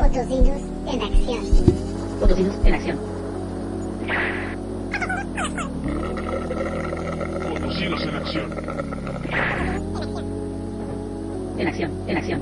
Potosinos 0.00 0.62
en 0.86 1.02
acción. 1.02 1.44
Potosinos 2.20 2.56
en 2.64 2.74
acción. 2.74 2.98
Potosinos 7.50 8.02
en 8.02 8.14
acción. 8.16 8.50
En 11.58 11.68
acción, 11.68 11.90
en 12.06 12.16
acción. 12.16 12.40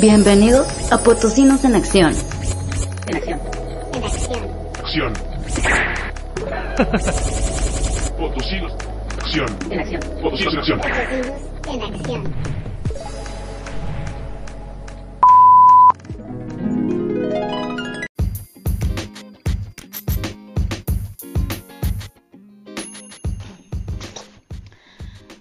Bienvenidos 0.00 0.92
a 0.92 0.98
Potosinos 0.98 1.64
en 1.64 1.74
Acción. 1.74 2.14
En 3.08 3.16
acción. 3.16 3.40
En 3.92 4.04
acción. 4.04 4.40
Acción. 4.78 5.12
Potosinos. 8.16 8.72
Acción. 9.18 9.48
En 9.68 9.80
acción. 9.80 10.00
Potosinos 10.22 10.54
en 10.54 10.58
acción. 10.58 10.80
Potosinos 10.80 11.55
en 11.68 11.82
acción. 11.82 12.24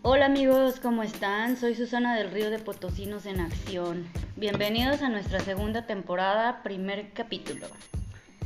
Hola 0.01 0.25
amigos, 0.27 0.79
¿cómo 0.79 1.03
están? 1.03 1.57
Soy 1.57 1.75
Susana 1.75 2.15
del 2.15 2.31
Río 2.31 2.49
de 2.49 2.59
Potosinos 2.59 3.25
en 3.25 3.39
Acción. 3.39 4.05
Bienvenidos 4.35 5.01
a 5.01 5.09
nuestra 5.09 5.39
segunda 5.39 5.85
temporada, 5.85 6.63
primer 6.63 7.11
capítulo. 7.13 7.67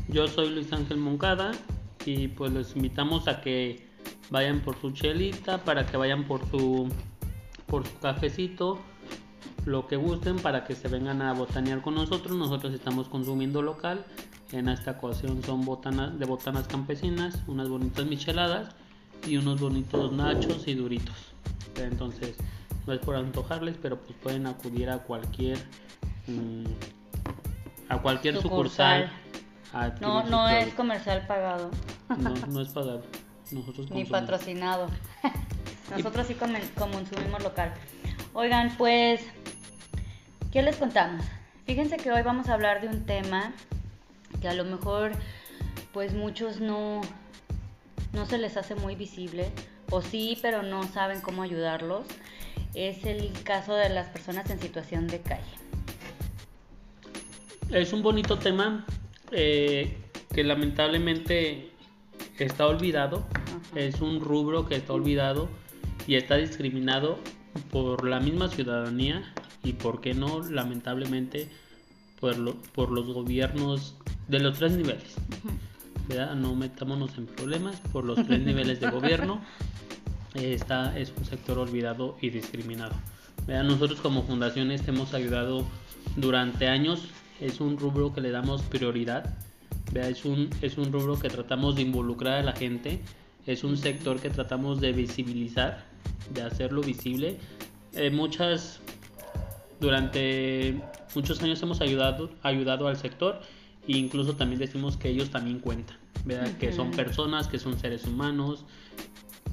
Yo 0.07 0.27
soy 0.27 0.49
Luis 0.49 0.71
Ángel 0.73 0.97
Moncada 0.97 1.51
y 2.05 2.29
pues 2.29 2.51
los 2.51 2.75
invitamos 2.75 3.27
a 3.27 3.41
que 3.41 3.87
vayan 4.29 4.61
por 4.61 4.79
su 4.79 4.91
chelita, 4.91 5.63
para 5.63 5.85
que 5.85 5.97
vayan 5.97 6.25
por 6.25 6.49
su 6.49 6.89
por 7.69 7.87
su 7.87 7.97
cafecito, 7.99 8.79
lo 9.65 9.87
que 9.87 9.95
gusten 9.95 10.37
para 10.37 10.65
que 10.65 10.75
se 10.75 10.87
vengan 10.87 11.21
a 11.21 11.33
botanear 11.33 11.81
con 11.81 11.95
nosotros. 11.95 12.35
Nosotros 12.35 12.73
estamos 12.73 13.07
consumiendo 13.07 13.61
local. 13.61 14.05
En 14.51 14.67
esta 14.67 14.91
ocasión 14.91 15.43
son 15.43 15.63
botanas 15.63 16.17
de 16.17 16.25
botanas 16.25 16.67
campesinas, 16.67 17.37
unas 17.47 17.69
bonitas 17.69 18.05
micheladas 18.05 18.75
y 19.27 19.37
unos 19.37 19.61
bonitos 19.61 20.11
nachos 20.11 20.67
y 20.67 20.73
duritos. 20.73 21.15
Entonces, 21.75 22.35
no 22.87 22.93
es 22.93 22.99
por 22.99 23.15
antojarles, 23.15 23.77
pero 23.81 23.99
pues 23.99 24.17
pueden 24.21 24.47
acudir 24.47 24.89
a 24.89 24.99
cualquier 24.99 25.59
mm, 26.27 26.65
a 27.89 28.01
cualquier 28.01 28.41
sucursal. 28.41 29.11
a 29.73 29.83
adquirir 29.83 30.07
No, 30.07 30.23
no 30.23 30.49
es 30.49 30.73
comercial 30.73 31.25
pagado, 31.27 31.69
No, 32.17 32.33
no 32.47 32.61
es 32.61 32.69
pagado. 32.69 33.03
Nosotros 33.51 33.89
ni 33.89 34.03
consumimos. 34.03 34.09
patrocinado. 34.09 34.89
Nosotros 35.91 36.27
sí 36.27 36.35
consumimos 36.35 37.43
local. 37.43 37.73
Oigan, 38.33 38.75
pues, 38.77 39.21
¿qué 40.51 40.61
les 40.61 40.75
contamos? 40.75 41.25
Fíjense 41.65 41.97
que 41.97 42.11
hoy 42.11 42.21
vamos 42.21 42.47
a 42.49 42.53
hablar 42.53 42.81
de 42.81 42.87
un 42.87 43.05
tema 43.05 43.53
que 44.41 44.47
a 44.47 44.53
lo 44.53 44.65
mejor, 44.65 45.11
pues 45.93 46.13
muchos 46.13 46.59
no, 46.59 47.01
no 48.13 48.25
se 48.25 48.37
les 48.37 48.55
hace 48.57 48.75
muy 48.75 48.95
visible, 48.95 49.51
o 49.89 50.01
sí, 50.01 50.37
pero 50.41 50.61
no 50.61 50.83
saben 50.83 51.21
cómo 51.21 51.41
ayudarlos. 51.41 52.05
Es 52.75 53.05
el 53.05 53.31
caso 53.43 53.73
de 53.73 53.89
las 53.89 54.07
personas 54.09 54.49
en 54.51 54.59
situación 54.59 55.07
de 55.07 55.21
calle. 55.21 55.43
Es 57.71 57.93
un 57.93 58.03
bonito 58.03 58.37
tema 58.37 58.85
eh, 59.31 59.97
que 60.33 60.43
lamentablemente 60.43 61.71
está 62.45 62.67
olvidado. 62.67 63.25
Ajá. 63.33 63.59
Es 63.79 64.01
un 64.01 64.19
rubro 64.21 64.67
que 64.67 64.75
está 64.75 64.93
olvidado 64.93 65.49
y 66.07 66.15
está 66.15 66.35
discriminado 66.37 67.19
por 67.71 68.07
la 68.07 68.19
misma 68.19 68.47
ciudadanía 68.49 69.33
y, 69.63 69.73
por 69.73 70.01
qué 70.01 70.13
no, 70.13 70.41
lamentablemente, 70.49 71.49
por, 72.19 72.37
lo- 72.37 72.55
por 72.73 72.91
los 72.91 73.07
gobiernos 73.07 73.95
de 74.27 74.39
los 74.39 74.57
tres 74.57 74.73
niveles. 74.73 75.15
¿verdad? 76.07 76.33
No 76.35 76.55
metámonos 76.55 77.17
en 77.17 77.27
problemas 77.27 77.79
por 77.91 78.03
los 78.03 78.25
tres 78.25 78.39
niveles 78.41 78.79
de 78.79 78.89
gobierno. 78.89 79.41
Está, 80.33 80.97
es 80.97 81.11
un 81.17 81.25
sector 81.25 81.57
olvidado 81.59 82.17
y 82.21 82.29
discriminado. 82.29 82.95
¿verdad? 83.47 83.63
Nosotros 83.63 83.99
como 84.01 84.23
fundaciones 84.23 84.87
hemos 84.87 85.13
ayudado 85.13 85.65
durante 86.15 86.67
años. 86.67 87.09
Es 87.39 87.61
un 87.61 87.77
rubro 87.77 88.13
que 88.13 88.21
le 88.21 88.31
damos 88.31 88.61
prioridad. 88.63 89.35
¿Verdad? 89.91 90.11
Es, 90.11 90.25
un, 90.25 90.49
es 90.61 90.77
un 90.77 90.91
rubro 90.91 91.19
que 91.19 91.29
tratamos 91.29 91.75
de 91.75 91.81
involucrar 91.81 92.39
a 92.39 92.43
la 92.43 92.53
gente. 92.53 93.01
Es 93.45 93.63
un 93.63 93.77
sector 93.77 94.19
que 94.19 94.29
tratamos 94.29 94.79
de 94.81 94.91
visibilizar, 94.91 95.85
de 96.33 96.41
hacerlo 96.41 96.81
visible. 96.81 97.37
Eh, 97.93 98.11
muchas, 98.11 98.79
durante 99.79 100.81
muchos 101.15 101.41
años 101.41 101.61
hemos 101.61 101.81
ayudado, 101.81 102.29
ayudado 102.43 102.87
al 102.87 102.97
sector 102.97 103.41
e 103.87 103.97
incluso 103.97 104.35
también 104.35 104.59
decimos 104.59 104.97
que 104.97 105.09
ellos 105.09 105.31
también 105.31 105.59
cuentan, 105.59 105.97
¿verdad? 106.25 106.51
Que 106.57 106.71
son 106.71 106.91
personas, 106.91 107.47
que 107.47 107.57
son 107.57 107.79
seres 107.79 108.05
humanos, 108.05 108.65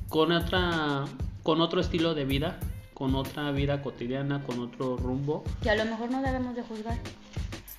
con 0.09 0.33
otra, 0.33 1.05
con 1.43 1.61
otro 1.61 1.81
estilo 1.81 2.15
de 2.15 2.27
vida, 2.27 2.61
con 2.93 3.15
otra 3.15 3.51
vida 3.53 3.83
cotidiana, 3.83 4.43
con 4.43 4.61
otro 4.61 4.97
rumbo. 4.97 5.45
que 5.63 5.71
a 5.71 5.77
lo 5.77 5.85
mejor 5.87 6.11
no 6.11 6.21
debemos 6.21 6.55
de 6.55 6.63
juzgar. 6.63 6.99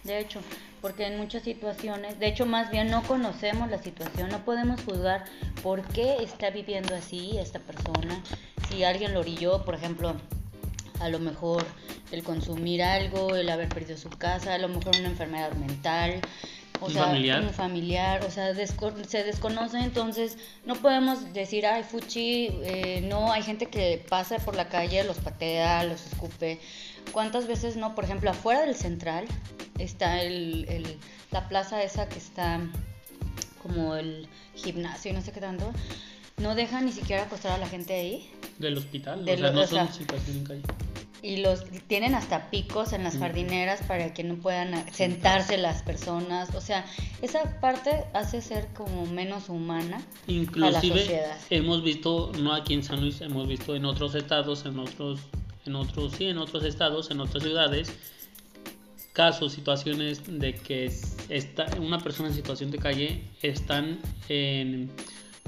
De 0.03 0.19
hecho, 0.19 0.39
porque 0.81 1.05
en 1.07 1.17
muchas 1.17 1.43
situaciones, 1.43 2.19
de 2.19 2.27
hecho 2.27 2.45
más 2.45 2.71
bien 2.71 2.89
no 2.89 3.03
conocemos 3.03 3.69
la 3.69 3.77
situación, 3.77 4.29
no 4.29 4.43
podemos 4.45 4.81
juzgar 4.83 5.25
por 5.63 5.81
qué 5.87 6.17
está 6.21 6.49
viviendo 6.49 6.95
así 6.95 7.37
esta 7.37 7.59
persona. 7.59 8.21
Si 8.69 8.83
alguien 8.83 9.13
lo 9.13 9.21
orilló, 9.21 9.63
por 9.65 9.75
ejemplo, 9.75 10.15
a 10.99 11.09
lo 11.09 11.19
mejor 11.19 11.65
el 12.11 12.23
consumir 12.23 12.81
algo, 12.83 13.35
el 13.35 13.49
haber 13.49 13.69
perdido 13.69 13.97
su 13.97 14.09
casa, 14.09 14.53
a 14.53 14.57
lo 14.57 14.67
mejor 14.69 14.95
una 14.97 15.07
enfermedad 15.07 15.51
mental, 15.53 16.21
o 16.79 16.85
Un 16.85 16.93
sea, 16.93 17.05
familiar. 17.05 17.41
un 17.41 17.49
familiar, 17.49 18.23
o 18.23 18.29
sea, 18.31 18.53
desco- 18.53 19.03
se 19.05 19.23
desconoce, 19.23 19.79
entonces 19.79 20.37
no 20.65 20.75
podemos 20.75 21.33
decir, 21.33 21.65
ay, 21.65 21.83
fuchi, 21.83 22.49
eh, 22.63 23.01
no, 23.07 23.31
hay 23.31 23.41
gente 23.41 23.65
que 23.65 24.03
pasa 24.09 24.37
por 24.37 24.55
la 24.55 24.69
calle, 24.69 25.03
los 25.03 25.17
patea, 25.17 25.83
los 25.85 26.05
escupe. 26.05 26.59
¿Cuántas 27.11 27.47
veces 27.47 27.77
no? 27.77 27.95
Por 27.95 28.03
ejemplo, 28.03 28.29
afuera 28.29 28.61
del 28.61 28.75
central 28.75 29.25
está 29.79 30.21
el, 30.21 30.65
el- 30.69 30.97
la 31.31 31.47
plaza 31.49 31.81
esa 31.83 32.07
que 32.09 32.19
está 32.19 32.59
como 33.63 33.95
el 33.95 34.27
gimnasio 34.55 35.11
y 35.11 35.13
no 35.13 35.21
sé 35.21 35.31
qué 35.31 35.41
tanto. 35.41 35.71
No 36.41 36.53
dejan 36.53 36.85
ni 36.85 36.91
siquiera 36.91 37.23
acostar 37.23 37.53
a 37.53 37.57
la 37.57 37.67
gente 37.67 37.93
ahí. 37.95 38.29
Del 38.59 38.77
hospital, 38.77 39.25
De 39.25 39.33
o 39.33 39.37
sea, 39.37 39.51
no 39.51 39.61
o 39.61 39.67
sea, 39.67 39.85
son 39.87 39.93
situación 39.95 40.37
en 40.37 40.43
calle. 40.43 40.61
Y 41.23 41.37
los 41.37 41.63
tienen 41.87 42.13
hasta 42.13 42.51
picos 42.51 42.93
en 42.93 43.03
las 43.03 43.15
Mm. 43.15 43.19
jardineras 43.19 43.81
para 43.87 44.13
que 44.13 44.23
no 44.23 44.35
puedan 44.35 44.93
sentarse 44.93 45.57
las 45.57 45.81
personas. 45.81 46.53
O 46.53 46.61
sea, 46.61 46.85
esa 47.23 47.59
parte 47.59 48.03
hace 48.13 48.43
ser 48.43 48.67
como 48.75 49.07
menos 49.07 49.49
humana 49.49 49.97
a 49.97 50.01
la 50.29 50.33
Inclusive 50.33 50.99
sociedad. 50.99 51.37
hemos 51.49 51.83
visto, 51.83 52.31
no 52.39 52.53
aquí 52.53 52.75
en 52.75 52.83
San 52.83 53.01
Luis, 53.01 53.19
hemos 53.21 53.47
visto 53.47 53.75
en 53.75 53.85
otros 53.85 54.13
estados, 54.13 54.63
en 54.67 54.77
otros, 54.77 55.19
en 55.65 55.75
otros, 55.75 56.13
sí, 56.13 56.25
en 56.25 56.37
otros 56.37 56.63
estados, 56.65 57.09
en 57.09 57.19
otras 57.19 57.41
ciudades, 57.41 57.91
casos, 59.11 59.53
situaciones 59.53 60.21
de 60.27 60.53
que 60.53 60.85
es- 60.85 61.17
está 61.29 61.65
una 61.79 61.97
persona 61.97 62.29
en 62.29 62.35
situación 62.35 62.69
de 62.69 62.77
calle 62.77 63.23
están 63.41 63.97
en, 64.29 64.91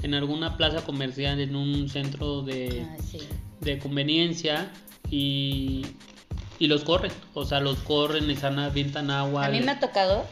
en 0.02 0.14
alguna 0.14 0.56
plaza 0.56 0.82
comercial, 0.84 1.40
en 1.40 1.56
un 1.56 1.88
centro 1.88 2.42
de, 2.42 2.86
Ah, 2.88 2.96
sí. 3.10 3.18
de 3.60 3.78
conveniencia 3.78 4.70
y, 5.10 5.84
y 6.58 6.66
los 6.66 6.84
corren, 6.84 7.12
o 7.34 7.44
sea, 7.44 7.60
los 7.60 7.78
corren, 7.80 8.26
les 8.28 8.42
avientan 8.44 9.10
agua. 9.10 9.46
A 9.46 9.48
mí 9.50 9.60
me 9.60 9.72
ha 9.72 9.80
tocado 9.80 10.24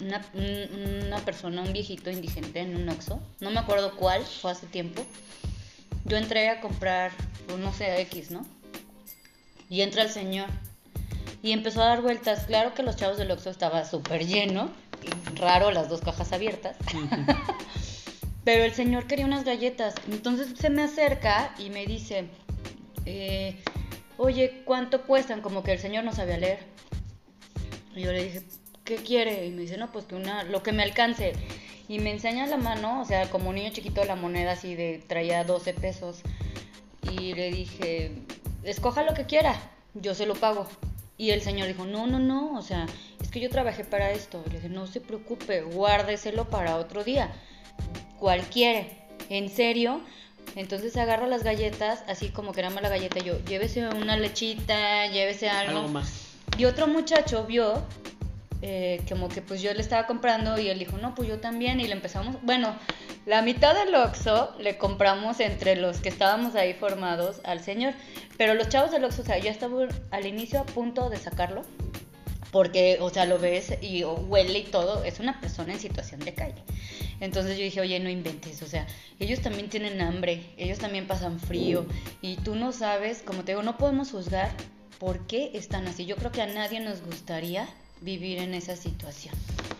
una, 0.00 0.20
un- 0.34 1.04
una 1.06 1.18
persona, 1.18 1.62
un 1.62 1.72
viejito 1.72 2.10
indigente 2.10 2.60
en 2.60 2.76
un 2.76 2.88
Oxxo. 2.88 3.20
No 3.40 3.50
me 3.50 3.58
acuerdo 3.60 3.94
cuál, 3.96 4.22
fue 4.24 4.50
hace 4.52 4.66
tiempo. 4.66 5.04
Yo 6.06 6.16
entré 6.16 6.48
a 6.48 6.60
comprar, 6.60 7.12
pues, 7.46 7.58
no 7.58 7.72
sé, 7.72 8.00
X, 8.02 8.30
¿no? 8.30 8.46
Y 9.68 9.82
entra 9.82 10.02
el 10.02 10.08
señor. 10.10 10.48
Y 11.42 11.52
empezó 11.52 11.82
a 11.82 11.86
dar 11.86 12.02
vueltas. 12.02 12.44
Claro 12.46 12.74
que 12.74 12.82
los 12.82 12.96
chavos 12.96 13.16
del 13.18 13.30
Oxxo 13.30 13.50
estaba 13.50 13.84
súper 13.84 14.26
lleno. 14.26 14.70
Raro 15.36 15.70
las 15.70 15.88
dos 15.88 16.00
cajas 16.00 16.32
abiertas. 16.32 16.76
Ujú. 16.94 17.06
Pero 18.52 18.64
el 18.64 18.74
señor 18.74 19.06
quería 19.06 19.26
unas 19.26 19.44
galletas. 19.44 19.94
Entonces 20.10 20.58
se 20.58 20.70
me 20.70 20.82
acerca 20.82 21.54
y 21.56 21.70
me 21.70 21.86
dice, 21.86 22.24
eh, 23.06 23.62
oye, 24.16 24.62
¿cuánto 24.64 25.02
cuestan? 25.02 25.40
Como 25.40 25.62
que 25.62 25.70
el 25.70 25.78
señor 25.78 26.02
no 26.02 26.12
sabía 26.12 26.36
leer. 26.36 26.58
Y 27.94 28.00
yo 28.02 28.10
le 28.10 28.24
dije, 28.24 28.42
¿qué 28.82 28.96
quiere? 28.96 29.46
Y 29.46 29.52
me 29.52 29.62
dice, 29.62 29.76
no, 29.76 29.92
pues 29.92 30.06
que 30.06 30.16
una, 30.16 30.42
lo 30.42 30.64
que 30.64 30.72
me 30.72 30.82
alcance. 30.82 31.34
Y 31.86 32.00
me 32.00 32.10
enseña 32.10 32.44
la 32.48 32.56
mano, 32.56 33.00
o 33.00 33.04
sea, 33.04 33.30
como 33.30 33.50
un 33.50 33.54
niño 33.54 33.70
chiquito, 33.70 34.02
la 34.02 34.16
moneda 34.16 34.50
así 34.50 34.74
de, 34.74 35.00
traía 35.06 35.44
12 35.44 35.72
pesos. 35.74 36.22
Y 37.08 37.34
le 37.34 37.52
dije, 37.52 38.10
escoja 38.64 39.04
lo 39.04 39.14
que 39.14 39.26
quiera, 39.26 39.60
yo 39.94 40.12
se 40.16 40.26
lo 40.26 40.34
pago. 40.34 40.66
Y 41.16 41.30
el 41.30 41.42
señor 41.42 41.68
dijo, 41.68 41.84
no, 41.84 42.08
no, 42.08 42.18
no, 42.18 42.58
o 42.58 42.62
sea, 42.62 42.86
es 43.22 43.30
que 43.30 43.38
yo 43.38 43.48
trabajé 43.48 43.84
para 43.84 44.10
esto. 44.10 44.42
Y 44.44 44.50
le 44.50 44.56
dije, 44.56 44.68
no 44.68 44.88
se 44.88 45.00
preocupe, 45.00 45.62
guárdeselo 45.62 46.50
para 46.50 46.74
otro 46.74 47.04
día. 47.04 47.32
¿Cuál 48.18 48.42
quiere? 48.42 48.96
¿En 49.28 49.48
serio? 49.48 50.00
Entonces 50.56 50.96
agarro 50.96 51.26
las 51.26 51.44
galletas, 51.44 52.02
así 52.08 52.30
como 52.30 52.52
que 52.52 52.62
más 52.62 52.82
la 52.82 52.88
galleta, 52.88 53.20
yo, 53.20 53.38
llévese 53.44 53.86
una 53.88 54.16
lechita, 54.16 55.06
llévese 55.06 55.48
algo. 55.48 55.78
Algo 55.78 55.88
más. 55.88 56.26
Y 56.58 56.64
otro 56.64 56.86
muchacho 56.86 57.44
vio 57.44 57.84
eh, 58.62 59.02
como 59.08 59.28
que 59.28 59.40
pues 59.40 59.62
yo 59.62 59.72
le 59.72 59.80
estaba 59.80 60.06
comprando 60.06 60.60
y 60.60 60.68
él 60.68 60.78
dijo, 60.78 60.98
no, 60.98 61.14
pues 61.14 61.28
yo 61.28 61.38
también. 61.40 61.80
Y 61.80 61.86
le 61.86 61.92
empezamos, 61.92 62.36
bueno, 62.42 62.74
la 63.26 63.42
mitad 63.42 63.74
del 63.74 63.94
Oxxo 63.94 64.54
le 64.58 64.76
compramos 64.76 65.40
entre 65.40 65.76
los 65.76 65.98
que 65.98 66.08
estábamos 66.08 66.54
ahí 66.54 66.74
formados 66.74 67.40
al 67.44 67.60
señor. 67.60 67.94
Pero 68.36 68.54
los 68.54 68.68
chavos 68.68 68.90
del 68.90 69.04
Oxxo, 69.04 69.22
o 69.22 69.24
sea, 69.24 69.38
yo 69.38 69.50
estaba 69.50 69.88
al 70.10 70.26
inicio 70.26 70.60
a 70.60 70.66
punto 70.66 71.08
de 71.08 71.16
sacarlo. 71.16 71.62
Porque, 72.50 72.98
o 73.00 73.10
sea, 73.10 73.26
lo 73.26 73.38
ves 73.38 73.74
y 73.80 74.04
huele 74.04 74.58
y 74.58 74.64
todo, 74.64 75.04
es 75.04 75.20
una 75.20 75.40
persona 75.40 75.72
en 75.72 75.80
situación 75.80 76.20
de 76.20 76.34
calle. 76.34 76.62
Entonces 77.20 77.56
yo 77.56 77.64
dije, 77.64 77.80
oye, 77.80 78.00
no 78.00 78.08
inventes, 78.08 78.62
o 78.62 78.66
sea, 78.66 78.86
ellos 79.18 79.40
también 79.40 79.68
tienen 79.68 80.00
hambre, 80.00 80.42
ellos 80.56 80.78
también 80.78 81.06
pasan 81.06 81.38
frío 81.38 81.84
y 82.22 82.36
tú 82.36 82.54
no 82.54 82.72
sabes, 82.72 83.22
como 83.22 83.44
te 83.44 83.52
digo, 83.52 83.62
no 83.62 83.76
podemos 83.76 84.10
juzgar 84.10 84.50
por 84.98 85.26
qué 85.26 85.50
están 85.54 85.86
así. 85.86 86.06
Yo 86.06 86.16
creo 86.16 86.32
que 86.32 86.42
a 86.42 86.46
nadie 86.46 86.80
nos 86.80 87.02
gustaría 87.02 87.68
vivir 88.00 88.38
en 88.38 88.54
esa 88.54 88.74
situación. 88.76 89.34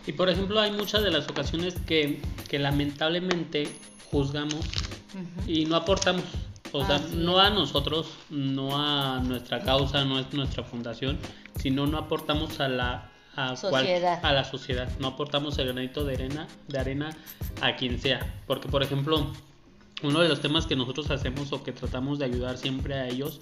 Y 0.05 0.13
por 0.13 0.29
ejemplo, 0.29 0.59
hay 0.59 0.71
muchas 0.71 1.03
de 1.03 1.11
las 1.11 1.27
ocasiones 1.27 1.75
que, 1.87 2.21
que 2.47 2.59
lamentablemente 2.59 3.67
juzgamos 4.11 4.65
y 5.47 5.65
no 5.65 5.75
aportamos. 5.75 6.25
O 6.73 6.85
sea, 6.85 6.95
Así 6.97 7.15
no 7.15 7.39
a 7.39 7.49
nosotros, 7.49 8.07
no 8.29 8.77
a 8.77 9.19
nuestra 9.19 9.59
causa, 9.61 10.05
no 10.05 10.19
es 10.19 10.31
nuestra 10.33 10.63
fundación, 10.63 11.17
sino 11.57 11.85
no 11.87 11.97
aportamos 11.97 12.59
a 12.59 12.67
la 12.69 13.09
a, 13.35 13.55
cual- 13.61 13.85
Sociedad. 13.85 14.19
a 14.25 14.31
la 14.33 14.43
sociedad, 14.43 14.89
no 14.99 15.07
aportamos 15.07 15.57
el 15.57 15.67
granito 15.73 16.03
de 16.03 16.15
arena, 16.15 16.47
de 16.67 16.79
arena 16.79 17.09
a 17.61 17.75
quien 17.75 17.99
sea. 17.99 18.41
Porque, 18.47 18.67
por 18.67 18.83
ejemplo, 18.83 19.27
uno 20.03 20.19
de 20.19 20.27
los 20.29 20.41
temas 20.41 20.65
que 20.65 20.75
nosotros 20.75 21.09
hacemos 21.11 21.51
o 21.53 21.63
que 21.63 21.71
tratamos 21.71 22.19
de 22.19 22.25
ayudar 22.25 22.57
siempre 22.57 22.93
a 22.95 23.07
ellos 23.07 23.39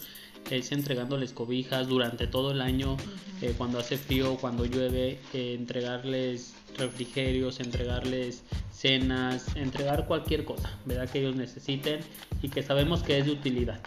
es 0.49 0.71
entregándoles 0.71 1.31
cobijas 1.33 1.87
durante 1.87 2.27
todo 2.27 2.51
el 2.51 2.61
año, 2.61 2.97
eh, 3.41 3.53
cuando 3.57 3.79
hace 3.79 3.97
frío, 3.97 4.37
cuando 4.37 4.65
llueve, 4.65 5.19
eh, 5.33 5.55
entregarles 5.57 6.53
refrigerios, 6.77 7.59
entregarles 7.59 8.43
cenas, 8.71 9.55
entregar 9.55 10.07
cualquier 10.07 10.45
cosa, 10.45 10.69
¿verdad? 10.85 11.09
Que 11.09 11.19
ellos 11.19 11.35
necesiten 11.35 11.99
y 12.41 12.49
que 12.49 12.63
sabemos 12.63 13.03
que 13.03 13.17
es 13.19 13.25
de 13.25 13.31
utilidad, 13.31 13.79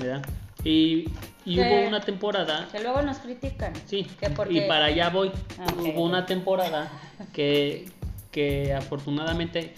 ¿verdad? 0.00 0.24
Y, 0.64 1.04
y 1.44 1.56
Que- 1.56 1.60
hubo 1.62 1.88
una 1.88 2.00
temporada 2.00 2.68
Que 2.72 2.80
luego 2.80 3.00
nos 3.02 3.18
critican. 3.18 3.72
Sí, 3.86 4.04
Que 4.18 4.30
porque... 4.30 4.54
y 4.64 4.68
para 4.68 4.86
allá 4.86 5.08
voy. 5.10 5.30
Ah, 5.58 5.66
ok. 5.72 5.78
Hubo 5.94 6.04
una 6.04 6.26
temporada 6.26 6.90
que, 7.32 7.86
que 8.32 8.72
afortunadamente... 8.74 9.74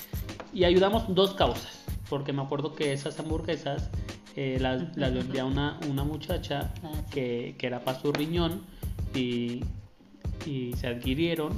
Y 0.53 0.65
ayudamos 0.65 1.05
dos 1.15 1.35
causas, 1.35 1.85
porque 2.09 2.33
me 2.33 2.43
acuerdo 2.43 2.75
que 2.75 2.93
esas 2.93 3.19
hamburguesas 3.21 3.89
eh, 4.43 4.59
las, 4.59 4.97
las 4.97 5.13
vendía 5.13 5.45
una, 5.45 5.79
una 5.87 6.03
muchacha 6.03 6.73
que, 7.11 7.57
que 7.59 7.67
era 7.67 7.85
para 7.85 8.01
su 8.01 8.11
riñón 8.11 8.63
y, 9.15 9.63
y 10.47 10.73
se 10.79 10.87
adquirieron 10.87 11.53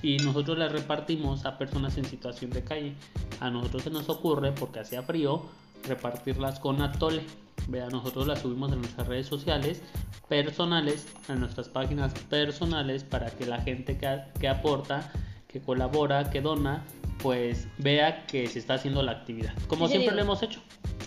y 0.00 0.16
nosotros 0.16 0.56
las 0.56 0.72
repartimos 0.72 1.44
a 1.44 1.58
personas 1.58 1.98
en 1.98 2.06
situación 2.06 2.50
de 2.50 2.64
calle. 2.64 2.94
A 3.40 3.50
nosotros 3.50 3.82
se 3.82 3.90
nos 3.90 4.08
ocurre, 4.08 4.52
porque 4.52 4.80
hacía 4.80 5.02
frío, 5.02 5.42
repartirlas 5.86 6.60
con 6.60 6.80
atole. 6.80 7.26
Vea, 7.68 7.88
nosotros 7.90 8.26
las 8.26 8.38
subimos 8.38 8.72
en 8.72 8.78
nuestras 8.80 9.06
redes 9.06 9.26
sociales 9.26 9.82
personales, 10.26 11.06
en 11.28 11.40
nuestras 11.40 11.68
páginas 11.68 12.14
personales, 12.30 13.04
para 13.04 13.30
que 13.32 13.44
la 13.44 13.60
gente 13.60 13.98
que, 13.98 14.22
que 14.40 14.48
aporta, 14.48 15.12
que 15.54 15.60
colabora, 15.60 16.30
que 16.30 16.40
dona, 16.40 16.82
pues 17.22 17.68
vea 17.78 18.26
que 18.26 18.48
se 18.48 18.58
está 18.58 18.74
haciendo 18.74 19.04
la 19.04 19.12
actividad. 19.12 19.54
Como 19.68 19.86
siempre 19.86 20.10
digo. 20.10 20.16
lo 20.16 20.22
hemos 20.22 20.42
hecho. 20.42 20.58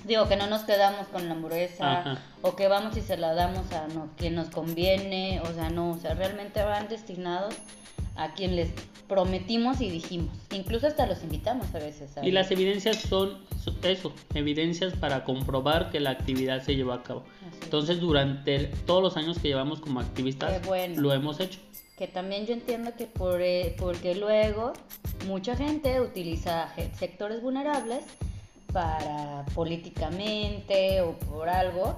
Digo, 0.05 0.29
que 0.29 0.37
no 0.37 0.47
nos 0.47 0.61
quedamos 0.61 1.05
con 1.09 1.27
la 1.27 1.33
hamburguesa 1.33 1.99
Ajá. 1.99 2.21
o 2.41 2.55
que 2.55 2.69
vamos 2.69 2.95
y 2.95 3.01
se 3.01 3.17
la 3.17 3.33
damos 3.33 3.69
a 3.73 3.89
no, 3.89 4.09
quien 4.15 4.35
nos 4.35 4.49
conviene, 4.49 5.41
o 5.41 5.53
sea, 5.53 5.69
no, 5.69 5.91
o 5.91 5.97
sea, 5.97 6.13
realmente 6.13 6.63
van 6.63 6.87
destinados 6.87 7.55
a 8.15 8.31
quien 8.35 8.55
les 8.55 8.69
prometimos 9.09 9.81
y 9.81 9.89
dijimos. 9.89 10.33
Incluso 10.53 10.87
hasta 10.87 11.05
los 11.07 11.21
invitamos 11.23 11.75
a 11.75 11.79
veces. 11.79 12.11
Y 12.23 12.31
las 12.31 12.49
evidencias 12.49 12.95
son 12.95 13.39
so- 13.61 13.75
eso, 13.83 14.13
evidencias 14.33 14.93
para 14.93 15.25
comprobar 15.25 15.89
que 15.89 15.99
la 15.99 16.11
actividad 16.11 16.63
se 16.63 16.77
llevó 16.77 16.93
a 16.93 17.03
cabo. 17.03 17.25
Entonces, 17.63 17.99
durante 17.99 18.67
todos 18.85 19.03
los 19.03 19.17
años 19.17 19.39
que 19.39 19.49
llevamos 19.49 19.81
como 19.81 19.99
activistas, 19.99 20.65
bueno. 20.65 21.01
lo 21.01 21.11
hemos 21.11 21.41
hecho. 21.41 21.59
Que 21.97 22.07
también 22.07 22.45
yo 22.45 22.53
entiendo 22.53 22.91
que 22.95 23.05
por, 23.07 23.41
eh, 23.41 23.75
porque 23.79 24.13
luego 24.15 24.73
mucha 25.27 25.55
gente 25.55 25.99
utiliza 25.99 26.69
sectores 26.97 27.41
vulnerables 27.41 28.03
para 28.71 29.45
políticamente 29.55 31.01
o 31.01 31.13
por 31.17 31.49
algo 31.49 31.97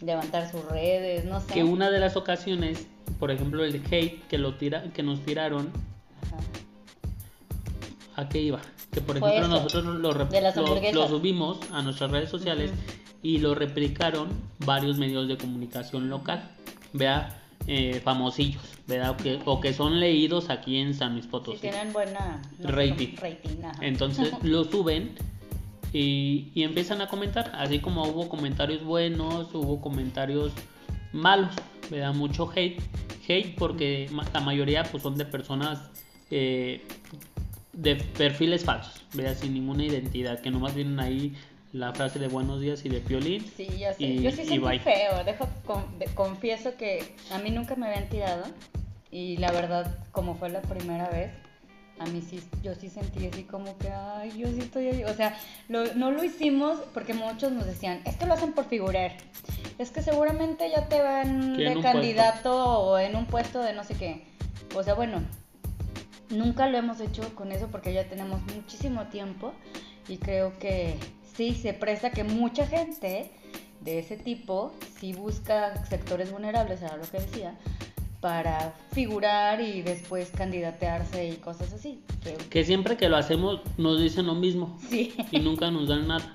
levantar 0.00 0.50
sus 0.50 0.62
redes, 0.66 1.24
no 1.24 1.40
sé. 1.40 1.54
Que 1.54 1.64
una 1.64 1.90
de 1.90 1.98
las 2.00 2.16
ocasiones, 2.16 2.86
por 3.18 3.30
ejemplo, 3.30 3.64
el 3.64 3.76
hate 3.90 4.22
que, 4.28 4.36
lo 4.38 4.56
tira, 4.56 4.84
que 4.92 5.02
nos 5.02 5.20
tiraron, 5.24 5.70
Ajá. 8.14 8.22
¿a 8.22 8.28
qué 8.28 8.40
iba? 8.42 8.60
Que 8.92 9.00
por 9.00 9.16
ejemplo 9.16 9.48
nosotros 9.48 9.84
lo, 9.84 10.12
lo- 10.12 11.08
subimos 11.08 11.58
a 11.72 11.80
nuestras 11.82 12.10
redes 12.10 12.28
sociales 12.28 12.72
y 13.22 13.38
lo 13.38 13.54
replicaron 13.54 14.28
varios 14.66 14.98
medios 14.98 15.28
de 15.28 15.38
comunicación 15.38 16.10
local. 16.10 16.42
Vea, 16.92 17.40
eh, 17.66 18.00
famosillos, 18.02 18.62
¿verdad? 18.86 19.10
O 19.10 19.16
que, 19.16 19.38
o 19.44 19.60
que 19.60 19.72
son 19.72 20.00
leídos 20.00 20.50
aquí 20.50 20.76
en 20.78 20.94
San 20.94 21.12
Luis 21.12 21.24
Sí, 21.24 21.30
Potosí. 21.30 21.60
tienen 21.60 21.92
buena 21.92 22.40
no 22.58 22.70
Rating. 22.70 23.16
rating. 23.20 23.56
Entonces 23.80 24.32
lo 24.42 24.64
suben 24.64 25.12
y, 25.92 26.50
y 26.54 26.62
empiezan 26.62 27.00
a 27.00 27.08
comentar, 27.08 27.52
así 27.54 27.78
como 27.80 28.02
hubo 28.04 28.28
comentarios 28.28 28.82
buenos, 28.84 29.54
hubo 29.54 29.80
comentarios 29.80 30.52
malos, 31.12 31.54
¿verdad? 31.90 32.14
Mucho 32.14 32.50
hate, 32.54 32.80
hate 33.28 33.54
porque 33.56 34.08
la 34.32 34.40
mayoría 34.40 34.84
pues 34.84 35.02
son 35.02 35.16
de 35.16 35.24
personas 35.24 35.90
eh, 36.30 36.84
de 37.72 37.96
perfiles 37.96 38.64
falsos, 38.64 39.02
¿verdad? 39.14 39.36
Sin 39.36 39.54
ninguna 39.54 39.84
identidad, 39.84 40.40
que 40.40 40.50
nomás 40.50 40.74
vienen 40.74 40.98
ahí 41.00 41.34
la 41.72 41.92
frase 41.92 42.18
de 42.18 42.28
buenos 42.28 42.60
días 42.60 42.84
y 42.84 42.88
de 42.88 43.00
piolín. 43.00 43.44
Sí, 43.56 43.66
ya 43.78 43.92
sé. 43.94 44.02
y- 44.04 44.22
yo 44.22 44.30
sí 44.30 44.42
y 44.42 44.46
sentí 44.46 44.58
bye. 44.58 44.78
feo. 44.80 45.22
Dejo, 45.24 45.48
con- 45.64 45.98
de- 45.98 46.06
confieso 46.06 46.76
que 46.76 47.14
a 47.30 47.38
mí 47.38 47.50
nunca 47.50 47.76
me 47.76 47.86
habían 47.86 48.08
tirado. 48.08 48.44
Y 49.10 49.36
la 49.38 49.50
verdad, 49.52 49.98
como 50.12 50.34
fue 50.34 50.50
la 50.50 50.60
primera 50.62 51.08
vez, 51.10 51.30
a 51.98 52.06
mí 52.06 52.22
sí, 52.22 52.40
yo 52.62 52.74
sí 52.74 52.88
sentí 52.88 53.26
así 53.26 53.42
como 53.44 53.76
que, 53.78 53.88
ay, 53.90 54.32
yo 54.38 54.48
sí 54.48 54.58
estoy 54.60 54.86
ahí. 54.88 55.04
O 55.04 55.14
sea, 55.14 55.36
lo- 55.68 55.94
no 55.94 56.10
lo 56.10 56.24
hicimos 56.24 56.78
porque 56.94 57.12
muchos 57.14 57.52
nos 57.52 57.66
decían, 57.66 58.00
es 58.04 58.16
que 58.16 58.26
lo 58.26 58.34
hacen 58.34 58.52
por 58.52 58.64
figurar. 58.66 59.12
Es 59.78 59.90
que 59.90 60.02
seguramente 60.02 60.68
ya 60.70 60.88
te 60.88 61.00
van 61.02 61.56
de 61.56 61.80
candidato 61.80 62.52
o 62.80 62.98
en 62.98 63.16
un 63.16 63.26
puesto 63.26 63.60
de 63.60 63.72
no 63.74 63.84
sé 63.84 63.94
qué. 63.94 64.24
O 64.74 64.82
sea, 64.82 64.94
bueno, 64.94 65.22
nunca 66.30 66.68
lo 66.68 66.78
hemos 66.78 67.00
hecho 67.00 67.34
con 67.34 67.52
eso 67.52 67.68
porque 67.68 67.92
ya 67.92 68.04
tenemos 68.08 68.40
muchísimo 68.54 69.06
tiempo 69.08 69.52
y 70.08 70.16
creo 70.18 70.58
que 70.58 70.96
sí 71.40 71.54
se 71.54 71.72
presta 71.72 72.10
que 72.10 72.22
mucha 72.22 72.66
gente 72.66 73.30
de 73.80 73.98
ese 73.98 74.18
tipo 74.18 74.74
sí 74.98 75.14
busca 75.14 75.86
sectores 75.86 76.30
vulnerables, 76.30 76.82
era 76.82 76.98
lo 76.98 77.04
que 77.10 77.18
decía, 77.18 77.56
para 78.20 78.74
figurar 78.92 79.62
y 79.62 79.80
después 79.80 80.30
candidatearse 80.36 81.28
y 81.28 81.36
cosas 81.36 81.72
así. 81.72 82.02
Que- 82.22 82.34
Que 82.50 82.62
siempre 82.62 82.98
que 82.98 83.08
lo 83.08 83.16
hacemos 83.16 83.62
nos 83.78 83.98
dicen 84.02 84.26
lo 84.26 84.34
mismo. 84.34 84.76
sí, 84.90 85.14
y 85.30 85.38
nunca 85.38 85.70
nos 85.70 85.88
dan 85.88 86.08
nada 86.08 86.34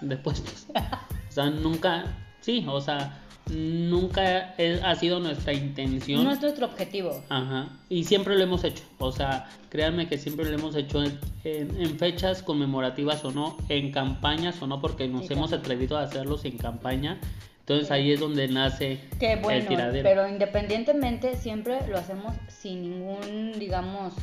de 0.00 0.16
puestos. 0.16 0.66
O 0.74 1.32
sea, 1.32 1.48
nunca, 1.48 2.04
sí, 2.40 2.66
o 2.68 2.80
sea, 2.80 3.21
nunca 3.52 4.54
es- 4.56 4.82
ha 4.82 4.94
sido 4.96 5.20
nuestra 5.20 5.52
intención. 5.52 6.24
no 6.24 6.32
es 6.32 6.40
nuestro 6.40 6.66
objetivo. 6.66 7.22
Ajá, 7.28 7.68
y 7.88 8.04
siempre 8.04 8.36
lo 8.36 8.42
hemos 8.44 8.64
hecho. 8.64 8.82
O 8.98 9.12
sea, 9.12 9.48
créanme 9.68 10.08
que 10.08 10.18
siempre 10.18 10.44
lo 10.46 10.54
hemos 10.56 10.74
hecho 10.76 11.02
en, 11.02 11.18
en- 11.44 11.80
en 11.80 11.98
fechas 11.98 12.42
conmemorativas 12.42 13.24
o 13.24 13.30
no, 13.32 13.56
en 13.68 13.92
campañas 13.92 14.60
o 14.62 14.66
no, 14.66 14.80
porque 14.80 15.08
nos 15.08 15.26
Sí, 15.26 15.34
hemos 15.34 15.52
atrevido 15.52 15.96
a 15.98 16.02
hacerlos 16.02 16.44
en 16.44 16.56
campaña. 16.58 17.20
Entonces 17.60 17.90
ahí 17.92 18.10
es 18.10 18.18
donde 18.18 18.48
nace 18.48 19.00
Qué 19.20 19.34
el 19.34 19.40
bueno, 19.40 19.68
tiradero. 19.68 20.02
pero 20.02 20.28
independientemente 20.28 21.36
siempre 21.36 21.78
lo 21.88 21.96
hacemos 21.96 22.34
sin 22.48 22.82
ningún, 22.82 23.52
digamos, 23.58 24.14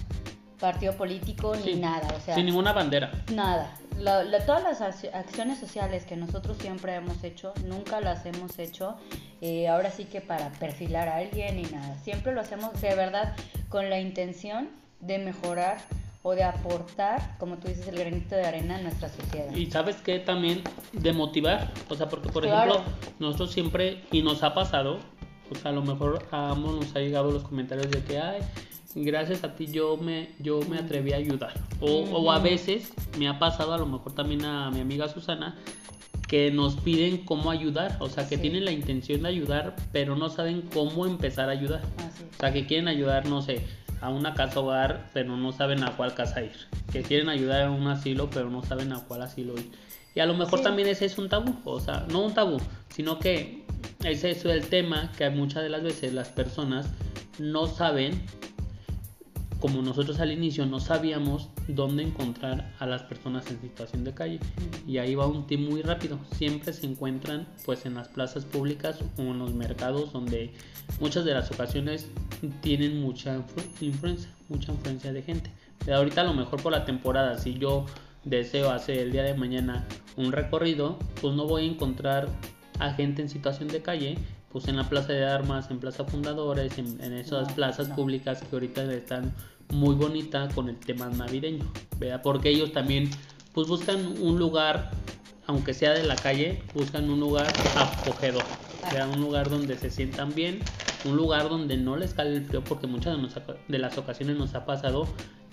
partido 0.60 0.94
político 0.94 1.56
Sí, 1.56 1.74
ni 1.76 1.80
nada. 1.82 2.08
O 2.16 2.20
sea, 2.20 2.36
Sin 2.36 2.46
ninguna 2.46 2.74
bandera. 2.74 3.12
Nada. 3.34 3.72
La- 3.98 4.24
la- 4.24 4.46
todas 4.46 4.64
las 4.64 4.82
ac- 4.82 5.14
acciones 5.14 5.60
sociales 5.60 6.06
que 6.06 6.16
nosotros 6.16 6.58
siempre 6.60 6.94
hemos 6.96 7.24
hecho, 7.24 7.54
nunca 7.66 8.00
las 8.02 8.26
hemos 8.26 8.58
hecho 8.60 8.96
eh, 9.42 9.68
ahora 9.68 9.90
sí 9.92 10.06
que 10.06 10.22
para 10.22 10.50
perfilar 10.52 11.08
a 11.10 11.18
alguien 11.18 11.56
ni 11.58 11.64
nada. 11.64 11.98
Siempre 12.04 12.34
lo 12.34 12.42
hacemos 12.42 12.80
de 12.82 12.94
verdad 12.96 13.36
con 13.70 13.90
la 13.90 14.00
intención 14.00 14.70
de 15.02 15.18
mejorar 15.20 15.78
o 16.24 16.34
de 16.36 16.44
aportar, 16.44 17.38
como 17.40 17.58
tú 17.58 17.70
dices, 17.70 17.88
el 17.88 17.98
granito 17.98 18.36
de 18.36 18.46
arena 18.46 18.78
en 18.78 18.84
nuestra 18.84 19.08
sociedad. 19.10 19.54
Y 19.56 19.68
sabes 19.72 19.96
que 19.98 20.20
también 20.20 20.62
de 20.92 21.14
motivar, 21.14 21.72
o 21.90 21.96
sea, 21.96 22.10
porque 22.10 22.28
por 22.30 22.44
Claro. 22.44 22.74
ejemplo, 22.76 22.94
nosotros 23.20 23.52
siempre, 23.54 24.04
y 24.12 24.22
nos 24.22 24.44
ha 24.44 24.54
pasado, 24.54 25.00
o 25.50 25.56
sea, 25.56 25.72
a 25.72 25.74
lo 25.74 25.82
mejor 25.82 26.28
a 26.32 26.50
ambos 26.52 26.76
nos 26.76 26.94
ha 26.96 27.00
llegado 27.00 27.32
los 27.32 27.44
comentarios 27.44 27.90
de 27.90 28.04
que, 28.04 28.20
ay, 28.20 28.42
gracias 28.96 29.44
a 29.44 29.56
ti 29.56 29.68
yo 29.68 29.98
me, 29.98 30.30
yo 30.40 30.60
me 30.70 30.78
atreví 30.78 31.14
a 31.14 31.18
ayudar. 31.18 31.54
O, 31.80 32.02
o 32.12 32.32
a 32.32 32.40
veces 32.40 32.92
me 33.18 33.28
ha 33.28 33.40
pasado, 33.40 33.74
a 33.74 33.78
lo 33.78 33.86
mejor 33.86 34.14
también 34.14 34.44
a 34.46 34.70
mi 34.72 34.80
amiga 34.82 35.08
Susana, 35.08 35.56
que 36.28 36.52
nos 36.52 36.76
piden 36.76 37.20
cómo 37.26 37.50
ayudar, 37.50 37.98
o 38.00 38.08
sea, 38.10 38.28
que 38.28 38.36
Sí. 38.36 38.42
tienen 38.44 38.66
la 38.66 38.72
intención 38.72 39.24
de 39.24 39.30
ayudar, 39.30 39.76
pero 39.92 40.16
no 40.16 40.30
saben 40.30 40.62
cómo 40.74 41.06
empezar 41.08 41.50
a 41.50 41.54
ayudar. 41.54 41.82
Así. 41.98 42.24
O 42.36 42.40
sea, 42.40 42.54
que 42.54 42.66
quieren 42.68 42.88
ayudar, 42.88 43.26
no 43.28 43.42
sé, 43.42 43.66
a 44.02 44.10
una 44.10 44.34
casa 44.36 44.60
hogar, 44.60 45.10
pero 45.14 45.36
no 45.38 45.52
saben 45.52 45.84
a 45.84 45.98
cuál 45.98 46.14
casa 46.14 46.42
ir. 46.44 46.52
Que 46.92 47.02
quieren 47.02 47.30
ayudar 47.30 47.64
a 47.64 47.72
un 47.72 47.88
asilo, 47.88 48.30
pero 48.30 48.50
no 48.50 48.64
saben 48.64 48.94
a 48.94 49.00
cuál 49.06 49.24
asilo 49.24 49.56
ir. 49.56 49.72
Y 50.16 50.20
a 50.22 50.26
lo 50.26 50.36
mejor 50.36 50.60
Sí. 50.60 50.64
también 50.66 50.88
ese 50.88 51.06
es 51.06 51.18
un 51.18 51.30
tabú, 51.30 51.56
o 51.66 51.80
sea, 51.80 52.06
no 52.12 52.22
un 52.24 52.34
tabú, 52.34 52.58
sino 52.90 53.18
que 53.20 53.64
ese 54.04 54.32
es 54.32 54.46
el 54.46 54.68
tema 54.68 55.12
que 55.18 55.30
muchas 55.32 55.64
de 55.64 55.70
las 55.70 55.82
veces 55.84 56.14
las 56.14 56.30
personas 56.30 56.88
no 57.40 57.68
saben, 57.68 58.22
como 59.60 59.82
nosotros 59.82 60.20
al 60.20 60.32
inicio 60.32 60.66
no 60.66 60.80
sabíamos 60.80 61.50
dónde 61.68 62.04
encontrar 62.04 62.74
a 62.80 62.86
las 62.86 63.04
personas 63.04 63.50
en 63.52 63.60
situación 63.62 64.04
de 64.04 64.14
calle. 64.14 64.40
Y 64.88 64.98
ahí 64.98 65.16
va 65.16 65.28
un 65.28 65.48
tip 65.48 65.60
muy 65.60 65.82
rápido. 65.82 66.18
Siempre 66.36 66.74
se 66.74 66.86
encuentran 66.86 67.48
pues 67.66 67.86
en 67.86 67.96
las 67.96 68.08
plazas 68.08 68.46
públicas 68.46 69.00
o 69.18 69.22
en 69.22 69.40
los 69.40 69.54
mercados 69.54 70.14
donde 70.14 70.54
muchas 71.00 71.26
de 71.26 71.34
las 71.34 71.52
ocasiones 71.52 72.08
tienen 72.62 73.02
mucha 73.02 73.38
influ- 73.38 73.66
influencia, 73.82 74.30
mucha 74.48 74.72
influencia 74.72 75.12
de 75.12 75.22
gente. 75.22 75.52
Pero 75.84 75.98
ahorita 75.98 76.22
a 76.22 76.26
lo 76.26 76.34
mejor 76.34 76.62
por 76.62 76.72
la 76.72 76.86
temporada, 76.86 77.38
si 77.38 77.56
yo 77.56 77.86
deseo 78.24 78.72
hacer 78.72 78.98
el 79.00 79.12
día 79.12 79.24
de 79.24 79.34
mañana 79.34 79.86
un 80.18 80.32
recorrido, 80.32 81.00
pues 81.22 81.36
no 81.36 81.48
voy 81.48 81.64
a 81.64 81.72
encontrar 81.72 82.30
a 82.80 82.94
gente 82.94 83.22
en 83.22 83.30
situación 83.30 83.68
de 83.68 83.82
calle, 83.82 84.18
pues 84.52 84.68
en 84.68 84.78
la 84.78 84.88
Plaza 84.90 85.14
de 85.14 85.26
Armas, 85.26 85.70
en 85.70 85.80
Plaza 85.80 86.04
Fundadores, 86.06 86.78
en, 86.78 87.00
en 87.04 87.14
esas 87.14 87.50
No, 87.50 87.56
plazas 87.56 87.90
no. 87.90 87.96
públicas 87.96 88.42
que 88.42 88.56
ahorita 88.56 88.92
están 88.94 89.34
muy 89.74 89.94
bonitas 89.96 90.54
con 90.54 90.70
el 90.70 90.78
tema 90.78 91.08
navideño, 91.10 91.66
¿verdad? 92.00 92.22
Porque 92.24 92.50
ellos 92.50 92.72
también 92.74 93.10
pues 93.54 93.68
buscan 93.68 94.06
un 94.22 94.40
lugar, 94.40 94.90
aunque 95.48 95.74
sea 95.74 95.92
de 95.92 96.04
la 96.04 96.16
calle, 96.16 96.64
buscan 96.74 97.10
un 97.10 97.20
lugar 97.20 97.48
acogedor, 97.76 98.44
¿verdad? 98.92 99.10
Un 99.14 99.22
lugar 99.22 99.50
donde 99.50 99.78
se 99.78 99.90
sientan 99.92 100.34
bien, 100.34 100.60
un 101.06 101.16
lugar 101.16 101.50
donde 101.50 101.78
no 101.78 101.96
les 101.98 102.14
cale 102.14 102.36
el 102.38 102.46
frío, 102.46 102.64
porque 102.64 102.88
muchas 102.88 103.16
de, 103.16 103.22
nos- 103.22 103.36
de 103.68 103.78
las 103.80 103.98
ocasiones 103.98 104.38
nos 104.38 104.56
ha 104.56 104.66
pasado 104.66 105.08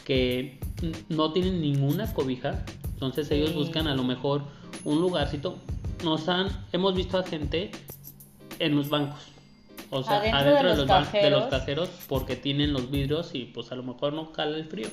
que 0.05 0.59
no 1.09 1.33
tienen 1.33 1.61
ninguna 1.61 2.13
cobija, 2.15 2.65
entonces 2.95 3.31
ellos 3.31 3.51
Sí. 3.51 3.57
buscan 3.57 3.89
a 3.89 3.95
lo 3.95 4.05
mejor 4.05 4.43
un 4.85 5.01
lugarcito. 5.01 5.59
Nos 6.05 6.29
han, 6.29 6.49
hemos 6.73 6.95
visto 6.95 7.19
a 7.19 7.25
gente 7.25 7.71
en 8.59 8.77
los 8.77 8.89
bancos, 8.89 9.21
o 9.91 10.03
sea, 10.03 10.17
Adentro 10.19 10.39
adentro, 10.39 10.69
de 10.71 10.77
los 10.77 10.89
los 10.89 11.13
de 11.13 11.31
los 11.31 11.45
cajeros. 11.47 11.89
porque 12.09 12.37
tienen 12.37 12.73
los 12.73 12.91
vidrios 12.91 13.35
y 13.35 13.45
pues 13.47 13.71
a 13.73 13.77
lo 13.77 13.83
mejor 13.83 14.13
no 14.13 14.33
cala 14.33 14.57
el 14.57 14.65
frío. 14.67 14.89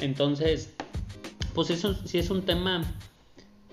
Entonces, 0.00 0.74
pues 1.54 1.70
eso 1.70 1.94
sí 2.04 2.18
es 2.18 2.30
un 2.30 2.42
tema 2.42 2.82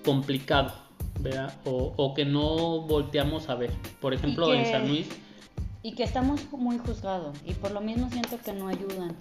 complicado, 0.04 0.72
¿verdad? 1.20 1.54
O, 1.64 1.92
o 1.96 2.14
que 2.14 2.24
no 2.24 2.80
volteamos 2.82 3.48
a 3.48 3.54
ver. 3.54 3.70
Por 4.00 4.14
ejemplo, 4.14 4.52
en 4.52 4.66
San 4.66 4.88
Luis, 4.88 5.08
Y 5.82 5.94
que 5.94 6.04
estamos 6.04 6.40
muy 6.52 6.78
juzgados 6.78 7.36
y 7.44 7.54
por 7.54 7.72
lo 7.72 7.80
mismo 7.80 8.08
siento 8.10 8.38
que 8.44 8.52
no 8.52 8.68
ayudan. 8.68 9.16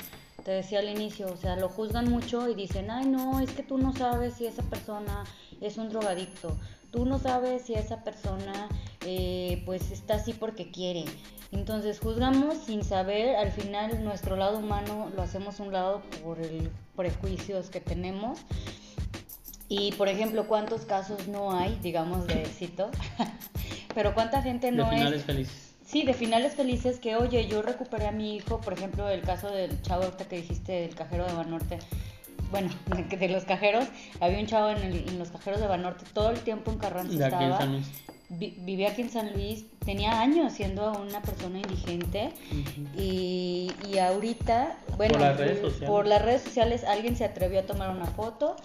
Te 0.46 0.52
decía 0.52 0.80
al 0.80 0.90
inicio, 0.90 1.32
o 1.32 1.38
sea, 1.38 1.56
lo 1.56 1.70
juzgan 1.70 2.10
mucho 2.10 2.50
y 2.50 2.56
dicen, 2.56 2.90
ay 2.90 3.06
no, 3.06 3.40
es 3.40 3.52
que 3.52 3.62
tú 3.64 3.78
no 3.78 3.94
sabes 3.94 4.36
si 4.36 4.46
esa 4.48 4.64
persona 4.64 5.24
es 5.60 5.78
un 5.78 5.90
drogadicto, 5.90 6.58
tú 6.92 7.06
no 7.06 7.20
sabes 7.20 7.64
si 7.64 7.74
esa 7.76 8.04
persona 8.04 8.68
eh, 9.06 9.62
pues 9.66 9.92
está 9.92 10.16
así 10.16 10.34
porque 10.34 10.72
quiere. 10.72 11.06
Entonces 11.52 12.00
juzgamos 12.00 12.58
sin 12.66 12.84
saber, 12.84 13.36
al 13.36 13.52
final 13.52 14.04
nuestro 14.04 14.36
lado 14.38 14.60
humano 14.60 15.12
lo 15.16 15.22
hacemos 15.22 15.60
un 15.60 15.74
lado 15.74 16.02
por 16.24 16.40
el 16.40 16.70
prejuicios 16.96 17.70
que 17.70 17.82
tenemos. 17.82 18.40
Y 19.68 19.94
por 19.94 20.08
ejemplo, 20.10 20.48
¿cuántos 20.48 20.82
casos 20.82 21.28
no 21.28 21.56
hay, 21.58 21.78
digamos, 21.82 22.28
de 22.28 22.42
éxito? 22.44 22.90
Pero 23.96 24.14
cuánta 24.14 24.42
gente 24.42 24.68
de 24.72 24.78
no 24.78 24.84
es 24.92 24.98
finales 24.98 25.24
felices. 25.24 25.68
Sí, 25.86 26.04
de 26.04 26.14
finales 26.14 26.56
felices 26.56 27.00
que, 27.00 27.18
oye, 27.18 27.48
yo 27.48 27.62
recuperé 27.62 28.08
a 28.08 28.12
mi 28.14 28.36
hijo, 28.38 28.62
por 28.62 28.72
ejemplo, 28.74 29.10
el 29.10 29.22
caso 29.22 29.50
del 29.50 29.82
chavo 29.82 30.04
ahorita 30.04 30.26
que 30.26 30.38
dijiste 30.38 30.72
del 30.72 30.96
cajero 30.96 31.26
de 31.26 31.34
Banorte. 31.34 31.80
Bueno, 32.50 32.70
de, 32.96 33.04
de 33.18 33.28
los 33.30 33.44
cajeros, 33.44 33.86
había 34.22 34.40
un 34.40 34.46
chavo 34.48 34.70
en, 34.70 34.78
el- 34.78 35.10
en 35.10 35.20
los 35.20 35.32
cajeros 35.32 35.60
de 35.60 35.68
Banorte, 35.68 36.06
todo 36.14 36.30
el 36.32 36.40
tiempo 36.40 36.72
en 36.72 36.78
Carranza 36.78 37.12
De 37.18 37.26
estaba. 37.26 37.58
Vi- 38.40 38.56
vivía 38.60 38.90
aquí 38.92 39.02
en 39.02 39.10
San 39.10 39.34
Luis, 39.34 39.66
tenía 39.86 40.22
años 40.22 40.54
siendo 40.54 40.92
una 40.94 41.22
persona 41.22 41.60
indigente 41.60 42.32
y, 42.98 43.72
y 43.92 43.98
ahorita, 43.98 44.78
bueno, 44.98 45.14
Por 45.14 45.22
las 45.22 45.38
redes 45.38 45.60
sociales. 45.62 45.90
por 45.90 46.08
las 46.08 46.22
redes 46.22 46.42
sociales 46.42 46.84
alguien 46.84 47.16
se 47.16 47.26
atrevió 47.26 47.60
a 47.60 47.64
tomar 47.64 47.90
una 47.90 48.06
foto. 48.06 48.56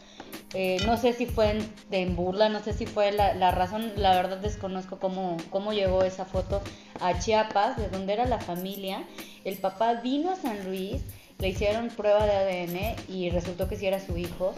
Eh, 0.54 0.78
no 0.86 0.96
sé 0.96 1.12
si 1.12 1.26
fue 1.26 1.50
en, 1.50 1.58
de 1.90 2.00
en 2.02 2.14
burla, 2.16 2.48
no 2.48 2.62
sé 2.62 2.72
si 2.72 2.86
fue 2.86 3.10
la, 3.12 3.34
la 3.34 3.50
razón, 3.50 3.92
la 3.96 4.14
verdad 4.14 4.38
desconozco 4.38 4.98
cómo, 4.98 5.36
cómo 5.50 5.72
llegó 5.72 6.02
esa 6.04 6.24
foto 6.24 6.62
a 7.00 7.18
Chiapas, 7.18 7.76
de 7.76 7.88
donde 7.88 8.12
era 8.12 8.24
la 8.26 8.38
familia. 8.38 9.02
El 9.44 9.58
papá 9.58 9.94
vino 9.94 10.30
a 10.30 10.36
San 10.36 10.64
Luis, 10.64 11.02
le 11.38 11.48
hicieron 11.48 11.88
prueba 11.88 12.24
de 12.24 12.32
ADN 12.32 12.94
y 13.12 13.30
resultó 13.30 13.68
que 13.68 13.76
sí 13.76 13.86
era 13.86 13.98
su 14.00 14.16
hijo. 14.16 14.54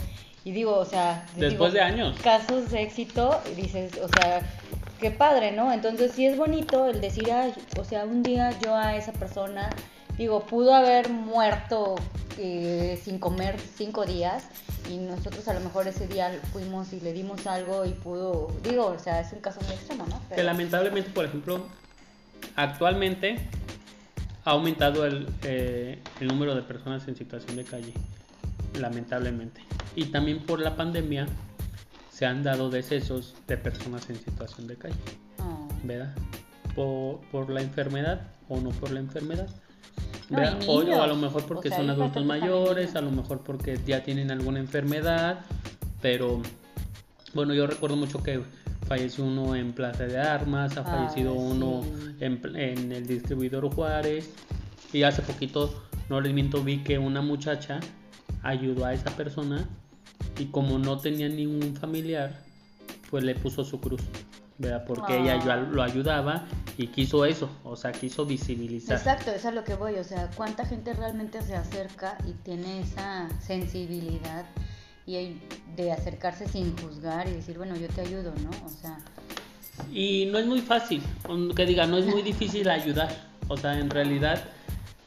Y 0.49 0.52
digo, 0.52 0.76
o 0.78 0.85
sea, 0.87 1.26
Después 1.37 1.50
digo, 1.50 1.71
de 1.71 1.81
años. 1.83 2.17
casos 2.23 2.71
de 2.71 2.81
éxito, 2.83 3.38
y 3.52 3.55
dices, 3.55 3.93
o 4.02 4.09
sea, 4.09 4.40
qué 4.99 5.11
padre, 5.11 5.52
¿no? 5.52 5.71
Entonces 5.71 6.12
sí 6.12 6.25
es 6.25 6.38
bonito 6.38 6.87
el 6.88 7.02
decir, 7.02 7.31
ay, 7.31 7.52
o 7.78 7.85
sea, 7.85 8.07
un 8.07 8.23
día 8.23 8.59
yo 8.64 8.75
a 8.75 8.97
esa 8.97 9.12
persona, 9.12 9.69
digo, 10.17 10.40
pudo 10.47 10.75
haber 10.75 11.11
muerto 11.11 11.97
eh, 12.38 12.99
sin 13.05 13.19
comer 13.19 13.57
cinco 13.76 14.07
días 14.07 14.45
y 14.90 14.97
nosotros 14.97 15.47
a 15.49 15.52
lo 15.52 15.61
mejor 15.61 15.87
ese 15.87 16.09
día 16.09 16.40
fuimos 16.50 16.95
y 16.95 17.00
le 17.00 17.12
dimos 17.12 17.47
algo 17.47 17.85
y 17.85 17.90
pudo, 17.90 18.50
digo, 18.64 18.87
o 18.87 18.99
sea, 18.99 19.21
es 19.21 19.31
un 19.35 19.40
caso 19.40 19.61
muy 19.67 19.75
extremo, 19.75 20.07
¿no? 20.09 20.19
Que 20.31 20.37
Pero- 20.37 20.45
lamentablemente, 20.45 21.11
por 21.11 21.26
ejemplo, 21.26 21.67
actualmente 22.57 23.37
ha 24.47 24.52
aumentado 24.52 25.05
el, 25.05 25.28
eh, 25.43 25.99
el 26.21 26.26
número 26.28 26.55
de 26.55 26.62
personas 26.62 27.07
en 27.07 27.17
situación 27.17 27.55
de 27.57 27.64
calle, 27.64 27.93
lamentablemente. 28.79 29.63
Y 29.97 30.07
también 30.07 30.41
por 30.41 30.61
la 30.61 30.77
pandemia 30.77 31.27
se 32.11 32.27
han 32.27 32.43
dado 32.43 32.71
decesos 32.71 33.35
de 33.47 33.57
personas 33.57 34.09
en 34.11 34.17
situación 34.17 34.67
de 34.67 34.77
calle, 34.77 34.95
Ah. 35.39 35.69
¿verdad? 35.85 36.15
Por, 36.75 37.21
por 37.31 37.51
la 37.51 37.61
enfermedad 37.63 38.23
o 38.49 38.61
no 38.61 38.71
por 38.71 38.91
la 38.91 39.01
enfermedad. 39.01 39.49
No, 40.31 40.39
¿verdad? 40.39 40.59
y 40.63 40.67
O- 40.69 40.85
o, 40.99 41.03
a 41.03 41.07
lo 41.07 41.17
mejor 41.17 41.43
O 41.43 41.47
porque 41.47 41.69
sea, 41.69 41.79
son 41.79 41.91
adultos 41.91 42.25
mayores, 42.25 42.95
a 42.97 43.01
lo 43.01 43.11
mejor 43.11 43.41
porque 43.43 43.79
ya 43.87 44.03
tienen 44.03 44.31
alguna 44.31 44.59
enfermedad, 44.59 45.41
pero 46.03 46.43
bueno, 47.35 47.55
yo 47.55 47.67
recuerdo 47.67 47.97
mucho 47.97 48.23
que 48.23 48.41
falleció 48.87 49.25
uno 49.25 49.55
en 49.55 49.73
Plaza 49.73 50.05
de 50.05 50.19
Armas, 50.19 50.77
ha 50.77 50.81
Ah, 50.81 50.85
fallecido 50.85 51.33
uno 51.35 51.83
sí. 51.83 52.17
en, 52.21 52.41
pl- 52.41 52.73
en 52.73 52.93
el 52.93 53.07
distribuidor 53.07 53.69
Juárez 53.75 54.31
y 54.93 55.03
hace 55.03 55.23
poquito, 55.23 55.83
no 56.09 56.21
les 56.21 56.33
miento, 56.33 56.63
vi 56.63 56.79
que 56.79 56.99
una 56.99 57.21
muchacha 57.23 57.81
ayudó 58.42 58.85
a 58.87 58.94
esa 58.94 59.11
persona 59.11 59.68
y 60.38 60.47
como 60.47 60.78
no 60.78 60.99
tenía 60.99 61.28
ningún 61.28 61.75
familiar, 61.76 62.40
pues 63.11 63.25
le 63.25 63.35
puso 63.35 63.64
su 63.64 63.80
cruz. 63.80 64.02
¿verdad? 64.61 64.82
Porque 64.88 65.16
ella 65.16 65.38
Ah. 65.40 65.56
lo 65.70 65.80
ayudaba 65.85 66.44
y 66.76 66.88
quiso 66.88 67.25
eso, 67.25 67.49
o 67.62 67.76
sea, 67.76 67.92
quiso 67.92 68.26
visibilizar. 68.26 68.99
Exacto, 68.99 69.30
es 69.30 69.44
a 69.47 69.52
lo 69.52 69.62
que 69.62 69.75
voy, 69.75 69.94
o 69.94 70.02
sea, 70.02 70.28
cuánta 70.35 70.66
gente 70.66 70.94
realmente 70.94 71.40
se 71.42 71.54
acerca 71.54 72.18
y 72.26 72.32
tiene 72.32 72.80
esa 72.80 73.28
sensibilidad 73.40 74.47
y 75.06 75.37
de 75.76 75.92
acercarse 75.92 76.49
sin 76.49 76.76
juzgar 76.76 77.28
y 77.28 77.35
decir, 77.35 77.56
bueno, 77.56 77.76
yo 77.76 77.87
te 77.87 78.00
ayudo, 78.00 78.35
¿no? 78.42 78.50
O 78.66 78.68
sea, 78.68 78.99
Y 79.92 80.26
no 80.32 80.38
es 80.38 80.47
muy 80.47 80.61
fácil, 80.61 81.04
que 81.54 81.64
diga, 81.64 81.87
no 81.87 81.97
es 81.99 82.06
muy 82.06 82.23
difícil 82.32 82.68
ayudar. 82.68 83.14
O 83.47 83.56
sea, 83.56 83.78
en 83.78 83.88
realidad, 83.90 84.42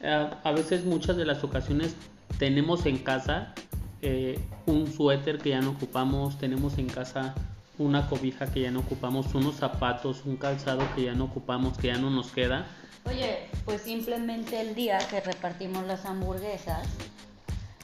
eh, 0.00 0.30
a 0.42 0.52
veces 0.52 0.86
muchas 0.86 1.18
de 1.18 1.26
las 1.26 1.44
ocasiones 1.44 1.94
tenemos 2.38 2.86
en 2.86 2.98
casa 2.98 3.54
eh, 4.00 4.40
un 4.66 4.92
suéter 4.92 5.38
que 5.38 5.50
ya 5.50 5.60
no 5.60 5.70
ocupamos, 5.70 6.38
tenemos 6.38 6.78
en 6.78 6.88
casa 6.88 7.34
una 7.78 8.08
cobija 8.08 8.46
que 8.46 8.60
ya 8.60 8.70
no 8.70 8.80
ocupamos, 8.80 9.34
unos 9.34 9.56
zapatos, 9.56 10.24
un 10.24 10.36
calzado 10.36 10.82
que 10.94 11.04
ya 11.04 11.14
no 11.14 11.24
ocupamos, 11.24 11.78
que 11.78 11.88
ya 11.88 11.98
no 11.98 12.10
nos 12.10 12.30
queda. 12.30 12.66
Oye, 13.04 13.48
pues 13.64 13.82
simplemente 13.82 14.60
el 14.60 14.74
día 14.74 14.98
que 15.10 15.20
repartimos 15.20 15.84
las 15.86 16.04
hamburguesas, 16.04 16.86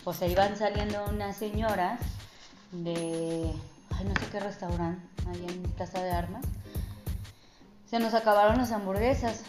o 0.05 0.12
sea, 0.12 0.28
iban 0.28 0.57
saliendo 0.57 1.05
unas 1.09 1.37
señoras 1.37 2.00
de, 2.73 3.50
ay, 3.90 4.05
no 4.05 4.14
sé 4.21 4.26
qué 4.31 4.40
restaurante, 4.40 5.02
ahí 5.28 5.45
en 5.49 5.62
Plaza 5.73 6.02
de 6.02 6.11
Armas. 6.11 6.45
Se 7.90 7.99
nos 7.99 8.14
acabaron 8.14 8.59
las 8.59 8.71
hamburguesas 8.71 9.43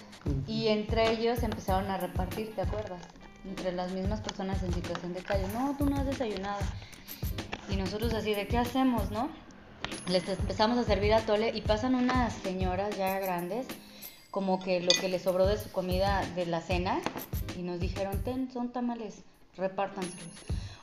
y 0.48 0.68
entre 0.68 1.12
ellos 1.12 1.44
empezaron 1.44 1.91
a 1.91 1.98
repartir, 1.98 2.56
¿te 2.56 2.62
acuerdas? 2.62 3.01
Entre 3.50 3.72
las 3.72 3.91
mismas 3.91 4.22
personas 4.22 4.62
en 4.62 4.72
situación 4.74 5.13
de 5.13 5.22
calle. 5.22 5.46
No, 5.53 5.75
tú 5.77 5.86
no 5.86 5.98
has 5.98 6.06
desayunado. 6.06 6.60
Y 7.68 7.75
nosotros 7.75 8.13
así, 8.13 8.34
¿de 8.34 8.48
qué 8.48 8.58
hacemos, 8.58 9.10
no? 9.10 9.29
Les 10.08 10.27
empezamos 10.29 10.77
a 10.77 10.84
servir 10.84 11.13
a 11.13 11.22
tole 11.22 11.51
y 11.56 11.62
pasan 11.62 11.96
unas 11.96 12.34
señoras 12.34 12.96
ya 12.96 13.20
grandes, 13.20 13.65
como 14.29 14.60
que 14.60 14.82
lo 14.82 14.91
que 15.01 15.10
les 15.10 15.24
sobró 15.24 15.48
de 15.48 15.58
su 15.58 15.72
comida 15.72 16.24
de 16.36 16.46
la 16.46 16.62
cena, 16.62 17.00
y 17.58 17.63
nos 17.63 17.79
dijeron, 17.79 18.24
ten, 18.24 18.51
son 18.51 18.70
tamales, 18.70 19.24
repártanselos. 19.58 20.27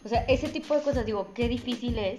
O 0.04 0.08
sea, 0.08 0.24
ese 0.28 0.48
tipo 0.48 0.74
de 0.74 0.82
cosas, 0.82 1.06
digo, 1.06 1.32
qué 1.34 1.48
difícil 1.48 1.98
es. 1.98 2.18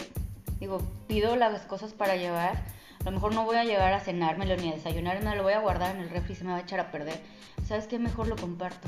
Digo, 0.59 0.79
pido 1.07 1.35
las 1.35 1.61
cosas 1.61 1.93
para 1.93 2.15
llevar. 2.15 2.63
A 3.01 3.03
lo 3.05 3.11
mejor 3.11 3.33
no 3.33 3.45
voy 3.45 3.57
a 3.57 3.63
llegar 3.63 3.93
a 3.93 3.99
cenármelo 3.99 4.57
ni 4.57 4.71
a 4.71 4.75
desayunármelo, 4.75 5.35
lo 5.35 5.43
voy 5.43 5.53
a 5.53 5.59
guardar 5.59 5.95
en 5.95 6.01
el 6.01 6.09
refri 6.09 6.33
y 6.33 6.35
se 6.35 6.43
me 6.43 6.51
va 6.51 6.57
a 6.57 6.61
echar 6.61 6.79
a 6.79 6.91
perder. 6.91 7.21
¿Sabes 7.65 7.87
qué? 7.87 7.99
Mejor 7.99 8.27
lo 8.27 8.35
comparto. 8.35 8.87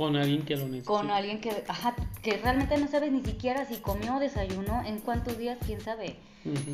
Con 0.00 0.16
alguien 0.16 0.46
que 0.46 0.56
lo 0.56 0.64
necesite. 0.64 0.86
Con 0.86 1.10
alguien 1.10 1.42
que, 1.42 1.62
ajá, 1.68 1.94
que 2.22 2.38
realmente 2.38 2.74
no 2.78 2.88
sabes 2.88 3.12
ni 3.12 3.22
siquiera 3.22 3.66
si 3.66 3.76
comió 3.76 4.16
o 4.16 4.18
desayunó, 4.18 4.82
en 4.86 4.98
cuántos 5.00 5.36
días, 5.36 5.58
quién 5.66 5.78
sabe. 5.82 6.16
Ujú. 6.46 6.72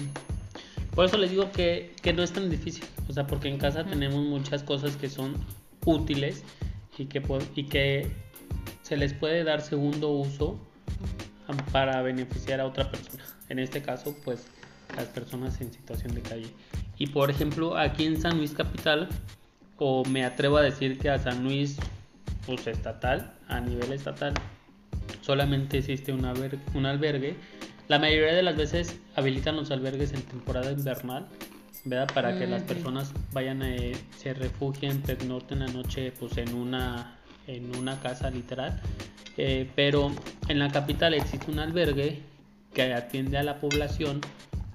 Por 0.94 1.06
eso 1.06 1.16
les 1.16 1.30
digo 1.30 1.50
que, 1.50 1.92
que 2.02 2.12
no 2.12 2.22
es 2.22 2.32
tan 2.32 2.48
difícil. 2.48 2.84
O 3.08 3.12
sea, 3.12 3.26
porque 3.26 3.48
en 3.48 3.58
casa 3.58 3.80
Ujú. 3.80 3.90
tenemos 3.90 4.24
muchas 4.24 4.62
cosas 4.62 4.94
que 4.94 5.10
son 5.10 5.34
útiles 5.84 6.44
y 6.98 7.06
que, 7.06 7.20
y 7.56 7.64
que 7.64 8.12
se 8.82 8.96
les 8.96 9.12
puede 9.12 9.42
dar 9.42 9.60
segundo 9.60 10.12
uso 10.12 10.60
para 11.72 12.00
beneficiar 12.02 12.60
a 12.60 12.66
otra 12.66 12.92
persona. 12.92 13.24
En 13.48 13.58
este 13.58 13.82
caso, 13.82 14.14
pues 14.24 14.46
las 14.96 15.06
personas 15.06 15.60
en 15.60 15.72
situación 15.72 16.14
de 16.14 16.22
calle. 16.22 16.50
Y 16.96 17.08
por 17.08 17.28
ejemplo, 17.28 17.76
aquí 17.76 18.04
en 18.04 18.20
San 18.20 18.38
Luis 18.38 18.52
Capital, 18.52 19.08
o 19.78 20.04
me 20.04 20.24
atrevo 20.24 20.58
a 20.58 20.62
decir 20.62 20.96
que 21.00 21.10
a 21.10 21.18
San 21.18 21.42
Luis, 21.42 21.76
pues 22.46 22.66
estatal, 22.66 23.32
a 23.48 23.60
nivel 23.60 23.92
estatal, 23.92 24.32
solamente 25.20 25.78
existe 25.78 26.12
un, 26.12 26.22
alber- 26.22 26.58
un 26.74 26.86
albergue. 26.86 27.36
La 27.88 27.98
mayoría 27.98 28.34
de 28.34 28.42
las 28.42 28.56
veces 28.56 28.98
habilitan 29.16 29.56
los 29.56 29.70
albergues 29.70 30.12
en 30.12 30.22
temporada 30.22 30.70
invernal, 30.72 31.26
¿verdad? 31.84 32.08
Para 32.12 32.36
que 32.38 32.46
las 32.46 32.62
Ujú. 32.62 32.68
personas 32.74 33.12
vayan, 33.32 33.62
eh, 33.62 33.92
se 34.16 34.34
refugien, 34.34 35.00
pernocten 35.02 35.60
la 35.60 35.66
noche, 35.68 36.12
pues 36.18 36.36
en 36.38 36.54
una, 36.54 37.16
en 37.46 37.74
una 37.76 37.98
casa 38.00 38.30
literal. 38.30 38.80
Eh, 39.36 39.70
pero 39.76 40.10
en 40.48 40.58
la 40.58 40.70
capital 40.70 41.14
existe 41.14 41.50
un 41.50 41.58
albergue 41.58 42.20
que 42.72 42.92
atiende 42.94 43.38
a 43.38 43.42
la 43.42 43.60
población 43.60 44.20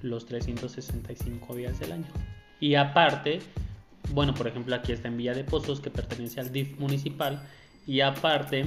los 0.01 0.25
365 0.25 1.55
días 1.55 1.79
del 1.79 1.91
año. 1.93 2.05
Y 2.59 2.75
aparte, 2.75 3.39
bueno, 4.13 4.33
por 4.33 4.47
ejemplo, 4.47 4.75
aquí 4.75 4.91
está 4.91 5.07
en 5.07 5.17
Villa 5.17 5.33
de 5.33 5.43
Pozos, 5.43 5.79
que 5.81 5.89
pertenece 5.89 6.39
al 6.39 6.51
DIF 6.51 6.79
municipal, 6.79 7.41
y 7.91 7.99
aparte 8.01 8.63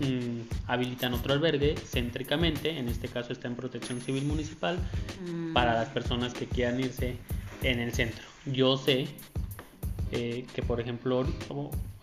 mm, 0.00 0.40
habilitan 0.66 1.14
otro 1.14 1.32
albergue 1.32 1.74
céntricamente, 1.76 2.76
en 2.78 2.88
este 2.88 3.08
caso 3.08 3.32
está 3.32 3.48
en 3.48 3.54
protección 3.56 4.00
civil 4.00 4.24
municipal, 4.24 4.78
Mm, 5.24 5.52
para 5.54 5.72
las 5.74 5.88
personas 5.88 6.34
que 6.34 6.46
quieran 6.46 6.78
irse 6.80 7.16
en 7.62 7.78
el 7.78 7.92
centro. 7.92 8.24
Yo 8.46 8.76
sé 8.76 9.06
eh, 10.14 10.44
que, 10.54 10.62
por 10.62 10.78
ejemplo, 10.80 11.24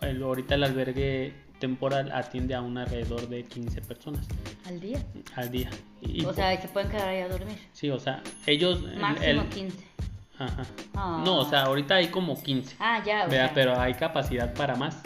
el- 0.00 0.22
ahorita 0.22 0.56
el 0.56 0.64
albergue 0.64 1.32
temporal 1.60 2.10
atiende 2.10 2.54
a 2.56 2.60
un 2.62 2.76
alrededor 2.78 3.28
de 3.28 3.44
15 3.44 3.80
personas 3.82 4.26
Al 4.66 4.80
día. 4.80 4.98
al 5.36 5.50
día. 5.52 5.70
Y 6.02 6.24
o 6.24 6.32
sea, 6.34 6.60
se 6.60 6.66
pueden 6.68 6.90
quedar 6.90 7.08
ahí 7.10 7.20
a 7.20 7.28
dormir. 7.28 7.58
sí, 7.72 7.90
o 7.90 8.00
sea, 8.00 8.22
ellos... 8.46 8.82
el- 8.92 8.98
Máximo 8.98 9.42
el- 9.42 9.48
15. 9.50 9.84
ajá. 10.38 10.66
Ah. 10.94 11.22
No, 11.24 11.38
o 11.38 11.44
sea, 11.48 11.62
ahorita 11.64 11.94
hay 11.96 12.08
como 12.08 12.42
15. 12.42 12.74
Ah, 12.80 13.00
ya, 13.06 13.26
o 13.26 13.28
¿verdad? 13.30 13.46
sea. 13.46 13.54
Pero 13.54 13.78
hay 13.78 13.94
capacidad 13.94 14.52
para 14.54 14.74
más. 14.74 15.00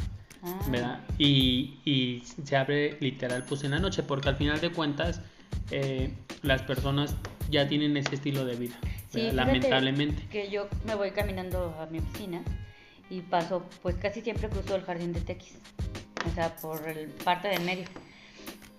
Ah. 0.44 0.60
¿verdad? 0.68 1.00
Y, 1.18 1.78
y 1.84 2.22
se 2.44 2.56
abre 2.56 2.98
literal 3.00 3.44
pues 3.48 3.64
en 3.64 3.70
la 3.70 3.78
noche, 3.78 4.02
porque 4.02 4.28
al 4.28 4.36
final 4.36 4.60
de 4.60 4.70
cuentas 4.70 5.20
eh, 5.70 6.12
las 6.42 6.62
personas 6.62 7.14
ya 7.50 7.66
tienen 7.66 7.96
ese 7.96 8.14
estilo 8.14 8.44
de 8.44 8.56
vida, 8.56 8.74
Sí, 9.10 9.30
lamentablemente. 9.30 10.26
Que 10.28 10.50
yo 10.50 10.68
me 10.84 10.94
voy 10.94 11.12
caminando 11.12 11.74
a 11.80 11.86
mi 11.86 11.98
oficina 11.98 12.42
y 13.08 13.20
paso, 13.20 13.64
pues 13.82 13.94
casi 13.96 14.20
siempre 14.20 14.48
cruzo 14.48 14.74
el 14.76 14.82
jardín 14.82 15.12
de 15.12 15.20
Tequis, 15.20 15.56
o 16.28 16.34
sea, 16.34 16.54
por 16.56 16.86
el 16.88 17.08
parte 17.08 17.48
del 17.48 17.62
medio. 17.62 17.84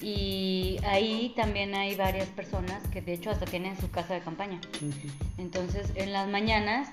Y 0.01 0.77
ahí 0.83 1.33
también 1.35 1.73
hay 1.73 1.95
varias 1.95 2.27
personas 2.27 2.85
que 2.89 3.01
de 3.01 3.13
hecho 3.13 3.31
hasta 3.31 3.45
tienen 3.45 3.79
su 3.79 3.89
casa 3.89 4.13
de 4.13 4.19
campaña. 4.19 4.59
Ujú. 4.81 5.07
Entonces 5.37 5.91
en 5.95 6.11
las 6.11 6.27
mañanas 6.27 6.89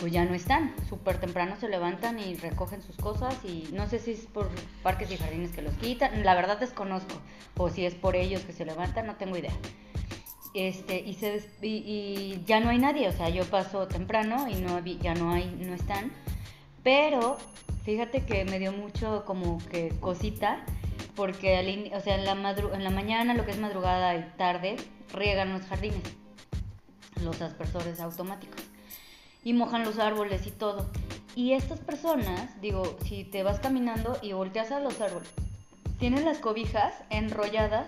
pues 0.00 0.12
ya 0.12 0.24
no 0.24 0.34
están, 0.34 0.74
súper 0.88 1.20
temprano 1.20 1.56
se 1.60 1.68
levantan 1.68 2.18
y 2.18 2.34
recogen 2.34 2.80
sus 2.82 2.96
cosas 2.96 3.36
y 3.44 3.68
no 3.72 3.86
sé 3.86 3.98
si 3.98 4.12
es 4.12 4.20
por 4.20 4.48
parques 4.82 5.10
y 5.10 5.18
jardines 5.18 5.52
que 5.52 5.60
los 5.60 5.74
quitan, 5.74 6.24
la 6.24 6.34
verdad 6.34 6.58
desconozco, 6.58 7.14
o 7.58 7.68
si 7.68 7.84
es 7.84 7.94
por 7.94 8.16
ellos 8.16 8.40
que 8.40 8.52
se 8.54 8.64
levantan, 8.64 9.06
no 9.06 9.16
tengo 9.16 9.36
idea. 9.36 9.52
Este, 10.54 10.98
y, 10.98 11.14
se 11.14 11.44
y, 11.62 11.66
y 11.68 12.42
ya 12.46 12.60
no 12.60 12.70
hay 12.70 12.78
nadie, 12.78 13.08
o 13.08 13.12
sea, 13.12 13.28
yo 13.28 13.44
paso 13.44 13.86
temprano 13.88 14.48
y 14.48 14.54
no 14.54 14.84
ya 14.84 15.14
no 15.14 15.32
hay, 15.32 15.44
no 15.60 15.74
están, 15.74 16.10
pero 16.82 17.36
fíjate 17.84 18.24
que 18.24 18.44
me 18.46 18.58
dio 18.58 18.72
mucho 18.72 19.24
como 19.26 19.58
que 19.68 19.90
cosita, 20.00 20.64
porque 21.14 21.90
o 21.94 22.00
sea, 22.00 22.16
en 22.16 22.24
la, 22.24 22.34
madru- 22.34 22.74
en 22.74 22.82
la 22.84 22.90
mañana, 22.90 23.34
lo 23.34 23.44
que 23.44 23.50
es 23.52 23.58
madrugada 23.58 24.16
y 24.16 24.22
tarde, 24.38 24.76
riegan 25.12 25.52
los 25.52 25.62
jardines, 25.66 26.02
los 27.22 27.40
aspersores 27.42 28.00
automáticos 28.00 28.62
y 29.44 29.52
mojan 29.52 29.84
los 29.84 29.98
árboles 29.98 30.46
y 30.46 30.50
todo. 30.50 30.86
Y 31.36 31.52
estas 31.52 31.78
personas, 31.78 32.60
digo, 32.60 32.96
si 33.04 33.24
te 33.24 33.42
vas 33.42 33.60
caminando 33.60 34.18
y 34.22 34.32
volteas 34.32 34.72
a 34.72 34.80
los 34.80 35.00
árboles, 35.00 35.28
tienen 35.98 36.24
las 36.24 36.38
cobijas 36.38 36.92
enrolladas, 37.10 37.86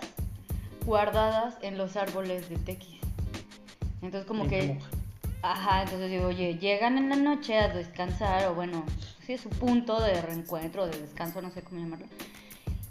guardadas 0.84 1.56
en 1.62 1.78
los 1.78 1.96
árboles 1.96 2.48
de 2.48 2.56
tequis. 2.56 3.00
Entonces 4.00 4.26
como 4.26 4.44
que, 4.48 4.78
ajá, 5.42 5.82
entonces 5.82 6.10
digo, 6.10 6.26
oye, 6.26 6.58
llegan 6.58 6.98
en 6.98 7.08
la 7.08 7.16
noche 7.16 7.58
a 7.58 7.68
descansar 7.68 8.46
o 8.48 8.54
bueno, 8.54 8.84
sí 9.26 9.32
es 9.34 9.40
su 9.40 9.48
punto 9.48 10.00
de 10.00 10.20
reencuentro, 10.20 10.86
de 10.86 10.98
descanso, 11.00 11.40
no 11.42 11.50
sé 11.50 11.62
cómo 11.62 11.80
llamarlo. 11.80 12.06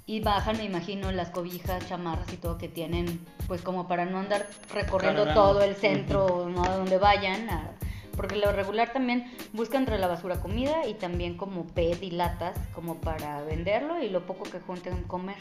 Y 0.06 0.19
bajan, 0.21 0.58
me 0.58 0.63
imagino, 0.65 1.12
las 1.12 1.30
cobijas, 1.30 1.88
chamarras 1.88 2.32
y 2.34 2.38
todo 2.38 2.58
que 2.58 2.67
tienen, 2.67 3.26
pues 3.47 3.62
como 3.62 3.88
para 3.88 4.06
no 4.06 4.19
andar 4.19 4.47
recorriendo 4.74 5.24
todo 5.34 5.62
el 5.62 5.76
centro, 5.76 6.50
no 6.50 6.63
a 6.65 6.76
donde 6.78 6.97
vayan, 6.97 7.50
a- 7.50 7.71
porque 8.15 8.36
lo 8.36 8.52
regular 8.52 8.93
también 8.93 9.32
busca 9.54 9.78
entre 9.78 9.97
la 9.97 10.08
basura 10.08 10.39
comida 10.39 10.88
y 10.88 10.93
también 10.93 11.38
como 11.38 11.65
PET 11.67 12.04
y 12.04 12.12
latas 12.12 12.58
como 12.74 13.02
para 13.02 13.41
venderlo 13.43 14.02
y 14.02 14.10
lo 14.10 14.26
poco 14.26 14.43
que 14.43 14.60
junten 14.60 15.04
comer. 15.04 15.38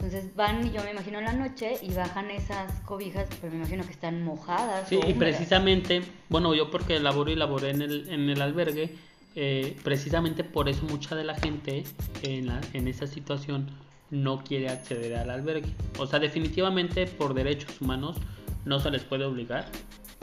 Entonces 0.00 0.34
van, 0.34 0.72
yo 0.72 0.82
me 0.82 0.92
imagino 0.92 1.18
en 1.18 1.26
la 1.26 1.34
noche 1.34 1.74
y 1.82 1.92
bajan 1.92 2.30
esas 2.30 2.72
cobijas, 2.86 3.28
pero 3.40 3.52
me 3.52 3.58
imagino 3.58 3.84
que 3.84 3.90
están 3.90 4.24
mojadas. 4.24 4.88
Sí, 4.88 4.98
y 5.06 5.12
precisamente, 5.12 6.00
bueno, 6.30 6.54
yo 6.54 6.70
porque 6.70 6.98
laboro 6.98 7.30
y 7.30 7.36
laboré 7.36 7.70
en 7.70 7.82
el, 7.82 8.08
en 8.08 8.30
el 8.30 8.40
albergue, 8.40 8.94
eh, 9.36 9.76
precisamente 9.84 10.42
por 10.42 10.70
eso 10.70 10.84
mucha 10.84 11.14
de 11.14 11.24
la 11.24 11.34
gente 11.34 11.84
en, 12.22 12.46
la, 12.46 12.62
en 12.72 12.88
esa 12.88 13.06
situación 13.06 13.68
no 14.10 14.42
quiere 14.42 14.70
acceder 14.70 15.16
al 15.16 15.28
albergue. 15.28 15.68
O 15.98 16.06
sea, 16.06 16.18
definitivamente 16.18 17.06
por 17.06 17.34
derechos 17.34 17.78
humanos 17.80 18.16
no 18.64 18.80
se 18.80 18.90
les 18.90 19.04
puede 19.04 19.24
obligar, 19.24 19.66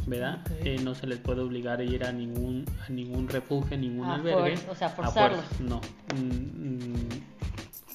¿verdad? 0.08 0.39
Eh, 0.63 0.80
no 0.82 0.96
se 0.96 1.06
les 1.06 1.20
puede 1.20 1.41
obligar 1.41 1.80
a 1.80 1.84
ir 1.84 2.04
a 2.06 2.12
ningún, 2.12 2.65
a 2.88 2.89
ningún 2.89 3.28
refugio, 3.28 3.76
a 3.76 3.80
ningún 3.80 4.06
A 4.08 4.15
albergue. 4.15 4.58
o 4.70 4.76
sea, 4.76 4.89
forzarlos. 4.89 5.43
no. 5.60 5.82
Mm, 6.15 6.86
mm, 6.86 6.93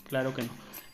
claro 0.09 0.35
que 0.35 0.43
no. 0.43 0.49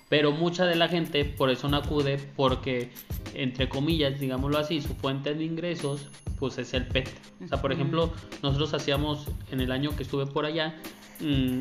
Pero 0.09 0.33
mucha 0.33 0.65
de 0.65 0.77
la 0.77 0.89
gente 0.89 1.25
por 1.25 1.51
eso 1.51 1.69
no 1.69 1.77
acude 1.77 2.19
porque, 2.37 2.93
entre 3.35 3.69
comillas, 3.69 4.19
digámoslo 4.19 4.57
así, 4.59 4.81
su 4.81 4.95
fuente 4.95 5.35
de 5.35 5.45
ingresos 5.45 6.09
pues 6.39 6.57
es 6.59 6.73
el 6.73 6.87
PET. 6.87 7.11
O 7.45 7.49
sea, 7.49 7.61
por 7.61 7.73
ejemplo, 7.73 8.13
nosotros 8.43 8.73
hacíamos, 8.73 9.27
en 9.51 9.61
el 9.61 9.73
año 9.73 9.95
que 9.97 10.05
estuve 10.05 10.25
por 10.27 10.47
allá, 10.47 10.77
mm, 11.21 11.61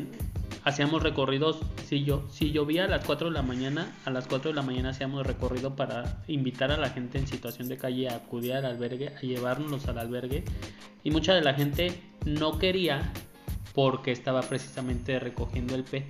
hacíamos 0.64 1.02
recorridos, 1.02 1.58
si, 1.86 2.04
yo, 2.04 2.24
si 2.30 2.52
llovía 2.52 2.84
a 2.84 2.88
las 2.88 3.04
4 3.04 3.28
de 3.28 3.34
la 3.34 3.42
mañana, 3.42 3.92
a 4.04 4.10
las 4.10 4.26
4 4.26 4.50
de 4.50 4.54
la 4.54 4.62
mañana 4.62 4.90
hacíamos 4.90 5.26
recorrido 5.26 5.76
para 5.76 6.22
invitar 6.28 6.72
a 6.72 6.76
la 6.76 6.90
gente 6.90 7.18
en 7.18 7.26
situación 7.26 7.68
de 7.68 7.76
calle 7.76 8.08
a 8.08 8.16
acudir 8.16 8.54
al 8.54 8.64
albergue, 8.64 9.08
a 9.08 9.20
llevarnos 9.20 9.86
al 9.88 9.98
albergue. 9.98 10.44
Y 11.04 11.10
mucha 11.10 11.34
de 11.34 11.42
la 11.42 11.54
gente 11.54 12.00
no 12.24 12.58
quería 12.58 13.12
porque 13.74 14.10
estaba 14.10 14.42
precisamente 14.42 15.18
recogiendo 15.18 15.74
el 15.74 15.84
PET. 15.84 16.04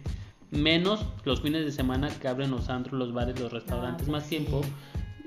Menos 0.51 1.05
los 1.25 1.43
fines 1.43 1.65
de 1.65 1.73
semana 1.73 2.09
que 2.09 2.27
abren 2.27 2.51
los 2.51 2.71
antros, 2.71 2.99
los 2.99 3.13
bares, 3.13 3.39
los 3.39 3.53
restaurantes 3.53 4.07
pues 4.07 4.09
más 4.09 4.23
sí. 4.25 4.37
tiempo, 4.37 4.63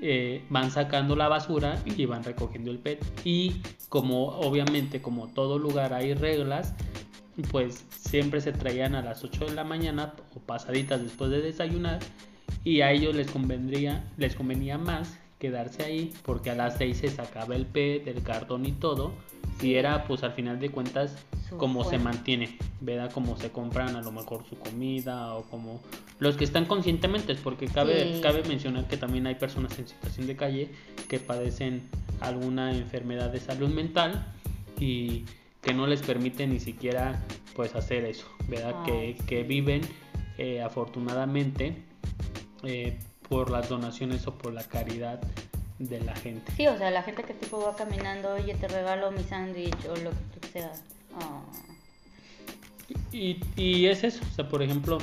eh, 0.00 0.44
van 0.50 0.72
sacando 0.72 1.14
la 1.14 1.28
basura 1.28 1.80
y 1.84 2.04
van 2.06 2.24
recogiendo 2.24 2.72
el 2.72 2.78
PET. 2.78 3.04
Y 3.24 3.62
como 3.88 4.26
obviamente 4.26 5.00
como 5.00 5.28
todo 5.28 5.58
lugar 5.58 5.92
hay 5.92 6.14
reglas, 6.14 6.74
pues 7.50 7.84
siempre 7.90 8.40
se 8.40 8.52
traían 8.52 8.94
a 8.94 9.02
las 9.02 9.24
8 9.24 9.46
de 9.46 9.54
la 9.54 9.64
mañana 9.64 10.14
o 10.34 10.40
pasaditas 10.40 11.02
después 11.02 11.30
de 11.30 11.40
desayunar 11.40 12.00
y 12.64 12.80
a 12.82 12.92
ellos 12.92 13.14
les 13.14 13.30
convendría, 13.30 14.04
les 14.16 14.34
convenía 14.34 14.78
más 14.78 15.18
quedarse 15.38 15.82
ahí 15.82 16.12
porque 16.24 16.50
a 16.50 16.54
las 16.54 16.76
6 16.78 16.96
se 16.98 17.08
sacaba 17.08 17.56
el 17.56 17.66
PET, 17.66 18.06
el 18.06 18.22
cartón 18.22 18.66
y 18.66 18.72
todo 18.72 19.12
y 19.60 19.74
era 19.74 20.04
pues 20.04 20.22
al 20.22 20.32
final 20.32 20.60
de 20.60 20.70
cuentas 20.70 21.16
Su 21.48 21.56
como 21.56 21.84
se 21.84 21.98
mantiene, 21.98 22.58
¿verdad? 22.80 23.10
Como 23.12 23.36
se 23.36 23.50
compran 23.50 23.96
a 23.96 24.02
lo 24.02 24.12
mejor 24.12 24.44
su 24.48 24.56
comida 24.58 25.34
o 25.34 25.42
como 25.44 25.80
los 26.18 26.36
que 26.36 26.44
están 26.44 26.66
conscientemente, 26.66 27.34
porque 27.36 27.66
cabe, 27.66 28.14
Sí. 28.14 28.20
cabe 28.20 28.42
mencionar 28.44 28.86
que 28.86 28.96
también 28.96 29.26
hay 29.26 29.34
personas 29.34 29.76
en 29.78 29.88
situación 29.88 30.26
de 30.26 30.36
calle 30.36 30.70
que 31.08 31.18
padecen 31.18 31.88
alguna 32.20 32.76
enfermedad 32.76 33.30
de 33.30 33.40
salud 33.40 33.68
mental 33.68 34.24
y 34.78 35.24
que 35.62 35.72
no 35.72 35.86
les 35.86 36.02
permite 36.02 36.46
ni 36.46 36.60
siquiera 36.60 37.20
pues 37.54 37.74
hacer 37.74 38.04
eso, 38.04 38.26
¿verdad? 38.48 38.84
Que, 38.84 39.16
que 39.26 39.42
viven 39.44 39.82
eh, 40.38 40.60
afortunadamente 40.62 41.76
eh, 42.64 42.98
por 43.28 43.50
las 43.50 43.68
donaciones 43.68 44.26
o 44.26 44.34
por 44.36 44.52
la 44.52 44.64
caridad 44.64 45.20
de 45.78 46.00
la 46.00 46.14
gente. 46.16 46.50
Sí, 46.56 46.66
o 46.66 46.76
sea, 46.76 46.90
la 46.90 47.02
gente 47.02 47.22
que 47.24 47.34
tipo 47.34 47.60
va 47.60 47.76
caminando, 47.76 48.34
oye, 48.34 48.54
te 48.54 48.68
regalo 48.68 49.10
mi 49.10 49.22
sándwich 49.22 49.74
o 49.88 49.96
lo 49.96 50.10
que 50.40 50.48
sea. 50.52 50.72
Ah. 51.20 51.42
Y, 53.12 53.38
y 53.56 53.86
es 53.86 54.04
eso, 54.04 54.22
o 54.30 54.34
sea, 54.34 54.48
por 54.48 54.62
ejemplo, 54.62 54.98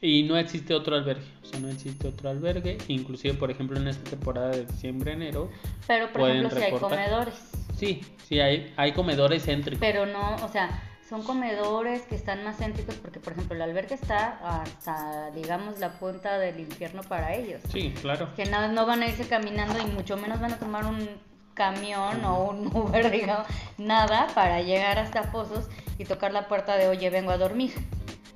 y 0.00 0.24
no 0.24 0.36
existe 0.36 0.74
otro 0.74 0.96
albergue, 0.96 1.24
o 1.42 1.46
sea, 1.46 1.60
no 1.60 1.68
existe 1.68 2.08
otro 2.08 2.28
albergue, 2.28 2.78
inclusive, 2.88 3.34
por 3.34 3.50
ejemplo, 3.50 3.78
en 3.78 3.88
esta 3.88 4.10
temporada 4.10 4.50
de 4.50 4.66
diciembre-enero, 4.66 5.48
Pero, 5.86 6.10
por 6.12 6.22
Pueden 6.22 6.38
ejemplo, 6.38 6.58
si 6.58 6.64
hay 6.64 6.72
reportar. 6.72 6.98
comedores. 7.06 7.34
Sí, 7.82 8.00
sí, 8.28 8.38
hay, 8.38 8.72
hay 8.76 8.92
comedores 8.92 9.44
céntricos. 9.44 9.80
Pero 9.80 10.06
no, 10.06 10.36
o 10.36 10.48
sea, 10.48 10.80
son 11.08 11.24
comedores 11.24 12.02
que 12.02 12.14
están 12.14 12.44
más 12.44 12.58
céntricos 12.58 12.94
porque, 12.94 13.18
por 13.18 13.32
ejemplo, 13.32 13.56
el 13.56 13.62
albergue 13.62 13.96
está 13.96 14.60
hasta, 14.60 15.32
digamos, 15.32 15.80
la 15.80 15.98
punta 15.98 16.38
del 16.38 16.60
infierno 16.60 17.02
para 17.02 17.34
ellos. 17.34 17.60
Sí, 17.72 17.92
claro. 18.00 18.32
Que 18.36 18.44
nada, 18.44 18.68
no 18.68 18.86
van 18.86 19.02
a 19.02 19.08
irse 19.08 19.26
caminando 19.26 19.76
y 19.80 19.90
mucho 19.90 20.16
menos 20.16 20.40
van 20.40 20.52
a 20.52 20.58
tomar 20.58 20.86
un 20.86 21.08
camión 21.54 22.24
o 22.24 22.44
un 22.44 22.66
Uber, 22.72 23.10
digamos, 23.10 23.46
nada 23.78 24.28
para 24.32 24.62
llegar 24.62 25.00
hasta 25.00 25.32
Pozos 25.32 25.68
y 25.98 26.04
tocar 26.04 26.32
la 26.32 26.46
puerta 26.46 26.76
de, 26.76 26.86
oye, 26.86 27.10
vengo 27.10 27.32
a 27.32 27.36
dormir. 27.36 27.72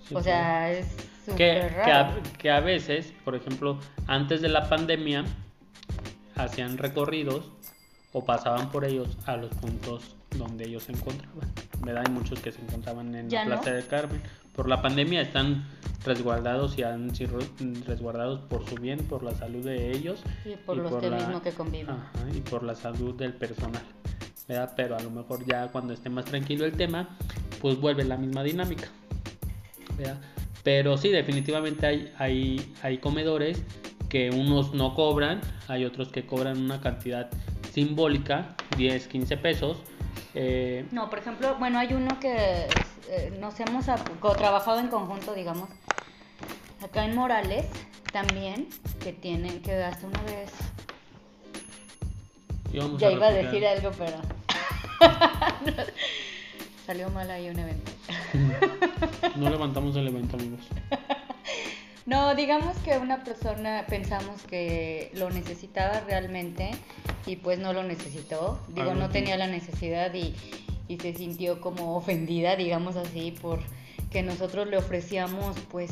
Sí, 0.09 0.14
o 0.14 0.22
sea, 0.22 0.72
es 0.72 0.88
que, 1.37 1.70
que, 1.85 1.92
a, 1.92 2.16
que 2.37 2.50
a 2.50 2.61
veces, 2.61 3.12
por 3.24 3.37
ejemplo, 3.37 3.78
antes 4.09 4.40
de 4.42 4.48
la 4.48 4.68
pandemia, 4.68 5.24
hacían 6.37 6.78
recorridos 6.78 7.55
o 8.16 8.24
pasaban 8.24 8.70
por 8.70 8.87
ellos 8.87 9.09
a 9.26 9.37
los 9.37 9.50
puntos 9.57 10.14
donde 10.38 10.64
ellos 10.66 10.85
se 10.85 10.92
encontraban. 10.92 11.52
¿Verdad? 11.85 12.05
Hay 12.07 12.12
muchos 12.14 12.40
que 12.40 12.50
se 12.50 12.62
encontraban 12.62 13.14
en 13.14 13.29
la 13.31 13.44
no. 13.44 13.50
Plaza 13.50 13.72
del 13.72 13.87
Carmen. 13.87 14.22
Por 14.55 14.68
la 14.70 14.81
pandemia 14.81 15.20
están 15.20 15.66
resguardados 16.02 16.79
y 16.79 16.83
han 16.83 17.14
sido 17.14 17.38
resguardados 17.87 18.40
por 18.48 18.66
su 18.66 18.76
bien, 18.76 19.00
por 19.00 19.22
la 19.22 19.33
salud 19.35 19.62
de 19.62 19.90
ellos 19.92 20.20
Y 20.46 20.57
por 20.57 20.79
y 20.79 20.81
los 20.81 20.90
por 20.92 21.00
que 21.02 21.11
la- 21.11 21.16
mismo 21.18 21.42
que 21.42 21.50
conviven. 21.50 21.90
Ajá, 21.94 22.11
y 22.35 22.40
por 22.40 22.62
la 22.62 22.74
salud 22.74 23.14
del 23.16 23.35
personal. 23.35 23.83
¿verdad? 24.48 24.72
Pero 24.76 24.96
a 24.96 25.00
lo 25.00 25.11
mejor 25.11 25.44
ya 25.44 25.68
cuando 25.68 25.92
esté 25.92 26.09
más 26.09 26.24
tranquilo 26.24 26.64
el 26.64 26.72
tema, 26.72 27.18
pues 27.61 27.79
vuelve 27.79 28.02
la 28.05 28.16
misma 28.16 28.42
dinámica. 28.42 28.88
¿verdad? 29.98 30.18
Pero 30.64 30.96
sí, 30.96 31.11
definitivamente 31.11 31.87
hay, 31.87 32.12
hay, 32.18 32.74
hay 32.83 32.96
comedores 32.98 33.62
que 34.09 34.31
unos 34.31 34.72
no 34.72 34.94
cobran, 34.94 35.40
hay 35.68 35.85
otros 35.85 36.09
que 36.09 36.24
cobran 36.24 36.59
una 36.59 36.81
cantidad 36.81 37.29
simbólica, 37.76 38.56
10, 38.78 39.06
15 39.06 39.36
pesos. 39.36 39.76
eh, 40.34 40.86
No, 40.92 41.10
por 41.10 41.18
ejemplo, 41.18 41.56
bueno, 41.58 41.78
hay 41.78 41.92
uno 41.92 42.18
que 42.18 42.68
eh, 43.10 43.36
nos 43.38 43.60
hemos 43.60 43.84
trabajado 44.38 44.80
en 44.80 44.88
conjunto, 44.88 45.34
digamos, 45.34 45.68
acá 46.82 47.04
en 47.04 47.14
Morales 47.14 47.66
también, 48.12 48.66
que 49.00 49.12
tienen, 49.12 49.60
que 49.60 49.74
hasta 49.84 50.06
una 50.06 50.22
vez, 50.22 50.50
ya 52.96 53.10
iba 53.10 53.26
a 53.26 53.32
decir 53.32 53.66
algo, 53.66 53.90
pero 53.98 54.22
salió 56.86 57.10
mal 57.10 57.30
ahí 57.30 57.50
un 57.50 57.58
evento. 57.58 57.92
No 59.36 59.50
levantamos 59.50 59.94
el 59.96 60.08
evento, 60.08 60.36
amigos. 60.36 60.60
No, 62.06 62.36
digamos 62.36 62.78
que 62.84 62.96
una 62.98 63.24
persona 63.24 63.84
pensamos 63.88 64.42
que 64.44 65.10
lo 65.14 65.28
necesitaba 65.28 65.98
realmente 66.06 66.70
y 67.26 67.36
pues 67.36 67.58
no 67.58 67.72
lo 67.72 67.82
necesitó. 67.82 68.60
Digo, 68.68 68.94
no 68.94 69.10
tenía 69.10 69.36
la 69.36 69.46
necesidad 69.46 70.14
y, 70.14 70.34
y 70.88 70.98
se 70.98 71.14
sintió 71.14 71.60
como 71.60 71.96
ofendida, 71.96 72.56
digamos 72.56 72.96
así, 72.96 73.34
por 73.42 73.60
que 74.10 74.22
nosotros 74.22 74.68
le 74.68 74.76
ofrecíamos 74.76 75.56
pues 75.70 75.90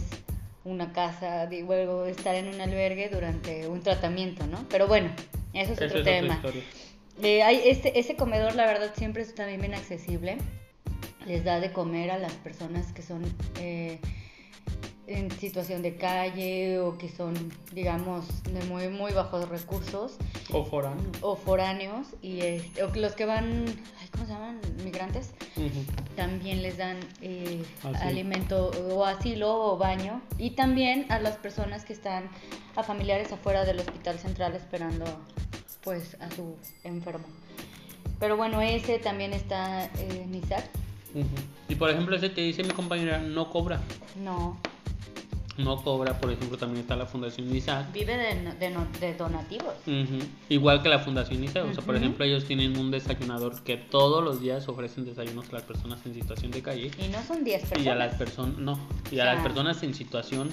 una 0.64 0.92
casa, 0.92 1.47
digo, 1.47 2.07
estar 2.07 2.35
en 2.35 2.49
un 2.49 2.61
albergue 2.61 3.11
durante 3.11 3.68
un 3.68 3.83
tratamiento, 3.83 4.47
¿no? 4.47 4.64
Pero 4.70 4.87
bueno, 4.87 5.11
eso 5.53 5.73
es 5.73 5.83
otro 5.83 5.99
es 5.99 6.05
tema. 6.05 6.40
Eh, 7.23 7.42
hay 7.42 7.61
este, 7.66 7.99
ese 7.99 8.16
comedor, 8.16 8.55
la 8.55 8.66
verdad, 8.66 8.92
siempre 8.97 9.23
es 9.23 9.35
también 9.35 9.61
bien 9.61 9.75
accesible. 9.75 10.38
Les 11.27 11.44
da 11.44 11.61
de 11.61 11.73
comer 11.73 12.11
a 12.11 12.18
las 12.18 12.33
personas 12.33 12.92
que 12.92 13.03
son 13.03 13.25
eh, 13.61 13.99
en 15.07 15.31
situación 15.31 15.83
de 15.83 15.97
calle 15.97 16.79
o 16.81 16.97
que 16.97 17.09
son, 17.11 17.35
digamos, 17.73 18.25
de 18.45 18.64
muy, 18.64 18.88
muy 18.88 19.12
bajos 19.12 19.49
recursos 19.49 20.17
O 20.51 20.64
foráneo. 20.64 21.05
o 21.21 21.37
foráneos 21.37 22.07
y 22.23 22.40
este, 22.40 22.83
o 22.83 22.95
los 22.95 23.12
que 23.12 23.27
van, 23.27 23.64
ay, 24.01 24.09
¿cómo 24.12 24.27
se 24.27 24.33
llaman? 24.33 24.61
Migrantes. 24.83 25.33
También 26.17 26.62
les 26.62 26.79
dan 26.79 26.99
eh, 27.21 27.62
alimento 28.01 28.71
o 28.90 29.05
asilo 29.05 29.73
o 29.73 29.77
baño. 29.77 30.23
Y 30.38 30.51
también 30.51 31.07
a 31.11 31.19
las 31.19 31.37
personas 31.37 31.85
que 31.85 31.93
están, 31.93 32.29
a 32.77 32.83
familiares 32.83 33.31
afuera 33.33 33.64
del 33.64 33.81
hospital 33.81 34.19
central 34.19 34.55
esperando 34.55 35.05
pues 35.83 36.17
a 36.21 36.31
su 36.31 36.57
enfermo. 36.83 37.27
Pero 38.19 38.37
bueno, 38.38 38.62
ese 38.62 38.99
también 38.99 39.35
está 39.35 39.85
eh, 39.85 40.23
en 40.25 40.35
Isaac. 40.35 40.64
Ujú. 41.14 41.27
Y 41.69 41.75
por 41.75 41.90
ejemplo, 41.90 42.17
ese 42.17 42.33
que 42.33 42.40
dice 42.40 42.62
mi 42.62 42.71
compañera 42.71 43.19
no 43.19 43.51
cobra. 43.51 43.81
No, 44.17 44.59
No 45.57 45.83
cobra, 45.83 46.19
por 46.21 46.33
ejemplo, 46.33 46.59
también 46.59 46.81
está 46.81 46.97
la 46.97 47.07
Fundación 47.07 47.55
Isaac. 47.55 47.93
vive 47.93 48.17
de, 48.17 49.14
donativos. 49.14 49.75
Igual 50.49 50.83
que 50.83 50.88
la 50.88 50.99
Fundación 50.99 51.45
Isaac. 51.45 51.67
O 51.71 51.75
sea, 51.75 51.85
por 51.85 51.95
ejemplo, 51.95 52.25
ellos 52.25 52.45
tienen 52.45 52.77
un 52.77 52.90
desayunador 52.90 53.62
que 53.62 53.77
todos 53.77 54.25
los 54.25 54.40
días 54.40 54.69
ofrecen 54.69 55.05
desayunos 55.05 55.49
a 55.51 55.53
las 55.53 55.62
personas 55.62 56.01
en 56.07 56.14
situación 56.14 56.51
de 56.51 56.61
calle. 56.62 56.90
Y 56.99 57.09
no 57.09 57.23
son 57.23 57.45
10 57.45 57.61
personas. 57.61 57.85
Y 57.87 57.88
a 57.88 57.95
las 57.95 58.14
personas, 58.17 58.59
no, 58.59 58.73
y 59.12 59.21
a 59.21 59.23
O 59.23 59.25
sea- 59.27 59.35
las 59.35 59.43
personas 59.45 59.83
en 59.85 59.95
situación 59.95 60.51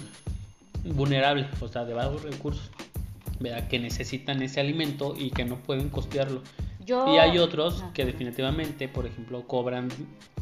vulnerable, 0.83 1.47
o 1.59 1.67
sea, 1.67 1.85
de 1.85 1.93
bajos 1.93 2.23
recursos, 2.23 2.69
¿verdad? 3.39 3.67
que 3.67 3.79
necesitan 3.79 4.41
ese 4.41 4.59
alimento 4.59 5.15
y 5.17 5.31
que 5.31 5.45
no 5.45 5.57
pueden 5.57 5.89
costearlo. 5.89 6.41
Yo- 6.85 7.13
Y 7.13 7.17
hay 7.17 7.37
otros 7.37 7.83
que 7.93 8.05
definitivamente, 8.05 8.87
por 8.87 9.05
ejemplo, 9.05 9.43
cobran 9.47 9.89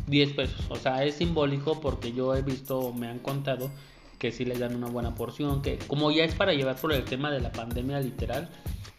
10 0.08 0.32
pesos. 0.34 0.65
O 0.69 0.76
sea, 0.76 1.04
es 1.04 1.15
simbólico 1.15 1.80
porque 1.82 2.12
yo 2.13 2.36
he 2.36 2.41
visto, 2.41 2.93
me 2.93 3.08
han 3.08 3.19
contado 3.19 3.69
que 4.19 4.32
sí 4.32 4.45
les 4.45 4.60
dan 4.60 4.75
una 4.75 4.88
buena 4.88 5.15
porción, 5.15 5.62
que 5.62 5.77
como 5.88 6.12
ya 6.12 6.25
es 6.25 6.36
para 6.36 6.53
llevar 6.53 6.75
por 6.75 6.93
el 6.93 7.03
tema 7.05 7.32
de 7.32 7.39
la 7.39 7.51
pandemia 7.51 7.99
literal, 7.99 8.49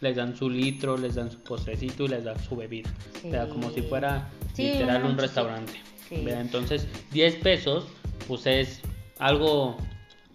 les 0.01 0.15
dan 0.15 0.35
su 0.35 0.49
litro, 0.49 0.97
les 0.97 1.15
dan 1.15 1.31
su 1.31 1.39
postrecito 1.39 2.05
y 2.05 2.07
les 2.09 2.23
dan 2.23 2.39
su 2.43 2.55
bebida. 2.55 2.89
Sí. 3.21 3.27
O 3.27 3.31
sea, 3.31 3.47
como 3.47 3.69
si 3.69 3.83
fuera 3.83 4.29
Sí, 4.53 4.63
literal 4.63 5.05
un 5.05 5.17
restaurante. 5.17 5.73
Sí. 6.09 6.25
Entonces, 6.27 6.87
10 7.11 7.35
pesos, 7.35 7.85
pues 8.27 8.45
es 8.47 8.81
algo 9.19 9.77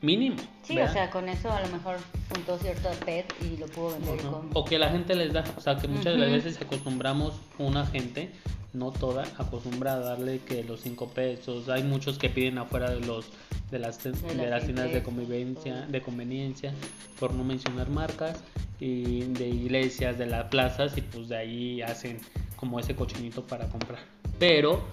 mínimo. 0.00 0.36
Sí, 0.62 0.76
¿verdad? 0.76 0.90
o 0.90 0.94
sea, 0.94 1.10
con 1.10 1.28
eso 1.28 1.50
a 1.50 1.60
lo 1.60 1.68
mejor 1.68 1.96
juntó 2.32 2.56
cierto 2.58 2.88
PET 3.04 3.34
y 3.42 3.56
lo 3.56 3.66
pudo 3.66 3.90
vender 3.90 4.14
Ujú. 4.24 4.30
con... 4.30 4.50
O 4.54 4.64
que 4.64 4.78
la 4.78 4.88
gente 4.90 5.14
les 5.14 5.32
da, 5.32 5.44
o 5.56 5.60
sea, 5.60 5.76
que 5.76 5.88
muchas 5.88 6.14
de 6.14 6.18
las 6.18 6.30
veces 6.30 6.60
acostumbramos 6.60 7.34
una 7.58 7.84
gente, 7.86 8.30
no 8.76 8.92
toda, 8.92 9.24
acostumbra 9.38 9.94
a 9.94 9.98
darle 9.98 10.40
que 10.40 10.62
los 10.62 10.80
5 10.82 11.08
pesos. 11.08 11.68
Hay 11.68 11.82
muchos 11.82 12.18
que 12.18 12.28
piden 12.28 12.58
afuera 12.58 12.90
de 12.90 13.00
los 13.00 13.26
de 13.70 13.78
las, 13.80 14.02
de 14.02 14.12
De 14.12 14.34
las 14.34 14.50
las 14.50 14.64
tiendas 14.64 14.92
de 14.92 15.02
convivencia, 15.02 15.86
de 15.86 16.00
conveniencia, 16.00 16.72
por 17.18 17.34
no 17.34 17.42
mencionar 17.42 17.88
marcas, 17.88 18.44
y 18.78 19.22
de 19.22 19.48
iglesias, 19.48 20.18
de 20.18 20.26
las 20.26 20.44
plazas, 20.44 20.96
y 20.96 21.00
pues 21.00 21.28
de 21.28 21.36
ahí 21.36 21.82
hacen 21.82 22.18
como 22.56 22.78
ese 22.78 22.94
cochinito 22.94 23.46
para 23.46 23.68
comprar. 23.68 24.00
Pero 24.38 24.84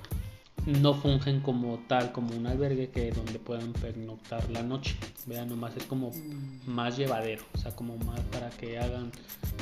no 0.66 0.94
fungen 0.94 1.42
como 1.42 1.78
tal, 1.88 2.12
como 2.14 2.36
un 2.36 2.48
albergue 2.48 2.90
que 2.90 3.12
donde 3.12 3.38
puedan 3.40 3.74
pernoctar 3.74 4.50
la 4.50 4.64
noche. 4.64 4.96
Vean, 5.26 5.50
nomás 5.50 5.76
es 5.76 5.84
como 5.84 6.12
Mm. 6.12 6.70
más 6.70 6.96
llevadero, 6.98 7.44
o 7.54 7.58
sea, 7.58 7.76
como 7.76 7.98
más 7.98 8.20
para 8.32 8.50
que 8.50 8.80
hagan 8.80 9.12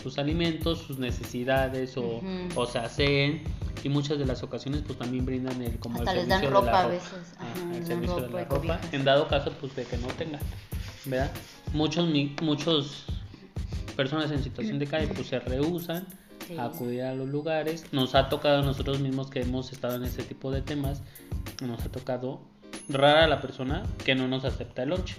sus 0.03 0.17
alimentos, 0.19 0.79
sus 0.79 0.99
necesidades 0.99 1.97
o, 1.97 2.21
o 2.55 2.65
se 2.65 2.79
aseen. 2.79 3.41
Y 3.83 3.89
muchas 3.89 4.19
de 4.19 4.25
las 4.27 4.43
ocasiones 4.43 4.83
pues 4.85 4.99
también 4.99 5.25
brindan 5.25 5.59
el 5.61 5.79
como 5.79 5.97
Hasta 5.99 6.11
el 6.11 6.17
les 6.19 6.27
dan 6.27 6.41
servicio 6.41 6.61
de 6.61 6.65
la 6.67 6.71
ropa 6.71 6.83
a 6.83 6.87
veces, 6.87 7.33
Ah, 7.39 7.75
el 7.75 7.85
servicio 7.85 8.15
de 8.17 8.29
la 8.29 8.45
ropa. 8.45 8.79
En 8.91 9.03
dado 9.03 9.27
caso 9.27 9.51
pues 9.59 9.75
de 9.75 9.85
que 9.85 9.97
no 9.97 10.07
tengan, 10.09 10.41
¿verdad? 11.05 11.31
Muchos 11.73 12.07
muchos 12.43 13.05
personas 13.95 14.29
en 14.31 14.43
situación 14.43 14.77
de 14.77 14.85
calle 14.87 15.07
pues 15.07 15.27
se 15.27 15.39
rehusan 15.39 16.05
Sí. 16.47 16.57
a 16.57 16.65
acudir 16.65 17.03
a 17.03 17.13
los 17.13 17.29
lugares. 17.29 17.85
Nos 17.91 18.15
ha 18.15 18.29
tocado 18.29 18.59
a 18.59 18.61
nosotros 18.63 18.99
mismos 18.99 19.29
que 19.29 19.41
hemos 19.41 19.71
estado 19.71 19.95
en 19.95 20.03
este 20.03 20.23
tipo 20.23 20.51
de 20.51 20.61
temas, 20.61 21.01
nos 21.61 21.81
ha 21.85 21.89
tocado 21.89 22.41
rara 22.89 23.27
la 23.27 23.41
persona 23.41 23.83
que 24.03 24.15
no 24.15 24.27
nos 24.27 24.43
acepta 24.45 24.83
el 24.83 24.89
lunch. 24.89 25.15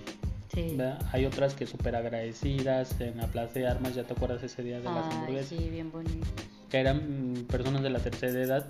Sí. 0.55 0.77
Hay 1.13 1.25
otras 1.25 1.55
que 1.55 1.67
súper 1.67 1.97
agradecidas 1.97 3.01
en 3.01 3.17
la 3.17 3.27
Plaza 3.29 3.55
de 3.55 3.67
Armas, 3.69 3.95
ya 3.95 4.05
te 4.05 4.13
acuerdas 4.13 4.43
ese 4.43 4.63
día 4.63 4.79
de 4.81 4.85
las 4.85 5.07
Ay, 5.07 5.13
hamburguesas, 5.13 5.49
sí, 5.49 5.69
bien 5.71 5.91
bonito. 5.91 6.27
que 6.69 6.79
eran 6.79 7.33
mm, 7.33 7.45
personas 7.45 7.83
de 7.83 7.89
la 7.91 7.99
tercera 8.01 8.39
edad 8.39 8.67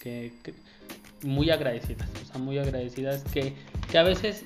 que, 0.00 0.34
que- 0.42 0.54
muy 1.22 1.48
agradecidas, 1.48 2.06
o 2.22 2.26
sea, 2.26 2.38
muy 2.38 2.58
agradecidas 2.58 3.24
que, 3.32 3.54
que 3.90 3.96
a 3.96 4.02
veces 4.02 4.44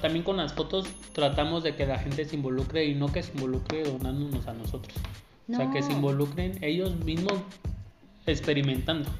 también 0.00 0.22
con 0.24 0.36
las 0.36 0.52
fotos 0.52 0.86
tratamos 1.12 1.64
de 1.64 1.74
que 1.74 1.84
la 1.86 1.98
gente 1.98 2.24
se 2.24 2.36
involucre 2.36 2.84
y 2.84 2.94
no 2.94 3.10
que 3.10 3.24
se 3.24 3.32
involucre 3.32 3.82
donándonos 3.82 4.46
a 4.46 4.52
nosotros. 4.52 4.94
O 5.50 5.54
sea, 5.56 5.70
que 5.70 5.82
se 5.82 5.90
No. 5.90 5.96
involucren 5.96 6.62
ellos 6.62 6.96
mismos 7.04 7.34
experimentando. 8.26 9.10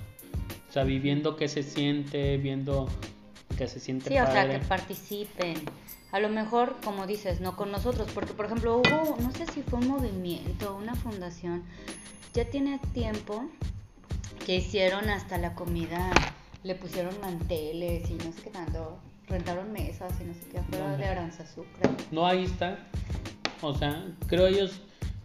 O 0.69 0.73
sea, 0.73 0.85
viviendo 0.85 1.37
qué 1.37 1.49
se 1.49 1.63
siente, 1.63 2.37
viendo 2.39 2.89
que 3.57 3.69
se 3.69 3.79
siente 3.81 4.09
Sí, 4.11 4.19
o 4.19 4.27
sea, 4.27 4.49
que 4.51 4.59
participen. 4.59 5.55
A 6.13 6.21
lo 6.21 6.29
mejor, 6.29 6.77
como 6.85 7.07
dices, 7.07 7.41
no 7.41 7.57
con 7.57 7.71
nosotros, 7.73 8.09
porque 8.15 8.33
por 8.33 8.47
ejemplo 8.47 8.77
hubo, 8.79 9.17
no 9.21 9.31
sé 9.33 9.47
si 9.53 9.63
fue 9.63 9.81
un 9.81 9.89
movimiento, 9.89 10.77
una 10.77 10.95
fundación, 10.95 11.65
ya 12.33 12.45
tiene 12.51 12.81
tiempo 12.93 13.45
que 14.47 14.57
hicieron 14.57 15.11
hasta 15.11 15.39
la 15.39 15.55
comida, 15.55 16.11
le 16.63 16.75
pusieron 16.77 17.15
manteles 17.21 18.09
y 18.11 18.15
no 18.15 18.33
sé 18.33 18.43
qué 18.45 18.51
tanto, 18.51 18.99
rentaron 19.27 19.73
mesas 19.73 20.13
y 20.21 20.25
no 20.25 20.35
sé 20.35 20.41
qué, 20.51 20.59
afuera 20.59 20.85
¿Dónde? 20.91 21.05
de 21.05 21.11
Aranzazú, 21.11 21.65
creo. 21.81 21.93
No, 22.13 22.27
ahí 22.27 22.45
está. 22.45 22.79
O 23.61 23.75
sea, 23.75 24.05
creo 24.27 24.47
ellos 24.47 24.81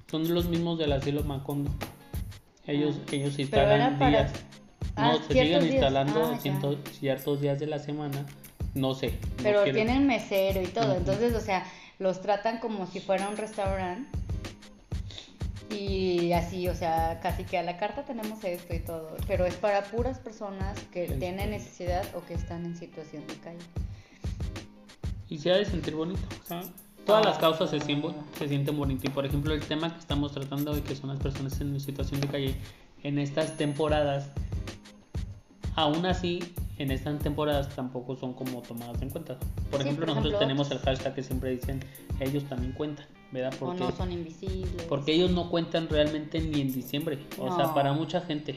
son 0.10 0.34
los 0.34 0.48
mismos 0.48 0.78
del 0.80 0.92
asilo 0.92 1.24
Macondo. 1.24 1.72
Ellos, 2.66 2.96
Ah. 3.00 3.10
ellos 3.12 3.40
instalan 3.40 3.98
para- 4.00 4.10
días. 4.10 4.32
Ah, 4.96 5.14
no, 5.14 5.18
se 5.28 5.34
siguen 5.34 5.66
instalando 5.66 6.32
Ah, 6.34 6.38
cientos- 6.40 6.78
ciertos 7.00 7.42
días 7.42 7.60
de 7.60 7.68
la 7.68 7.80
semana. 7.80 8.26
No 8.76 8.94
sé. 8.94 9.14
Pero 9.42 9.64
tienen 9.64 10.06
mesero 10.06 10.62
y 10.62 10.68
todo, 10.68 10.96
entonces, 10.96 11.34
o 11.34 11.40
sea, 11.40 11.66
los 12.00 12.22
tratan 12.22 12.60
como 12.60 12.86
si 12.86 13.00
fuera 13.00 13.28
un 13.30 13.38
restaurante. 13.38 14.10
Y 15.72 16.32
así, 16.34 16.68
o 16.68 16.76
sea, 16.76 17.20
casi 17.22 17.44
que 17.44 17.58
a 17.58 17.64
la 17.64 17.78
carta 17.78 18.04
tenemos 18.04 18.44
esto 18.44 18.74
y 18.74 18.80
todo. 18.80 19.16
Pero 19.28 19.46
es 19.46 19.56
para 19.56 19.84
puras 19.84 20.18
personas 20.20 20.78
que 20.92 21.08
Sí. 21.08 21.14
tienen 21.20 21.52
necesidad 21.52 22.04
o 22.16 22.26
que 22.26 22.34
están 22.34 22.66
en 22.66 22.76
situación 22.76 23.26
de 23.28 23.36
calle. 23.36 23.58
Y 25.30 25.38
se 25.38 25.52
ha 25.52 25.58
de 25.58 25.66
sentir 25.66 25.96
bonito. 25.96 26.22
sea, 26.48 26.62
todas 27.10 27.26
las 27.26 27.38
Ah. 27.38 27.42
causas 27.42 27.70
se 27.70 27.80
sienten, 27.82 28.14
se 28.38 28.48
sienten 28.48 28.78
bonitas. 28.78 29.06
Y 29.06 29.10
por 29.10 29.26
ejemplo, 29.26 29.54
el 29.54 29.62
tema 29.62 29.94
que 29.94 30.00
estamos 30.00 30.32
tratando 30.32 30.72
hoy, 30.72 30.82
que 30.82 30.96
son 30.96 31.10
las 31.10 31.20
personas 31.20 31.60
en 31.62 31.80
situación 31.80 32.22
de 32.22 32.28
calle, 32.28 32.56
en 33.04 33.20
estas 33.20 33.58
temporadas, 33.58 34.30
aún 35.76 36.06
así, 36.06 36.40
en 36.78 36.92
estas 36.92 37.20
temporadas 37.20 37.70
tampoco 37.76 38.16
son 38.16 38.34
como 38.34 38.62
tomadas 38.62 39.02
en 39.02 39.10
cuenta. 39.10 39.38
Por 39.70 39.82
Sí, 39.82 39.88
ejemplo, 39.88 40.06
por 40.06 40.16
nosotros 40.16 40.34
ejemplo, 40.34 40.40
tenemos 40.40 40.72
el 40.72 40.80
hashtag 40.80 41.14
que 41.16 41.24
siempre 41.24 41.52
dicen, 41.52 41.84
ellos 42.20 42.44
también 42.46 42.72
cuentan, 42.74 43.06
¿verdad? 43.32 43.54
O 43.62 43.74
no 43.74 43.92
son 43.92 44.12
invisibles. 44.12 44.84
Porque 44.88 45.14
ellos 45.14 45.32
no 45.32 45.50
cuentan 45.50 45.88
realmente 45.90 46.40
ni 46.40 46.62
en 46.62 46.72
diciembre. 46.74 47.20
O 47.38 47.54
sea, 47.56 47.74
para 47.74 47.94
mucha 47.94 48.22
gente, 48.22 48.56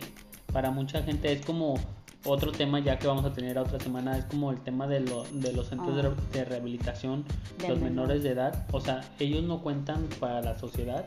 para 0.52 0.70
mucha 0.70 1.02
gente 1.02 1.32
es 1.32 1.44
como 1.44 1.74
otro 2.24 2.52
tema 2.52 2.78
ya 2.80 2.98
que 2.98 3.06
vamos 3.06 3.24
a 3.24 3.32
tener 3.32 3.58
a 3.58 3.62
otra 3.62 3.80
semana, 3.80 4.16
es 4.16 4.24
como 4.26 4.50
el 4.52 4.60
tema 4.60 4.86
de, 4.86 5.00
lo- 5.00 5.24
de 5.32 5.52
los 5.52 5.68
centros 5.68 5.96
de, 5.96 6.02
Ah. 6.08 6.14
de 6.32 6.44
rehabilitación, 6.44 7.24
De 7.58 7.68
los 7.68 7.78
menor. 7.78 7.90
menores 7.90 8.22
de 8.22 8.30
edad. 8.30 8.66
O 8.72 8.80
sea, 8.80 9.00
ellos 9.18 9.42
no 9.42 9.60
cuentan 9.62 10.06
para 10.20 10.40
la 10.40 10.58
sociedad 10.58 11.04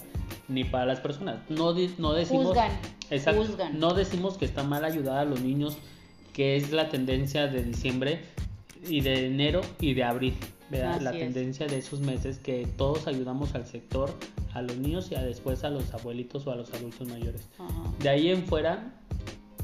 ni 0.48 0.64
para 0.64 0.86
las 0.86 1.00
personas. 1.00 1.38
No, 1.50 1.74
no 1.98 2.14
decimos... 2.14 2.48
Juzgan, 2.48 2.72
Exacto. 3.10 3.44
juzgan. 3.46 3.80
No 3.80 3.94
decimos 3.94 4.38
que 4.38 4.46
está 4.46 4.64
mal 4.64 4.84
ayudar 4.84 5.20
a 5.20 5.26
los 5.26 5.40
niños, 5.42 5.78
que 6.34 6.58
es 6.58 6.72
la 6.72 6.90
tendencia 6.90 7.48
de 7.48 7.64
diciembre 7.64 8.22
y 8.88 9.02
de 9.02 9.28
enero 9.28 9.62
y 9.80 9.94
de 9.94 10.04
abril. 10.04 10.34
la 10.72 11.12
es. 11.12 11.20
tendencia 11.20 11.68
de 11.68 11.78
esos 11.78 12.02
meses 12.02 12.40
que 12.40 12.68
todos 12.78 13.08
ayudamos 13.08 13.56
al 13.56 13.66
sector, 13.66 14.14
a 14.54 14.62
los 14.62 14.76
niños 14.78 15.10
y 15.12 15.16
a 15.16 15.22
después 15.22 15.64
a 15.64 15.70
los 15.70 15.94
abuelitos 15.94 16.46
o 16.48 16.52
a 16.52 16.56
los 16.56 16.74
adultos 16.74 17.08
mayores. 17.08 17.48
Ajá. 17.58 17.72
De 18.00 18.10
ahí 18.10 18.30
en 18.30 18.44
fuera, 18.46 18.92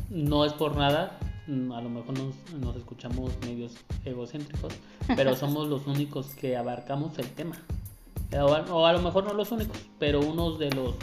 no 0.10 0.46
es 0.46 0.54
por 0.54 0.78
nada, 0.78 1.18
a 1.48 1.82
lo 1.82 1.90
mejor 1.90 2.18
nos, 2.18 2.36
nos 2.60 2.76
escuchamos 2.76 3.32
medios 3.46 3.74
egocéntricos, 4.06 4.74
pero 5.16 5.36
somos 5.36 5.68
los 5.68 5.88
únicos 5.88 6.28
que 6.36 6.56
abarcamos 6.58 7.18
el 7.20 7.30
tema. 7.32 7.58
Eh, 8.32 8.40
O 8.40 8.54
a, 8.54 8.62
o 8.74 8.86
a 8.86 8.94
lo 8.94 9.00
mejor 9.02 9.24
no 9.26 9.34
los 9.34 9.52
únicos, 9.52 9.78
pero 10.00 10.20
unos 10.22 10.60
de 10.60 10.70
los... 10.72 10.96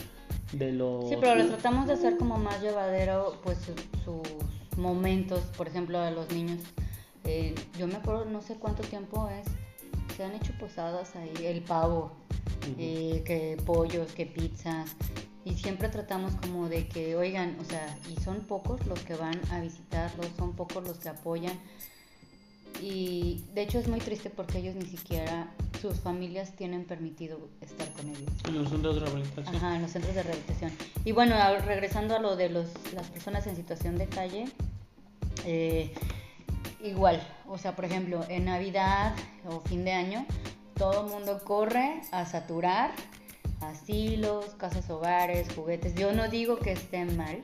De 0.52 0.72
los 0.72 1.08
Sí, 1.10 1.16
pero 1.20 1.34
les 1.34 1.48
tratamos 1.48 1.86
de 1.86 1.92
hacer 1.92 2.16
como 2.16 2.38
más 2.38 2.62
llevadero 2.62 3.38
pues 3.42 3.58
su- 3.58 3.74
sus 4.04 4.78
momentos, 4.78 5.40
por 5.58 5.68
ejemplo, 5.68 5.98
a 5.98 6.10
los 6.10 6.30
niños. 6.32 6.60
Eh, 7.24 7.54
yo 7.78 7.86
me 7.86 7.96
acuerdo, 7.96 8.24
no 8.24 8.40
sé 8.40 8.54
cuánto 8.54 8.82
tiempo 8.82 9.28
es, 9.28 9.46
se 10.16 10.24
han 10.24 10.32
hecho 10.34 10.52
posadas 10.58 11.14
ahí, 11.16 11.34
el 11.44 11.60
pavo, 11.60 12.12
eh, 12.78 13.22
que 13.26 13.58
pollos, 13.66 14.10
que 14.12 14.24
pizzas. 14.24 14.96
Y 15.48 15.54
siempre 15.54 15.88
tratamos 15.88 16.34
como 16.42 16.68
de 16.68 16.86
que, 16.88 17.16
oigan, 17.16 17.56
o 17.60 17.64
sea, 17.64 17.96
y 18.10 18.20
son 18.20 18.40
pocos 18.40 18.84
los 18.86 19.00
que 19.00 19.14
van 19.14 19.40
a 19.50 19.60
visitarlos, 19.60 20.26
son 20.36 20.54
pocos 20.54 20.84
los 20.84 20.98
que 20.98 21.08
apoyan. 21.08 21.58
Y 22.82 23.44
de 23.54 23.62
hecho 23.62 23.78
es 23.78 23.88
muy 23.88 23.98
triste 23.98 24.30
porque 24.30 24.58
ellos 24.58 24.74
ni 24.74 24.84
siquiera, 24.84 25.48
sus 25.80 26.00
familias 26.00 26.52
tienen 26.52 26.84
permitido 26.84 27.48
estar 27.62 27.90
con 27.92 28.08
ellos. 28.08 28.30
En 28.46 28.62
los 28.62 28.68
centros 28.68 28.96
de 28.96 29.00
rehabilitación. 29.00 29.56
Ajá, 29.56 29.76
en 29.76 29.82
los 29.82 29.90
centros 29.90 30.14
de 30.14 30.22
rehabilitación. 30.22 30.72
Y 31.04 31.12
bueno, 31.12 31.34
regresando 31.64 32.14
a 32.14 32.18
lo 32.18 32.36
de 32.36 32.50
los, 32.50 32.66
las 32.92 33.06
personas 33.08 33.46
en 33.46 33.56
situación 33.56 33.96
de 33.96 34.06
calle, 34.06 34.44
eh, 35.46 35.92
igual, 36.84 37.26
o 37.48 37.56
sea, 37.56 37.74
por 37.74 37.86
ejemplo, 37.86 38.24
en 38.28 38.44
Navidad 38.44 39.14
o 39.46 39.60
fin 39.60 39.84
de 39.84 39.92
año, 39.92 40.26
todo 40.76 41.06
el 41.06 41.10
mundo 41.10 41.40
corre 41.42 42.02
a 42.12 42.26
saturar 42.26 42.92
asilos, 43.60 44.44
casas 44.58 44.88
hogares, 44.90 45.48
juguetes. 45.54 45.94
Yo 45.94 46.12
no 46.12 46.28
digo 46.28 46.58
que 46.58 46.72
estén 46.72 47.16
mal, 47.16 47.42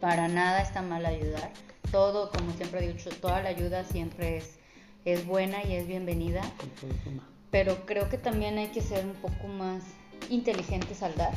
para 0.00 0.28
nada 0.28 0.60
está 0.62 0.82
mal 0.82 1.04
ayudar. 1.06 1.52
Todo, 1.90 2.30
como 2.30 2.52
siempre 2.52 2.84
he 2.84 2.92
dicho, 2.92 3.10
toda 3.20 3.42
la 3.42 3.48
ayuda 3.50 3.84
siempre 3.84 4.38
es, 4.38 4.58
es 5.04 5.26
buena 5.26 5.64
y 5.64 5.74
es 5.74 5.86
bienvenida 5.86 6.42
pero 7.50 7.86
creo 7.86 8.08
que 8.10 8.18
también 8.18 8.58
hay 8.58 8.66
que 8.68 8.82
ser 8.82 9.06
un 9.06 9.14
poco 9.14 9.46
más 9.48 9.82
inteligentes 10.28 11.02
al 11.02 11.14
dar 11.14 11.32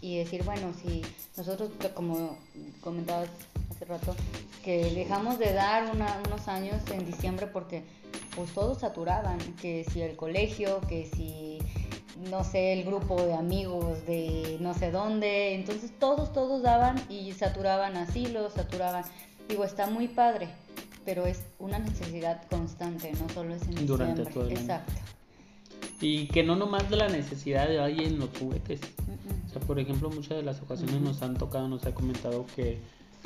y 0.00 0.18
decir, 0.18 0.44
bueno, 0.44 0.72
si 0.80 1.02
nosotros, 1.36 1.70
como 1.94 2.38
comentabas 2.80 3.28
hace 3.74 3.84
rato, 3.86 4.14
que 4.64 4.84
dejamos 4.94 5.38
de 5.38 5.52
dar 5.52 5.90
una- 5.94 6.22
unos 6.26 6.46
años 6.48 6.80
en 6.92 7.04
diciembre 7.04 7.48
porque 7.48 7.82
pues 8.34 8.50
todos 8.54 8.78
saturaban, 8.80 9.38
que 9.60 9.84
si 9.92 10.00
el 10.00 10.16
colegio, 10.16 10.80
que 10.88 11.10
si, 11.14 11.58
no 12.30 12.44
sé, 12.44 12.72
el 12.72 12.84
grupo 12.84 13.20
de 13.22 13.34
amigos 13.34 14.06
de 14.06 14.58
no 14.60 14.74
sé 14.74 14.90
dónde, 14.90 15.54
entonces 15.54 15.92
todos, 15.98 16.32
todos 16.32 16.62
daban 16.62 16.96
y 17.08 17.32
saturaban 17.32 17.96
asilos, 17.96 18.52
saturaban, 18.54 19.04
digo, 19.48 19.64
está 19.64 19.86
muy 19.86 20.08
padre, 20.08 20.48
pero 21.04 21.26
es 21.26 21.42
una 21.58 21.78
necesidad 21.78 22.42
constante, 22.48 23.12
no 23.20 23.28
solo 23.32 23.54
es 23.54 23.62
en 23.62 23.86
Durante 23.86 24.22
diciembre. 24.24 24.34
todo 24.34 24.44
el. 24.44 24.52
Exacto. 24.52 24.92
Y 26.00 26.26
que 26.26 26.42
no 26.42 26.56
nomás 26.56 26.88
de 26.90 26.96
la 26.96 27.08
necesidad 27.08 27.68
de 27.68 27.80
ahí 27.80 28.00
en 28.00 28.18
los 28.18 28.28
juguetes. 28.38 28.80
O 29.46 29.52
sea, 29.52 29.62
por 29.62 29.78
ejemplo, 29.78 30.10
muchas 30.10 30.36
de 30.36 30.42
las 30.42 30.60
ocasiones 30.60 31.00
nos 31.00 31.22
han 31.22 31.36
tocado, 31.36 31.68
nos 31.68 31.86
ha 31.86 31.94
comentado 31.94 32.44
que, 32.54 32.80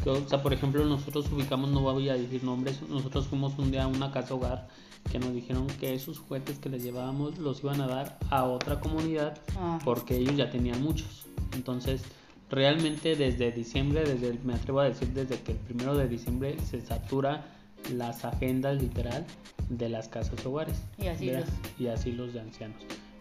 que, 0.05 0.11
o 0.11 0.29
sea, 0.29 0.43
por 0.43 0.53
ejemplo, 0.53 0.85
nosotros 0.85 1.31
ubicamos, 1.33 1.71
no 1.71 1.81
voy 1.81 2.09
a 2.09 2.15
decir 2.15 2.45
nombres, 2.45 2.81
nosotros 2.89 3.27
fuimos 3.27 3.59
un 3.59 3.73
día 3.73 3.85
a 3.85 3.87
una 3.89 4.13
casa 4.13 4.35
hogar 4.35 4.69
que 5.11 5.19
nos 5.19 5.33
dijeron 5.35 5.67
que 5.67 5.95
esos 5.95 6.19
juguetes 6.19 6.59
que 6.59 6.69
les 6.69 6.83
llevábamos 6.83 7.39
los 7.39 7.63
iban 7.63 7.81
a 7.81 7.87
dar 7.87 8.19
a 8.31 8.45
otra 8.45 8.81
comunidad 8.81 9.39
Ah. 9.57 9.79
porque 9.85 10.17
ellos 10.17 10.37
ya 10.37 10.51
tenían 10.51 10.83
muchos. 10.83 11.27
Entonces, 11.55 12.03
realmente 12.51 13.17
desde 13.17 13.51
diciembre, 13.53 14.05
desde 14.05 14.29
el- 14.29 14.41
me 14.45 14.55
atrevo 14.55 14.81
a 14.81 14.85
decir 14.85 15.09
desde 15.09 15.41
que 15.41 15.53
el 15.53 15.59
primero 15.59 15.97
de 15.97 16.09
diciembre 16.09 16.57
se 16.69 16.81
satura 16.81 17.47
las 17.95 18.25
agendas 18.25 18.81
literal 18.81 19.25
de 19.69 19.89
las 19.89 20.09
casas 20.09 20.45
hogares 20.45 20.83
Y 20.99 21.07
asilos. 21.07 21.37
¿verdad? 21.45 21.53
y 21.79 21.87
asilos 21.89 22.33
de 22.35 22.41
ancianos. 22.41 22.77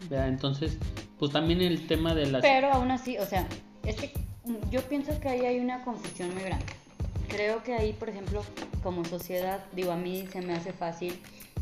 ¿verdad? 0.08 0.28
Entonces, 0.28 0.78
pues 1.18 1.32
también 1.32 1.60
el 1.60 1.86
tema 1.86 2.14
de 2.14 2.26
las 2.26 2.42
Pero 2.42 2.72
aún 2.72 2.90
así, 2.90 3.18
o 3.18 3.26
sea, 3.26 3.46
es 3.84 3.96
que 3.96 4.12
yo 4.70 4.80
pienso 4.82 5.18
que 5.20 5.28
ahí 5.28 5.40
hay 5.44 5.58
una 5.60 5.82
confusión 5.84 6.32
muy 6.34 6.42
grande. 6.42 6.64
Creo 7.28 7.62
que 7.62 7.74
ahí, 7.74 7.92
por 7.92 8.08
ejemplo, 8.08 8.42
como 8.82 9.04
sociedad, 9.04 9.64
digo, 9.74 9.92
a 9.92 9.96
mí 9.96 10.26
se 10.32 10.40
me 10.40 10.52
hace 10.54 10.72
fácil 10.72 11.14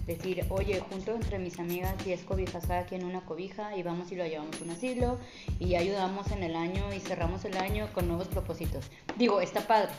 decir, 0.09 0.44
oye, 0.49 0.81
junto 0.81 1.14
entre 1.14 1.38
mis 1.38 1.61
amigas 1.61 1.94
10 2.05 2.25
cobijas, 2.25 2.66
cada 2.66 2.87
quien 2.87 3.05
una 3.05 3.21
cobija, 3.21 3.77
y 3.77 3.83
vamos 3.83 4.11
y 4.11 4.16
lo 4.16 4.27
llevamos 4.27 4.61
un 4.61 4.71
asilo, 4.71 5.18
y 5.61 5.77
ayudamos 5.77 6.33
en 6.33 6.42
el 6.42 6.57
año 6.57 6.92
y 6.94 6.99
cerramos 6.99 7.44
el 7.44 7.57
año 7.59 7.88
con 7.92 8.09
nuevos 8.09 8.27
propósitos. 8.27 8.87
Digo, 9.16 9.40
está 9.42 9.61
padre, 9.66 9.92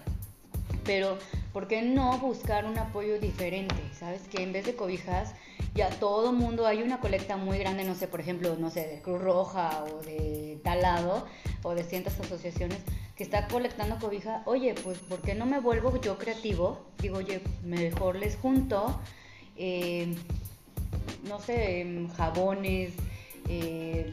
pero 0.84 1.17
¿por 1.54 1.67
qué 1.67 1.84
no 1.84 2.17
buscar 2.17 2.65
un 2.65 2.78
apoyo 2.80 3.19
diferente? 3.19 3.76
¿Sabes? 3.93 4.24
Que 4.28 4.41
en 4.41 4.52
vez 4.52 4.65
de 4.65 4.76
cobijas, 4.76 5.36
ya 5.76 5.91
todo 5.91 6.34
mundo, 6.34 6.65
hay 6.65 6.82
una 6.82 7.00
colecta 7.00 7.38
muy 7.38 7.60
grande, 7.60 7.84
no 7.84 7.93
sé, 7.93 8.08
por 8.08 8.19
ejemplo, 8.19 8.56
no 8.58 8.72
sé, 8.72 8.88
de 8.88 9.02
Cruz 9.04 9.22
Roja 9.22 9.84
o 9.84 10.02
de 10.02 10.60
tal 10.63 10.82
lado, 10.82 11.28
o 11.62 11.76
de 11.76 11.84
cientos 11.84 12.19
asociaciones 12.19 12.80
que 13.15 13.24
está 13.24 13.48
colectando 13.48 14.00
cobija, 14.00 14.41
oye, 14.45 14.74
pues 14.84 14.98
¿por 14.98 15.22
qué 15.22 15.36
no 15.36 15.45
me 15.45 15.60
vuelvo 15.60 16.02
yo 16.02 16.17
creativo? 16.17 16.88
Digo, 17.00 17.17
oye, 17.17 17.41
mejor 17.63 18.15
les 18.15 18.38
junto, 18.38 19.00
eh, 19.60 20.15
no 21.28 21.39
sé, 21.39 21.82
em, 21.82 22.08
jabones, 22.10 22.93
eh, 23.50 24.12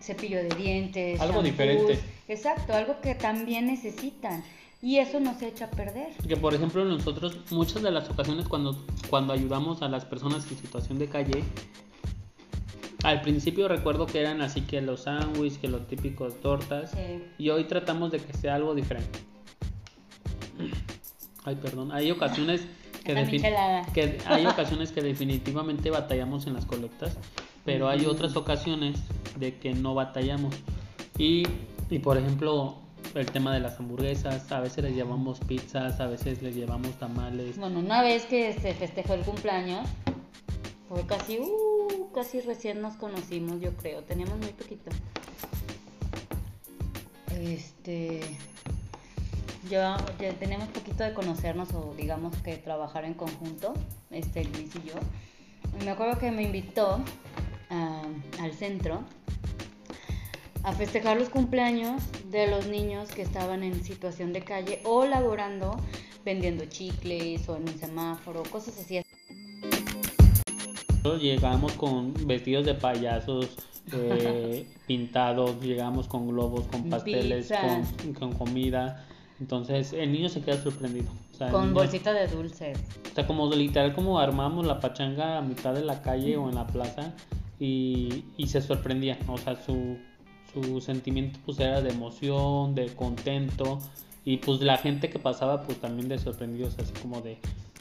cepillo 0.00 0.38
de 0.38 0.48
dientes, 0.56 1.20
Algo 1.20 1.34
shampoos. 1.42 1.44
diferente. 1.44 2.00
Exacto, 2.28 2.74
algo 2.74 3.00
que 3.00 3.14
también 3.14 3.66
necesitan. 3.66 4.42
Y 4.82 4.96
eso 4.98 5.20
no 5.20 5.38
se 5.38 5.48
echa 5.48 5.66
a 5.66 5.70
perder. 5.70 6.08
Que 6.26 6.36
por 6.36 6.54
ejemplo 6.54 6.84
nosotros 6.84 7.36
muchas 7.50 7.82
de 7.82 7.90
las 7.90 8.08
ocasiones 8.08 8.48
cuando, 8.48 8.82
cuando 9.10 9.32
ayudamos 9.34 9.82
a 9.82 9.88
las 9.88 10.04
personas 10.06 10.50
en 10.50 10.56
situación 10.58 10.98
de 10.98 11.06
calle, 11.08 11.42
al 13.04 13.20
principio 13.20 13.68
recuerdo 13.68 14.06
que 14.06 14.20
eran 14.20 14.40
así 14.42 14.62
que 14.62 14.80
los 14.80 15.02
sándwiches, 15.02 15.58
que 15.58 15.68
los 15.68 15.86
típicos 15.86 16.40
tortas, 16.40 16.90
Sí. 16.92 17.22
y 17.38 17.50
hoy 17.50 17.64
tratamos 17.64 18.10
de 18.10 18.18
que 18.20 18.32
sea 18.32 18.54
algo 18.54 18.74
diferente. 18.74 19.18
Ay, 21.44 21.56
perdón, 21.56 21.90
hay 21.92 22.10
ocasiones 22.10 22.62
que, 23.04 23.14
que 23.94 24.18
hay 24.26 24.46
ocasiones 24.46 24.92
que 24.92 25.02
definitivamente 25.02 25.90
batallamos 25.90 26.46
en 26.46 26.54
las 26.54 26.66
colectas, 26.66 27.16
pero 27.64 27.88
hay 27.88 28.06
otras 28.06 28.36
ocasiones 28.36 29.00
de 29.38 29.56
que 29.58 29.74
no 29.74 29.94
batallamos. 29.94 30.54
Y, 31.18 31.44
y 31.90 31.98
por 31.98 32.16
ejemplo, 32.16 32.76
el 33.14 33.26
tema 33.26 33.52
de 33.52 33.60
las 33.60 33.78
hamburguesas, 33.78 34.50
a 34.52 34.60
veces 34.60 34.84
les 34.84 34.94
llevamos 34.94 35.40
pizzas, 35.40 36.00
a 36.00 36.06
veces 36.06 36.42
les 36.42 36.54
llevamos 36.54 36.92
tamales. 36.98 37.58
Bueno, 37.58 37.80
una 37.80 38.02
vez 38.02 38.24
que 38.26 38.52
se 38.52 38.74
festejó 38.74 39.14
el 39.14 39.22
cumpleaños, 39.22 39.88
fue 40.88 41.06
casi, 41.06 41.38
uh, 41.38 42.10
casi 42.12 42.40
recién 42.40 42.80
nos 42.80 42.94
conocimos, 42.96 43.60
yo 43.60 43.72
creo. 43.76 44.02
Teníamos 44.02 44.38
muy 44.38 44.52
poquito. 44.52 44.90
Este. 47.40 48.20
Ya, 49.68 49.96
ya 50.18 50.32
tenemos 50.34 50.68
poquito 50.68 51.04
de 51.04 51.12
conocernos 51.12 51.72
o 51.74 51.94
digamos 51.96 52.34
que 52.38 52.56
trabajar 52.56 53.04
en 53.04 53.14
conjunto, 53.14 53.74
este 54.10 54.44
Luis 54.44 54.70
y 54.76 54.88
yo. 54.88 54.94
Me 55.84 55.90
acuerdo 55.90 56.18
que 56.18 56.30
me 56.30 56.42
invitó 56.42 56.98
a- 57.68 58.02
al 58.40 58.52
centro 58.54 59.02
a 60.62 60.72
festejar 60.72 61.18
los 61.18 61.28
cumpleaños 61.28 62.02
de 62.30 62.46
los 62.48 62.66
niños 62.66 63.08
que 63.10 63.22
estaban 63.22 63.62
en 63.62 63.82
situación 63.84 64.32
de 64.32 64.42
calle 64.42 64.80
o 64.84 65.04
laborando 65.04 65.76
vendiendo 66.24 66.64
chicles 66.66 67.48
o 67.48 67.56
en 67.56 67.62
un 67.62 67.78
semáforo, 67.78 68.42
cosas 68.44 68.78
así. 68.78 69.00
Nosotros 70.88 71.22
Llegamos 71.22 71.72
con 71.72 72.12
vestidos 72.26 72.66
de 72.66 72.74
payasos 72.74 73.56
eh, 73.92 74.66
pintados, 74.86 75.60
llegamos 75.62 76.08
con 76.08 76.28
globos, 76.28 76.66
con 76.66 76.90
pasteles, 76.90 77.50
con 78.18 78.32
comida. 78.32 79.06
Entonces 79.40 79.92
el 79.92 80.12
niño 80.12 80.28
se 80.28 80.42
queda 80.42 80.62
sorprendido. 80.62 81.10
O 81.32 81.36
sea, 81.36 81.46
el 81.48 81.52
Con 81.52 81.62
niño- 81.62 81.74
bolsita 81.74 82.12
de 82.12 82.26
dulces. 82.28 82.78
O 83.10 83.14
sea, 83.14 83.26
como 83.26 83.50
literal 83.52 83.94
como 83.94 84.18
armamos 84.20 84.66
la 84.66 84.78
pachanga 84.80 85.38
a 85.38 85.42
mitad 85.42 85.74
de 85.74 85.82
la 85.84 86.02
calle 86.02 86.36
o 86.36 86.48
en 86.48 86.54
la 86.54 86.66
plaza 86.66 87.12
y, 87.58 88.24
y 88.36 88.46
se 88.48 88.60
sorprendía. 88.60 89.18
O 89.28 89.38
sea, 89.38 89.56
su, 89.56 89.96
su 90.52 90.80
sentimiento 90.80 91.38
pues 91.46 91.58
era 91.58 91.80
de 91.80 91.90
emoción, 91.90 92.74
de 92.74 92.94
contento 92.94 93.78
y 94.24 94.36
pues 94.36 94.60
la 94.60 94.76
gente 94.76 95.08
que 95.08 95.18
pasaba 95.18 95.62
pues 95.62 95.80
también 95.80 96.08
de 96.08 96.18
sorprendidos, 96.18 96.76
así 96.78 96.92
como 97.00 97.20
de, 97.22 97.38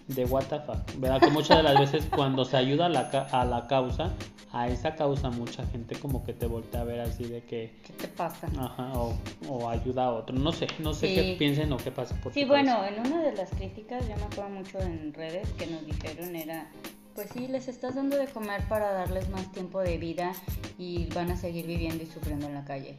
de 0.10 0.26
what 0.26 0.43
the 0.45 0.60
fuck. 0.60 0.78
¿Verdad? 0.98 1.19
Que 1.22 1.30
muchas 1.32 1.58
de 1.58 1.63
las 1.63 1.80
veces 1.80 2.08
cuando 2.15 2.43
se 2.45 2.58
ayuda 2.58 2.86
a 2.88 2.89
la, 2.89 3.02
a 3.32 3.45
la 3.45 3.67
causa, 3.67 4.12
a 4.52 4.67
esa 4.67 4.95
causa 4.95 5.30
mucha 5.30 5.65
gente 5.67 5.95
como 5.95 6.24
que 6.24 6.34
te 6.34 6.48
voltea 6.48 6.82
a 6.82 6.84
ver 6.84 7.00
así 7.02 7.24
de 7.26 7.41
que... 7.43 7.80
¿Qué 7.86 7.93
te 7.93 8.08
pasa? 8.08 8.48
Ajá, 8.58 8.91
o, 8.95 9.15
o 9.48 9.69
ayuda 9.69 10.06
a 10.06 10.12
otro. 10.12 10.36
No 10.36 10.52
sé, 10.52 10.67
no 10.80 10.93
sé 10.93 11.08
Sí. 11.08 11.15
qué 11.15 11.36
piensen 11.38 11.72
o 11.72 11.78
qué 11.78 11.91
pasa 11.91 12.15
por 12.22 12.34
Sí, 12.34 12.45
cabeza. 12.48 12.78
bueno, 12.80 12.86
en 12.86 13.08
una 13.13 13.24
de 13.24 13.34
las 13.36 13.50
críticas, 13.52 14.08
yo 14.08 14.15
me 14.15 14.24
acuerdo 14.24 14.50
mucho 14.50 14.80
en 14.80 15.13
redes 15.13 15.48
que 15.54 15.67
nos 15.67 15.86
dijeron 15.86 16.36
era, 16.36 16.67
pues 17.15 17.30
sí, 17.34 17.48
les 17.48 17.67
estás 17.67 17.95
dando 17.95 18.17
de 18.17 18.28
comer 18.28 18.67
para 18.67 18.91
darles 18.91 19.30
más 19.30 19.52
tiempo 19.52 19.80
de 19.82 19.98
vida 19.98 20.34
y 20.78 21.06
van 21.13 21.32
a 21.32 21.36
seguir 21.36 21.65
viviendo 21.67 22.04
y 22.04 22.08
sufriendo 22.08 22.48
en 22.48 22.54
la 22.54 22.65
calle. 22.65 22.98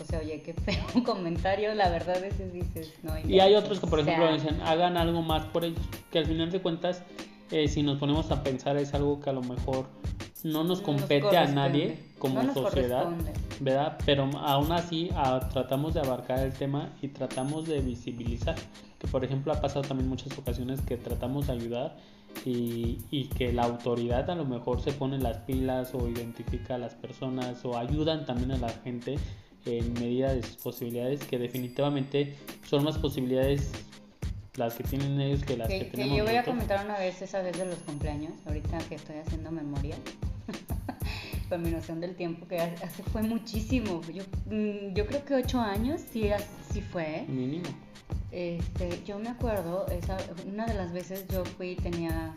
O 0.00 0.04
sea, 0.04 0.18
oye, 0.18 0.42
qué 0.42 0.54
feo 0.54 0.84
comentario, 1.04 1.74
la 1.74 1.88
verdad 1.88 2.22
es 2.24 2.34
que 2.34 2.48
dices, 2.48 2.92
no. 3.02 3.16
Y 3.18 3.40
hay 3.40 3.50
inventes, 3.50 3.64
otros 3.64 3.80
que, 3.80 3.86
por 3.86 4.00
o 4.00 4.04
sea, 4.04 4.14
ejemplo, 4.14 4.34
dicen, 4.34 4.60
hagan 4.62 4.96
algo 4.96 5.22
más 5.22 5.44
por 5.46 5.64
ellos. 5.64 5.80
Que 6.10 6.18
al 6.18 6.26
final 6.26 6.50
de 6.50 6.60
cuentas, 6.60 7.02
eh, 7.50 7.68
si 7.68 7.82
nos 7.82 7.98
ponemos 7.98 8.30
a 8.30 8.42
pensar, 8.42 8.76
es 8.76 8.92
algo 8.94 9.20
que 9.20 9.30
a 9.30 9.32
lo 9.32 9.42
mejor 9.42 9.86
no 10.42 10.62
nos 10.62 10.64
No 10.64 10.64
nos 10.64 10.80
compete 10.82 11.36
a 11.36 11.46
nadie 11.46 11.98
como 12.18 12.42
No 12.42 12.52
sociedad. 12.52 13.08
¿verdad? 13.60 13.98
Pero 14.04 14.28
aún 14.38 14.72
así 14.72 15.10
ah, 15.14 15.48
tratamos 15.52 15.94
de 15.94 16.00
abarcar 16.00 16.40
el 16.40 16.52
tema 16.52 16.90
y 17.00 17.08
tratamos 17.08 17.66
de 17.66 17.80
visibilizar. 17.80 18.56
Que, 18.98 19.06
por 19.06 19.24
ejemplo, 19.24 19.52
ha 19.52 19.60
pasado 19.60 19.82
también 19.82 20.08
muchas 20.08 20.36
ocasiones 20.38 20.80
que 20.80 20.96
tratamos 20.96 21.46
de 21.46 21.52
ayudar 21.52 21.96
y, 22.44 22.98
y 23.10 23.26
que 23.28 23.52
la 23.52 23.64
autoridad 23.64 24.30
a 24.30 24.34
lo 24.34 24.44
mejor 24.44 24.80
se 24.80 24.92
pone 24.92 25.18
las 25.18 25.38
pilas 25.38 25.94
o 25.94 26.08
identifica 26.08 26.74
a 26.74 26.78
las 26.78 26.94
personas 26.94 27.64
o 27.64 27.76
ayudan 27.76 28.26
también 28.26 28.52
a 28.52 28.58
la 28.58 28.70
gente 28.70 29.16
en 29.66 29.92
medida 29.94 30.34
de 30.34 30.42
sus 30.42 30.56
posibilidades, 30.56 31.24
que 31.24 31.38
definitivamente 31.38 32.36
son 32.68 32.84
más 32.84 32.98
posibilidades 32.98 33.72
las 34.56 34.74
que 34.74 34.84
tienen 34.84 35.20
ellos 35.20 35.42
que 35.42 35.56
las 35.56 35.68
que, 35.68 35.78
Que, 35.78 35.84
que 35.86 35.90
tenemos 35.92 36.18
yo 36.18 36.24
voy 36.24 36.36
a 36.36 36.44
comentar 36.44 36.84
una 36.84 36.98
vez 36.98 37.20
esa 37.22 37.42
vez 37.42 37.56
de 37.58 37.66
los 37.66 37.78
cumpleaños, 37.78 38.32
ahorita 38.46 38.78
que 38.88 38.94
estoy 38.96 39.16
haciendo 39.16 39.50
memoria, 39.50 39.96
con 41.48 41.62
mi 41.62 41.70
noción 41.70 42.00
del 42.00 42.14
tiempo, 42.14 42.46
que 42.46 42.58
hace 42.60 43.02
fue 43.04 43.22
muchísimo. 43.22 44.00
Yo, 44.12 44.22
mm, 44.46 44.94
yo 44.94 45.06
creo 45.06 45.24
que 45.24 45.34
ocho 45.34 45.60
años, 45.60 46.00
sí, 46.12 46.30
sí 46.70 46.80
fue. 46.80 47.24
Mínimo. 47.28 47.64
Este, 48.34 49.00
yo 49.06 49.16
me 49.20 49.28
acuerdo, 49.28 49.86
una 50.44 50.66
de 50.66 50.74
las 50.74 50.92
veces 50.92 51.24
yo 51.28 51.44
fui 51.44 51.70
y 51.70 51.76
tenía 51.76 52.34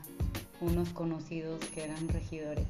unos 0.61 0.89
conocidos 0.89 1.59
que 1.73 1.85
eran 1.85 2.07
regidores. 2.09 2.67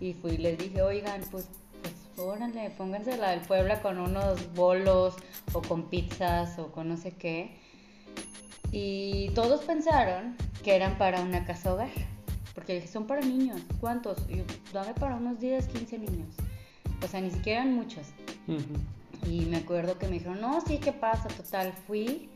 Y 0.00 0.14
fui 0.14 0.32
y 0.32 0.38
les 0.38 0.58
dije, 0.58 0.82
oigan, 0.82 1.20
pues, 1.30 1.46
pues 1.80 1.94
órale, 2.16 2.70
pónganse 2.70 3.16
la 3.16 3.30
del 3.30 3.42
Puebla 3.42 3.80
con 3.80 4.00
unos 4.00 4.52
bolos 4.54 5.14
o 5.52 5.62
con 5.62 5.88
pizzas 5.88 6.58
o 6.58 6.72
con 6.72 6.88
no 6.88 6.96
sé 6.96 7.12
qué. 7.12 7.60
Y 8.72 9.28
todos 9.36 9.60
pensaron 9.60 10.36
que 10.64 10.74
eran 10.74 10.98
para 10.98 11.20
una 11.20 11.44
casa 11.44 11.72
hogar. 11.72 11.90
Porque 12.56 12.74
dije, 12.74 12.88
son 12.88 13.06
para 13.06 13.20
niños. 13.20 13.60
¿Cuántos? 13.78 14.18
Y 14.28 14.38
yo, 14.38 14.44
dame 14.72 14.94
para 14.94 15.14
unos 15.14 15.38
10, 15.38 15.68
15 15.68 15.96
niños. 15.96 16.34
O 17.04 17.06
sea, 17.06 17.20
ni 17.20 17.30
siquiera 17.30 17.62
eran 17.62 17.76
muchos. 17.76 18.08
Ujú. 18.48 18.80
Y 19.26 19.46
me 19.46 19.58
acuerdo 19.58 19.98
que 19.98 20.06
me 20.06 20.14
dijeron, 20.14 20.40
no, 20.40 20.60
sí, 20.60 20.78
¿qué 20.78 20.92
pasa? 20.92 21.28
Total, 21.28 21.72
fui. 21.86 22.28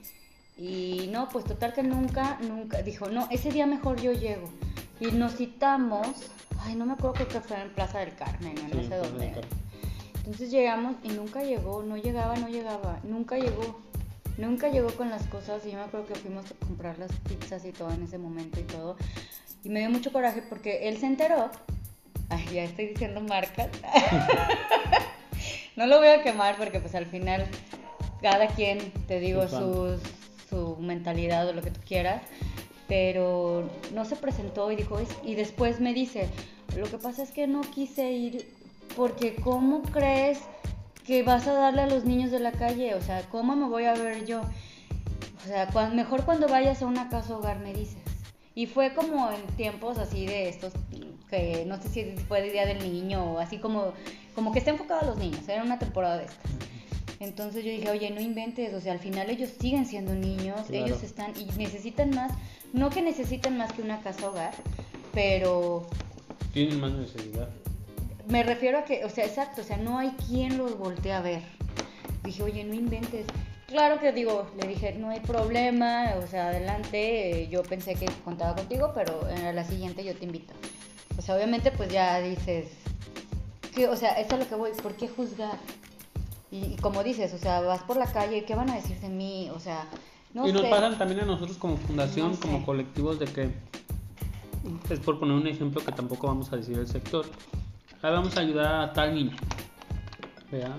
Y 0.57 1.09
no, 1.13 1.29
pues 1.29 1.45
total 1.45 1.75
que 1.75 1.83
nunca, 1.83 2.39
nunca, 2.41 2.83
dijo, 2.83 3.09
no, 3.09 3.29
ese 3.31 3.51
día 3.51 3.67
mejor 3.67 4.01
yo 4.01 4.13
llego. 4.13 4.49
Y 5.01 5.07
nos 5.07 5.37
citamos, 5.37 6.09
ay, 6.61 6.75
no 6.77 6.87
me 6.87 6.95
acuerdo, 6.95 7.15
creo 7.15 7.29
que 7.29 7.41
fue 7.41 7.61
en 7.61 7.71
Plaza 7.71 7.99
del 7.99 8.15
Carmen, 8.15 8.55
no 8.55 8.81
Sí, 8.81 8.89
sé 8.89 8.97
dónde. 8.97 9.35
Entonces 10.17 10.51
llegamos 10.51 10.97
y 11.05 11.09
nunca 11.09 11.43
llegó, 11.43 11.83
no 11.83 11.97
llegaba, 11.97 12.37
no 12.37 12.49
llegaba, 12.49 12.99
nunca 13.05 13.37
llegó. 13.37 13.81
Nunca 14.39 14.69
llegó 14.69 14.91
con 14.91 15.09
las 15.09 15.27
cosas 15.29 15.65
y 15.65 15.71
yo 15.71 15.79
me 15.79 15.85
acuerdo 15.85 16.07
que 16.09 16.15
fuimos 16.15 16.45
a 16.51 16.67
comprar 16.67 16.99
las 16.99 17.11
pizzas 17.13 17.65
y 17.65 17.73
todo 17.73 17.91
en 17.91 18.03
ese 18.03 18.19
momento 18.19 18.61
y 18.61 18.65
todo. 18.65 18.97
Y 19.65 19.71
me 19.71 19.81
dio 19.81 19.91
mucho 19.91 20.13
coraje 20.13 20.43
porque 20.43 20.89
él 20.89 20.99
se 20.99 21.07
enteró. 21.07 21.51
Ay, 22.29 22.45
ya 22.53 22.65
estoy 22.65 22.89
diciendo 22.89 23.21
marcas. 23.21 23.69
no 25.77 25.87
lo 25.87 25.99
voy 25.99 26.09
a 26.09 26.23
quemar 26.23 26.57
porque 26.57 26.81
pues 26.81 26.95
al 26.95 27.07
final 27.07 27.47
cada 28.21 28.49
quien, 28.49 28.79
te 29.07 29.21
digo, 29.21 29.47
Su 29.49 29.99
su, 30.49 30.77
mentalidad 30.81 31.49
o 31.49 31.53
lo 31.53 31.63
que 31.63 31.71
tú 31.71 31.81
quieras. 31.87 32.23
Pero 32.89 33.69
no 33.93 34.05
se 34.05 34.17
presentó 34.17 34.71
y 34.71 34.77
dijo, 34.77 34.99
y 35.25 35.35
después 35.35 35.81
me 35.81 35.93
dice, 35.93 36.29
lo 36.77 36.87
que 36.87 36.99
pasa 36.99 37.23
es 37.23 37.33
que 37.33 37.47
no 37.47 37.63
quise 37.63 38.13
ir 38.13 38.49
porque 38.97 39.35
¿cómo 39.35 39.83
crees 39.83 40.41
que 41.05 41.23
vas 41.23 41.47
a 41.49 41.53
darle 41.53 41.83
a 41.83 41.87
los 41.87 42.05
niños 42.05 42.31
de 42.31 42.39
la 42.39 42.53
calle? 42.53 42.95
O 42.95 43.03
sea, 43.03 43.23
¿cómo 43.31 43.57
me 43.57 43.69
voy 43.69 43.85
a 43.85 43.95
ver 43.95 44.25
yo? 44.25 44.41
O 44.41 45.49
sea, 45.49 45.69
mejor 45.91 46.25
cuando 46.25 46.49
vayas 46.49 46.83
a 46.83 46.87
una 46.87 47.09
casa 47.09 47.37
hogar 47.37 47.59
me 47.59 47.75
dices. 47.75 48.03
Y 48.55 48.67
fue 48.67 48.95
como 48.95 49.31
en 49.31 49.43
tiempos 49.57 49.99
así 49.99 50.25
de 50.27 50.49
estos, 50.49 50.73
que 51.31 51.65
no 51.67 51.81
sé 51.83 51.89
si 51.89 52.05
fue 52.29 52.41
de 52.43 52.51
Día 52.53 52.67
del 52.67 52.79
Niño 52.79 53.33
o 53.35 53.39
así 53.39 53.59
como, 53.59 53.93
como 54.35 54.53
que 54.53 54.59
está 54.61 54.71
enfocado 54.71 55.01
a 55.03 55.05
los 55.07 55.17
niños, 55.19 55.49
era 55.49 55.63
una 55.63 55.79
temporada 55.79 56.19
de 56.19 56.25
estas. 56.27 56.51
Entonces 57.19 57.65
yo 57.65 57.71
dije, 57.71 57.91
oye, 57.91 58.11
no 58.11 58.21
inventes, 58.21 58.75
o 58.75 58.81
sea, 58.81 58.93
al 58.93 58.99
final 58.99 59.31
ellos 59.31 59.51
siguen 59.59 59.87
siendo 59.87 60.15
niños, 60.15 60.61
Claro. 60.69 60.85
ellos 60.87 61.03
están 61.03 61.33
y 61.39 61.47
necesitan 61.57 62.11
más, 62.11 62.33
no 62.73 62.91
que 62.91 63.01
necesiten 63.03 63.57
más 63.57 63.73
que 63.73 63.81
una 63.83 64.01
casa 64.03 64.29
hogar, 64.29 64.53
pero 65.15 65.87
Tienen 66.53 66.79
más 66.81 66.93
necesidad. 66.93 67.49
me 68.29 68.43
refiero 68.43 68.79
a 68.79 68.85
que, 68.85 69.05
o 69.05 69.09
sea, 69.11 69.25
exacto, 69.25 69.63
o 69.63 69.65
sea, 69.65 69.79
no 69.79 69.99
hay 69.99 70.11
quien 70.29 70.59
los 70.59 70.77
voltee 70.79 71.13
a 71.13 71.21
ver. 71.23 71.41
Dije, 72.23 72.43
oye, 72.43 72.65
no 72.65 72.75
inventes. 72.75 73.25
Claro 73.67 73.99
que 73.99 74.13
digo, 74.13 74.47
le 74.61 74.69
dije, 74.69 74.93
no 74.95 75.11
hay 75.11 75.21
problema, 75.21 76.15
o 76.23 76.27
sea, 76.27 76.49
adelante, 76.49 77.43
eh, 77.43 77.49
yo 77.49 77.63
pensé 77.63 77.95
que 77.95 78.07
contaba 78.25 78.55
contigo, 78.55 78.93
pero 78.95 79.21
a 79.27 79.53
la 79.53 79.65
siguiente 79.65 80.05
yo 80.05 80.15
te 80.15 80.25
invito. 80.25 80.53
O 81.19 81.23
sea, 81.23 81.35
obviamente 81.37 81.71
pues 81.71 81.91
ya 81.91 82.21
dices, 82.21 82.69
que, 83.75 83.89
o 83.89 83.97
sea, 83.97 84.13
esto 84.13 84.35
es 84.37 84.43
lo 84.43 84.49
que 84.49 84.55
voy, 84.55 84.71
¿por 84.83 84.95
qué 84.95 85.09
juzgar? 85.09 85.59
Y, 86.51 86.65
y 86.65 86.77
como 86.77 87.03
dices, 87.03 87.33
o 87.35 87.39
sea, 87.39 87.61
vas 87.61 87.83
por 87.83 87.97
la 87.97 88.07
calle, 88.07 88.45
¿qué 88.45 88.55
van 88.55 88.71
a 88.71 88.77
decir 88.77 88.99
de 89.01 89.09
mí? 89.09 89.51
O 89.55 89.61
sea, 89.61 89.87
no 90.35 90.47
y 90.47 90.53
nos 90.53 90.63
sé. 90.63 90.69
pasan 90.69 90.99
también 90.99 91.21
a 91.21 91.25
nosotros 91.25 91.57
como 91.59 91.77
fundación, 91.77 92.31
No 92.31 92.35
sé. 92.37 92.43
como 92.43 92.65
colectivos, 92.65 93.19
de 93.19 93.27
que, 93.27 93.51
es 94.91 95.01
por 95.01 95.19
poner 95.19 95.37
un 95.37 95.47
ejemplo 95.47 95.85
que 95.85 95.93
tampoco 95.93 96.27
vamos 96.27 96.53
a 96.53 96.57
decir 96.57 96.79
el 96.79 96.87
sector, 96.87 97.27
ahí 98.03 98.13
vamos 98.13 98.37
a 98.37 98.41
ayudar 98.41 98.75
a 98.89 98.93
tal 98.93 99.15
niño, 99.15 99.37
¿verdad? 100.51 100.77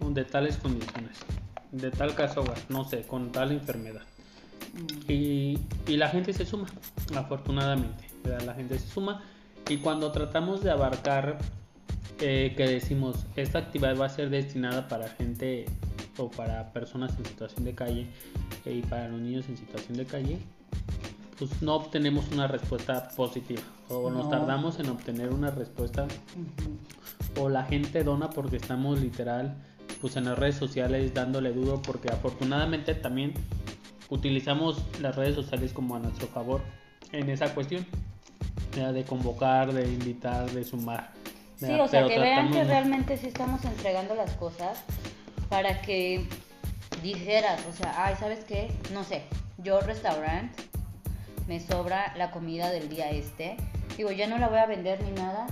de 0.00 0.24
tales 0.24 0.56
condiciones, 0.58 1.18
de 1.72 1.90
tal 1.90 2.14
caso 2.14 2.44
no 2.68 2.84
sé, 2.84 3.02
con 3.02 3.32
tal 3.32 3.50
enfermedad. 3.50 4.02
Mm. 4.74 5.10
Y, 5.10 5.58
y 5.86 5.96
la 5.96 6.08
gente 6.08 6.32
se 6.32 6.46
suma, 6.46 6.68
afortunadamente, 7.16 8.04
¿verdad? 8.22 8.42
la 8.46 8.54
gente 8.54 8.78
se 8.78 8.86
suma. 8.88 9.22
Y 9.68 9.78
cuando 9.78 10.12
tratamos 10.12 10.62
de 10.62 10.70
abarcar, 10.70 11.38
eh, 12.20 12.54
que 12.56 12.66
decimos, 12.66 13.26
esta 13.36 13.58
actividad 13.58 13.98
va 13.98 14.06
a 14.06 14.10
ser 14.10 14.30
destinada 14.30 14.88
para 14.88 15.08
gente 15.08 15.66
o 16.18 16.30
para 16.30 16.72
personas 16.72 17.16
en 17.18 17.26
situación 17.26 17.64
de 17.64 17.74
calle 17.74 18.06
eh, 18.64 18.72
y 18.74 18.82
para 18.82 19.08
los 19.08 19.20
niños 19.20 19.48
en 19.48 19.56
situación 19.56 19.98
de 19.98 20.06
calle, 20.06 20.38
pues 21.38 21.60
no 21.62 21.74
obtenemos 21.74 22.26
una 22.32 22.46
respuesta 22.46 23.08
positiva. 23.16 23.60
O 23.88 24.10
nos 24.10 24.24
No. 24.24 24.30
tardamos 24.30 24.78
en 24.78 24.88
obtener 24.88 25.30
una 25.30 25.50
respuesta. 25.50 26.06
O 27.38 27.48
la 27.50 27.64
gente 27.64 28.02
dona 28.04 28.30
porque 28.30 28.56
estamos 28.56 29.00
literal 29.00 29.54
pues 30.00 30.16
en 30.16 30.24
las 30.26 30.38
redes 30.38 30.56
sociales 30.56 31.12
dándole 31.14 31.52
duro 31.52 31.80
porque 31.82 32.08
afortunadamente 32.10 32.94
también 32.94 33.34
utilizamos 34.10 34.78
las 35.00 35.16
redes 35.16 35.34
sociales 35.34 35.72
como 35.72 35.96
a 35.96 35.98
nuestro 35.98 36.26
favor 36.28 36.60
en 37.12 37.28
esa 37.30 37.54
cuestión 37.54 37.86
de 38.76 39.04
convocar, 39.04 39.72
de 39.72 39.84
invitar, 39.86 40.50
de 40.50 40.64
sumar. 40.64 41.10
Sí, 41.56 41.72
o 41.80 41.88
sea, 41.88 42.06
que 42.06 42.18
vean 42.18 42.52
que 42.52 42.64
realmente 42.64 43.16
sí 43.16 43.28
estamos 43.28 43.64
entregando 43.64 44.14
las 44.14 44.32
cosas 44.32 44.82
para 45.48 45.80
que 45.80 46.28
dijeras, 47.02 47.60
o 47.70 47.72
sea, 47.72 48.04
ay, 48.04 48.14
¿sabes 48.18 48.44
qué? 48.44 48.70
No 48.92 49.04
sé, 49.04 49.22
yo 49.58 49.80
restaurante, 49.80 50.62
me 51.48 51.60
sobra 51.60 52.14
la 52.16 52.30
comida 52.30 52.70
del 52.70 52.90
día 52.90 53.10
este, 53.10 53.56
digo, 53.96 54.10
ya 54.10 54.26
no 54.26 54.36
la 54.36 54.48
voy 54.48 54.58
a 54.58 54.66
vender 54.66 55.02
ni 55.02 55.12
nada, 55.12 55.46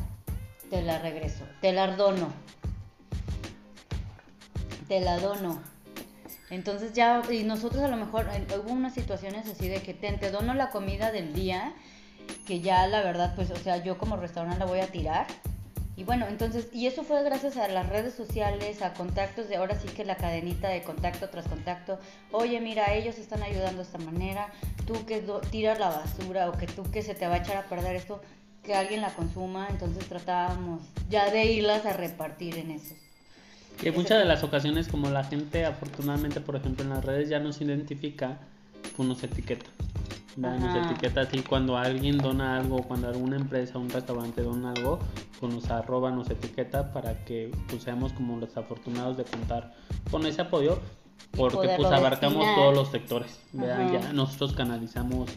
te 0.68 0.82
la 0.82 0.98
regreso, 0.98 1.44
te 1.62 1.72
la 1.72 1.96
dono, 1.96 2.32
te 4.88 5.00
la 5.00 5.18
dono. 5.18 5.62
Entonces 6.50 6.92
ya, 6.92 7.22
y 7.30 7.44
nosotros 7.44 7.82
a 7.82 7.88
lo 7.88 7.96
mejor, 7.96 8.28
hubo 8.62 8.72
unas 8.72 8.92
situaciones 8.92 9.48
así 9.48 9.68
de 9.68 9.80
que 9.80 9.94
te, 9.94 10.12
te 10.12 10.30
dono 10.30 10.52
la 10.52 10.68
comida 10.68 11.10
del 11.10 11.32
día, 11.32 11.72
que 12.46 12.60
ya 12.60 12.86
la 12.86 13.02
verdad, 13.02 13.34
pues, 13.34 13.50
o 13.50 13.56
sea, 13.56 13.82
yo 13.82 13.98
como 13.98 14.16
restaurante 14.16 14.58
la 14.58 14.66
voy 14.66 14.80
a 14.80 14.86
tirar. 14.88 15.26
Y 15.96 16.02
bueno, 16.02 16.26
entonces, 16.28 16.68
y 16.72 16.86
eso 16.86 17.04
fue 17.04 17.22
gracias 17.22 17.56
a 17.56 17.68
las 17.68 17.88
redes 17.88 18.14
sociales, 18.14 18.82
a 18.82 18.94
contactos 18.94 19.48
de 19.48 19.56
ahora 19.56 19.78
sí 19.78 19.86
que 19.88 20.04
la 20.04 20.16
cadenita 20.16 20.68
de 20.68 20.82
contacto 20.82 21.28
tras 21.28 21.46
contacto. 21.46 22.00
Oye, 22.32 22.60
mira, 22.60 22.92
ellos 22.94 23.16
están 23.18 23.44
ayudando 23.44 23.76
de 23.76 23.82
esta 23.84 23.98
manera. 23.98 24.48
Tú 24.86 25.06
que 25.06 25.24
tiras 25.50 25.78
la 25.78 25.90
basura 25.90 26.50
o 26.50 26.58
que 26.58 26.66
tú 26.66 26.82
que 26.90 27.02
se 27.02 27.14
te 27.14 27.28
va 27.28 27.34
a 27.34 27.38
echar 27.38 27.56
a 27.58 27.68
perder 27.68 27.94
esto, 27.94 28.20
que 28.64 28.74
alguien 28.74 29.02
la 29.02 29.14
consuma. 29.14 29.68
Entonces 29.70 30.04
tratábamos 30.08 30.82
ya 31.08 31.30
de 31.30 31.44
irlas 31.44 31.86
a 31.86 31.92
repartir 31.92 32.58
en 32.58 32.72
eso. 32.72 32.96
Que 33.80 33.92
muchas 33.92 34.18
de 34.18 34.24
las 34.24 34.42
ocasiones 34.42 34.88
como 34.88 35.10
la 35.10 35.24
gente 35.24 35.64
afortunadamente 35.64 36.40
por 36.40 36.56
ejemplo 36.56 36.84
en 36.84 36.90
las 36.90 37.04
redes 37.04 37.28
ya 37.28 37.40
nos 37.40 37.60
identifica, 37.60 38.38
pues 38.97 39.09
nos 39.09 39.22
etiqueta. 39.22 39.66
Nos 40.37 40.91
etiqueta 40.91 41.20
así 41.20 41.41
cuando 41.41 41.76
alguien 41.76 42.18
dona 42.18 42.57
algo, 42.57 42.82
cuando 42.82 43.09
alguna 43.09 43.37
empresa, 43.37 43.78
un 43.78 43.89
restaurante 43.89 44.43
dona 44.43 44.72
algo, 44.72 44.99
pues 45.39 45.55
nos 45.55 45.70
arroba, 45.70 46.11
nos 46.11 46.28
etiqueta 46.28 46.93
para 46.93 47.24
que 47.24 47.53
pues 47.68 47.82
seamos 47.82 48.12
como 48.12 48.39
los 48.39 48.57
afortunados 48.57 49.16
de 49.16 49.24
contar 49.24 49.74
con 50.11 50.26
ese 50.26 50.43
apoyo 50.43 50.80
porque 51.37 51.68
pues 51.76 51.91
abarcamos 51.91 52.39
destinar. 52.39 52.57
todos 52.57 52.74
los 52.74 52.89
sectores. 52.89 53.41
Ya 53.53 54.12
nosotros 54.12 54.55
canalizamos 54.55 55.30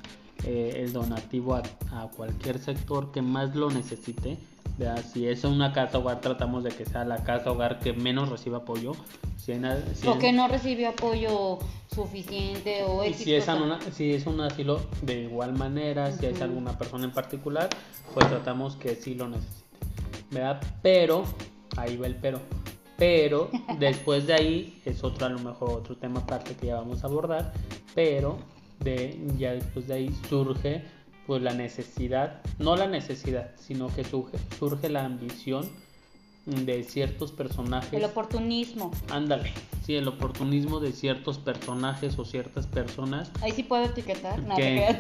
eh, 0.44 0.84
el 0.84 0.94
donativo 0.94 1.56
a, 1.56 1.64
a 1.92 2.08
cualquier 2.08 2.60
sector 2.60 3.12
que 3.12 3.22
más 3.22 3.56
lo 3.56 3.70
necesite. 3.70 4.38
¿Verdad? 4.78 5.04
Si 5.12 5.28
es 5.28 5.44
una 5.44 5.74
casa 5.74 5.98
hogar, 5.98 6.22
tratamos 6.22 6.64
de 6.64 6.72
que 6.72 6.86
sea 6.86 7.04
la 7.06 7.24
casa 7.24 7.52
hogar 7.52 7.80
que 7.80 7.94
menos 7.94 8.30
reciba 8.30 8.60
apoyo. 8.60 8.94
Si, 9.38 9.52
en- 9.54 9.66
si 9.96 10.08
o 10.08 10.14
en- 10.14 10.20
que 10.20 10.32
no 10.34 10.48
recibió 10.48 10.90
apoyo 10.90 11.60
suficiente 11.94 12.84
o 12.84 13.04
y 13.06 13.14
si 13.14 13.34
es, 13.34 13.48
una- 13.48 13.80
si 13.92 14.14
es 14.14 14.26
un 14.28 14.40
asilo, 14.42 14.82
de 15.02 15.22
igual 15.24 15.54
manera, 15.54 16.12
si 16.12 16.26
es 16.26 16.42
alguna 16.42 16.78
persona 16.78 17.06
en 17.06 17.12
particular, 17.12 17.70
pues 18.14 18.28
tratamos 18.28 18.76
que 18.76 18.96
sí 18.96 19.16
lo 19.16 19.28
necesite. 19.30 19.66
¿Verdad? 20.32 20.62
Pero, 20.82 21.24
ahí 21.78 21.98
va 21.98 22.08
el 22.08 22.16
pero. 22.16 22.40
Pero 22.98 23.50
después 23.80 24.28
de 24.28 24.34
ahí 24.34 24.82
es 24.86 25.04
otro, 25.04 25.26
a 25.28 25.30
lo 25.30 25.40
mejor 25.40 25.70
otro 25.72 25.96
tema 25.98 26.20
aparte 26.20 26.56
que 26.56 26.68
ya 26.68 26.76
vamos 26.76 27.04
a 27.04 27.08
abordar. 27.08 27.54
Pero 27.96 28.38
de, 28.80 29.20
ya 29.38 29.54
después 29.54 29.88
de 29.88 29.94
ahí 29.94 30.16
surge 30.30 30.84
pues 31.28 31.42
la 31.42 31.54
necesidad, 31.54 32.42
no 32.58 32.76
la 32.78 32.88
necesidad, 32.88 33.52
sino 33.60 33.94
que 33.94 34.04
surge, 34.04 34.38
surge 34.58 34.90
la 34.90 35.04
ambición 35.06 35.70
de 36.46 36.84
ciertos 36.86 37.34
personajes. 37.34 37.92
El 37.92 38.06
oportunismo. 38.06 38.92
Ándale, 39.12 39.52
sí, 39.86 39.96
el 39.96 40.08
oportunismo 40.08 40.80
de 40.80 40.94
ciertos 40.94 41.38
personajes 41.38 42.18
o 42.18 42.24
ciertas 42.24 42.66
personas 42.66 43.30
Ahí 43.42 43.52
sí 43.52 43.64
puedo 43.64 43.84
etiquetar. 43.84 44.42
No, 44.44 44.56
que, 44.56 44.98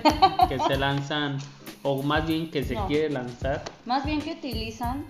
que 0.49 0.59
se 0.59 0.75
lanzan, 0.77 1.37
o 1.83 2.03
más 2.03 2.27
bien 2.27 2.51
que 2.51 2.63
se 2.65 2.73
No. 2.75 2.85
quiere 2.87 3.09
lanzar. 3.09 3.63
Más 3.85 4.05
bien 4.05 4.21
que 4.21 4.33
utilizan 4.33 5.05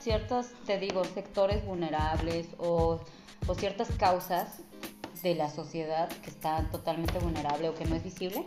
ciertos, 0.00 0.48
te 0.66 0.80
digo, 0.80 1.04
sectores 1.04 1.64
vulnerables 1.64 2.48
o, 2.58 2.98
o 3.46 3.54
ciertas 3.54 3.88
causas 3.92 4.58
de 5.22 5.36
la 5.36 5.48
sociedad 5.50 6.08
que 6.08 6.30
están 6.30 6.70
totalmente 6.72 7.18
vulnerable 7.20 7.68
o 7.68 7.74
que 7.76 7.84
no 7.84 7.94
es 7.94 8.02
visible, 8.02 8.42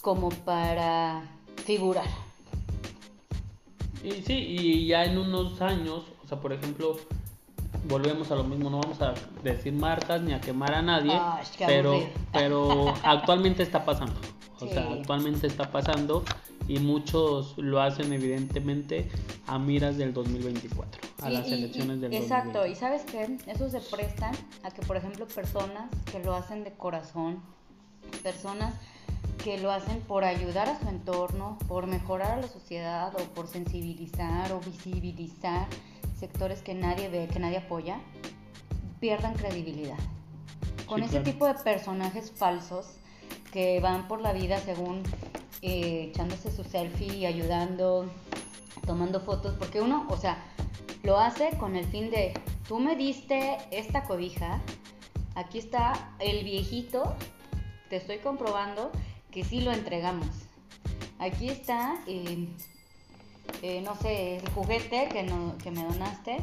como 0.00 0.28
para 0.30 1.22
figurar. 1.64 2.06
Y 4.02 4.12
sí, 4.22 4.32
y 4.34 4.86
ya 4.86 5.04
en 5.04 5.18
unos 5.18 5.60
años, 5.60 6.04
o 6.24 6.26
sea, 6.28 6.40
por 6.40 6.52
ejemplo, 6.52 6.96
volvemos 7.86 8.30
a 8.30 8.34
lo 8.36 8.44
mismo, 8.44 8.70
no 8.70 8.80
vamos 8.80 9.00
a 9.02 9.12
decir 9.42 9.72
marcas 9.74 10.22
ni 10.22 10.32
a 10.32 10.40
quemar 10.40 10.72
a 10.74 10.82
nadie, 10.82 11.12
Ay, 11.12 11.44
qué 11.56 11.66
pero, 11.66 11.90
aburrido. 11.92 12.10
pero 12.32 12.94
actualmente 13.04 13.62
está 13.62 13.84
pasando. 13.84 14.14
O 14.58 14.66
Sí. 14.66 14.70
sea, 14.72 14.90
actualmente 14.92 15.46
está 15.46 15.70
pasando 15.70 16.22
y 16.68 16.78
muchos 16.78 17.56
lo 17.58 17.80
hacen 17.80 18.12
evidentemente 18.12 19.08
a 19.46 19.58
miras 19.58 19.96
del 19.96 20.12
2024, 20.12 21.00
a 21.22 21.30
Y- 21.30 21.32
las 21.34 21.46
y- 21.48 21.50
y- 21.50 21.54
elecciones 21.54 22.00
del 22.00 22.12
Exacto, 22.14 22.58
2024. 22.60 22.66
y 22.66 22.74
sabes 22.74 23.02
qué, 23.04 23.50
eso 23.50 23.70
se 23.70 23.80
prestan 23.80 24.34
a 24.62 24.70
que, 24.70 24.82
por 24.82 24.96
ejemplo, 24.96 25.26
personas 25.26 25.90
que 26.10 26.22
lo 26.22 26.34
hacen 26.34 26.62
de 26.64 26.72
corazón, 26.72 27.40
personas 28.22 28.74
que 29.42 29.58
lo 29.58 29.70
hacen 29.70 30.00
por 30.02 30.24
ayudar 30.24 30.68
a 30.68 30.78
su 30.78 30.88
entorno, 30.88 31.58
por 31.66 31.86
mejorar 31.86 32.32
a 32.32 32.36
la 32.36 32.48
sociedad 32.48 33.14
o 33.14 33.22
por 33.34 33.48
sensibilizar 33.48 34.52
o 34.52 34.60
visibilizar 34.60 35.66
sectores 36.18 36.60
que 36.62 36.74
nadie 36.74 37.08
ve, 37.08 37.26
que 37.28 37.38
nadie 37.38 37.58
apoya, 37.58 38.00
pierdan 39.00 39.34
credibilidad. 39.34 39.96
Con 40.86 40.98
Sí, 40.98 41.04
ese 41.04 41.10
claro. 41.20 41.24
tipo 41.24 41.46
de 41.46 41.54
personajes 41.54 42.30
falsos 42.32 42.86
que 43.52 43.80
van 43.80 44.08
por 44.08 44.20
la 44.20 44.32
vida 44.32 44.58
según 44.58 45.02
eh, 45.62 46.08
echándose 46.10 46.50
su 46.50 46.62
selfie 46.64 47.16
y 47.16 47.26
ayudando, 47.26 48.10
tomando 48.86 49.20
fotos, 49.20 49.54
porque 49.58 49.80
uno, 49.80 50.06
o 50.10 50.16
sea, 50.16 50.38
lo 51.02 51.18
hace 51.18 51.56
con 51.58 51.76
el 51.76 51.86
fin 51.86 52.10
de, 52.10 52.34
tú 52.68 52.78
me 52.78 52.96
diste 52.96 53.56
esta 53.70 54.04
cobija, 54.04 54.60
aquí 55.34 55.58
está 55.58 56.12
el 56.18 56.44
viejito, 56.44 57.14
te 57.88 57.96
estoy 57.96 58.18
comprobando 58.18 58.90
que 59.30 59.44
sí 59.44 59.60
lo 59.60 59.72
entregamos. 59.72 60.28
Aquí 61.18 61.48
está, 61.48 62.00
eh, 62.06 62.48
eh, 63.62 63.82
no 63.82 63.94
sé, 63.96 64.36
el 64.36 64.48
juguete 64.50 65.08
que, 65.08 65.22
no, 65.22 65.56
que 65.58 65.70
me 65.70 65.84
donaste, 65.84 66.38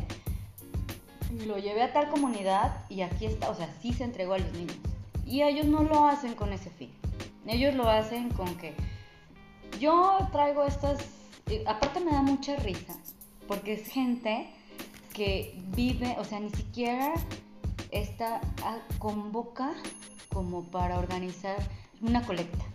lo 1.46 1.58
llevé 1.58 1.84
a 1.84 1.94
tal 1.94 2.10
comunidad 2.10 2.86
y 2.90 3.02
aquí 3.02 3.26
está, 3.26 3.50
o 3.50 3.56
sea, 3.56 3.74
sí 3.82 3.94
se 3.94 4.04
entregó 4.04 4.34
a 4.34 4.40
los 4.40 4.52
niños. 4.54 4.78
Y 5.26 5.42
ellos 5.42 5.66
no 5.66 5.84
lo 5.84 6.08
hacen 6.08 6.36
con 6.36 6.54
ese 6.54 6.70
fin. 6.70 6.92
Ellos 7.46 7.76
lo 7.76 7.90
hacen 7.90 8.30
con 8.30 8.56
que 8.58 8.74
yo 9.80 10.18
traigo 10.32 10.64
estas, 10.64 11.00
eh, 11.48 11.64
aparte 11.68 12.00
me 12.00 12.12
da 12.12 12.22
mucha 12.22 12.56
risa, 12.58 12.96
porque 13.48 13.74
es 13.74 13.88
gente 13.88 14.50
que 15.14 15.60
vive, 15.76 16.16
o 16.20 16.24
sea, 16.24 16.40
ni 16.40 16.50
siquiera 16.50 17.14
está, 17.92 18.42
ah, 18.64 18.78
convoca 19.00 19.74
como 20.34 20.64
para 20.64 21.00
organizar 21.00 21.58
una 22.02 22.22
colecta. 22.26 22.66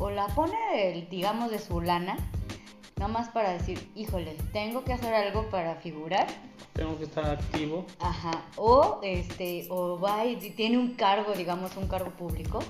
O 0.00 0.10
la 0.10 0.26
pone, 0.28 0.56
del, 0.74 1.08
digamos, 1.10 1.50
de 1.50 1.58
su 1.58 1.80
lana, 1.80 2.16
nada 2.96 3.12
más 3.12 3.28
para 3.28 3.52
decir, 3.52 3.90
híjole, 3.94 4.34
tengo 4.52 4.82
que 4.82 4.94
hacer 4.94 5.12
algo 5.14 5.48
para 5.50 5.76
figurar. 5.76 6.26
Tengo 6.72 6.96
que 6.98 7.04
estar 7.04 7.26
activo. 7.26 7.84
Ajá. 8.00 8.42
O 8.56 8.98
este, 9.02 9.66
o 9.68 10.00
va 10.00 10.24
y 10.24 10.36
tiene 10.36 10.78
un 10.78 10.94
cargo, 10.94 11.34
digamos, 11.34 11.76
un 11.76 11.86
cargo 11.86 12.10
público. 12.12 12.60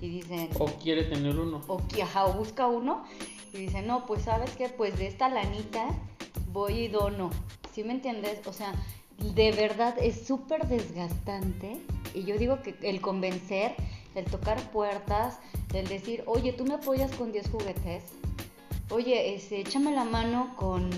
Y 0.00 0.08
dicen, 0.08 0.48
O 0.58 0.64
quiere 0.64 1.04
tener 1.04 1.38
uno. 1.38 1.60
o, 1.68 1.78
ajá, 2.02 2.24
o 2.24 2.32
busca 2.32 2.66
uno 2.66 3.04
y 3.52 3.58
dice, 3.58 3.82
no, 3.82 4.06
pues 4.06 4.22
sabes 4.22 4.56
qué, 4.56 4.70
pues 4.70 4.98
de 4.98 5.06
esta 5.06 5.28
lanita 5.28 5.86
voy 6.52 6.78
y 6.84 6.88
dono. 6.88 7.28
¿Sí 7.74 7.84
me 7.84 7.92
entiendes? 7.92 8.40
O 8.46 8.54
sea, 8.54 8.72
de 9.18 9.52
verdad 9.52 9.94
es 10.00 10.26
súper 10.26 10.66
desgastante. 10.66 11.76
Y 12.14 12.24
yo 12.24 12.38
digo 12.38 12.62
que 12.62 12.74
el 12.82 13.02
convencer, 13.02 13.74
el 14.14 14.24
tocar 14.24 14.60
puertas, 14.70 15.38
el 15.72 15.86
decir, 15.88 16.22
oye, 16.26 16.52
tú 16.52 16.64
me 16.64 16.74
apoyas 16.74 17.10
con 17.14 17.32
10 17.32 17.48
juguetes. 17.50 18.04
Oye, 18.90 19.34
este, 19.34 19.60
échame 19.60 19.92
la 19.92 20.04
mano 20.04 20.54
con, 20.56 20.90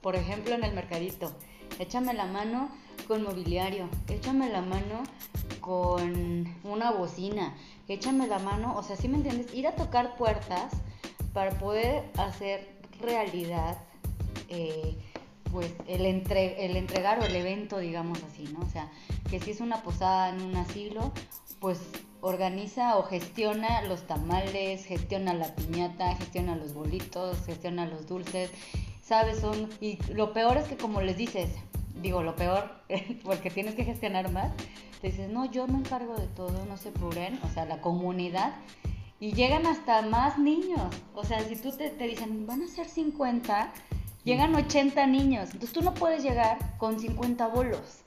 por 0.00 0.14
ejemplo, 0.16 0.54
en 0.54 0.64
el 0.64 0.72
mercadito. 0.74 1.32
Échame 1.78 2.14
la 2.14 2.26
mano 2.26 2.68
con 3.08 3.22
mobiliario. 3.22 3.88
Échame 4.08 4.48
la 4.48 4.60
mano 4.62 5.02
con 5.60 6.46
una 6.64 6.92
bocina. 6.92 7.56
Échame 7.88 8.26
la 8.28 8.38
mano. 8.38 8.76
O 8.76 8.82
sea, 8.82 8.96
¿sí 8.96 9.08
me 9.08 9.16
entiendes? 9.16 9.52
Ir 9.54 9.66
a 9.66 9.74
tocar 9.74 10.16
puertas 10.16 10.72
para 11.32 11.50
poder 11.58 12.04
hacer 12.16 12.78
realidad 13.00 13.78
eh, 14.48 14.96
pues 15.52 15.72
el, 15.86 16.04
entre- 16.06 16.64
el 16.66 16.76
entregar 16.76 17.18
o 17.20 17.24
el 17.24 17.34
evento, 17.34 17.78
digamos 17.78 18.22
así, 18.22 18.44
¿no? 18.52 18.60
O 18.64 18.70
sea, 18.70 18.90
que 19.30 19.40
si 19.40 19.50
es 19.50 19.60
una 19.60 19.82
posada 19.82 20.30
en 20.30 20.42
un 20.42 20.56
asilo, 20.56 21.12
pues 21.60 21.80
organiza 22.20 22.96
o 22.96 23.02
gestiona 23.04 23.82
los 23.82 24.06
tamales, 24.06 24.84
gestiona 24.84 25.34
la 25.34 25.54
piñata, 25.54 26.16
gestiona 26.16 26.56
los 26.56 26.74
bolitos, 26.74 27.44
gestiona 27.46 27.86
los 27.86 28.06
dulces, 28.06 28.50
¿sabes? 29.02 29.40
Son, 29.40 29.68
y 29.80 29.98
lo 30.12 30.32
peor 30.32 30.56
es 30.56 30.68
que 30.68 30.76
como 30.76 31.00
les 31.00 31.16
dices, 31.16 31.50
digo 32.02 32.22
lo 32.22 32.36
peor, 32.36 32.70
porque 33.24 33.50
tienes 33.50 33.74
que 33.74 33.84
gestionar 33.84 34.30
más, 34.30 34.52
te 35.00 35.08
dices, 35.08 35.30
no, 35.30 35.44
yo 35.44 35.66
me 35.66 35.78
encargo 35.78 36.16
de 36.16 36.26
todo, 36.28 36.64
no 36.66 36.76
se 36.76 36.88
apuren, 36.90 37.38
o 37.44 37.48
sea, 37.48 37.64
la 37.64 37.80
comunidad, 37.80 38.54
y 39.20 39.32
llegan 39.32 39.66
hasta 39.66 40.02
más 40.02 40.38
niños, 40.38 40.94
o 41.14 41.24
sea, 41.24 41.40
si 41.40 41.56
tú 41.56 41.72
te, 41.72 41.90
te 41.90 42.06
dicen, 42.06 42.46
van 42.46 42.62
a 42.62 42.66
ser 42.66 42.88
50, 42.88 43.72
llegan 44.24 44.54
80 44.54 45.06
niños, 45.06 45.50
entonces 45.52 45.72
tú 45.72 45.82
no 45.82 45.94
puedes 45.94 46.22
llegar 46.22 46.58
con 46.78 46.98
50 46.98 47.46
bolos 47.48 48.02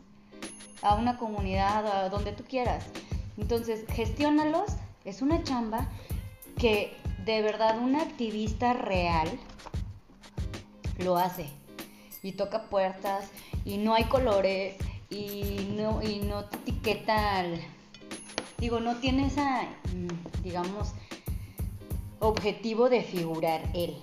a 0.82 0.96
una 0.96 1.18
comunidad, 1.18 1.86
a 1.88 2.10
donde 2.10 2.32
tú 2.32 2.44
quieras. 2.44 2.86
Entonces, 3.38 3.86
gestiónalos, 3.90 4.72
es 5.06 5.22
una 5.22 5.44
chamba 5.44 5.88
que 6.58 6.94
de 7.26 7.42
verdad 7.42 7.80
una 7.80 8.02
activista 8.02 8.74
real 8.74 9.30
lo 11.00 11.18
hace 11.18 11.48
y 12.24 12.34
toca 12.34 12.64
puertas 12.70 13.30
y 13.66 13.78
no 13.78 13.94
hay 13.96 14.04
colores 14.06 14.76
y 15.10 15.68
no, 15.76 16.02
y 16.04 16.20
no 16.20 16.46
te 16.46 16.58
etiqueta 16.58 17.40
al- 17.40 17.60
digo, 18.60 18.80
no 18.80 18.98
tiene 18.98 19.28
esa, 19.28 19.64
mm, 19.94 20.42
digamos, 20.44 20.94
objetivo 22.20 22.90
de 22.90 23.02
figurar 23.04 23.62
él, 23.74 23.96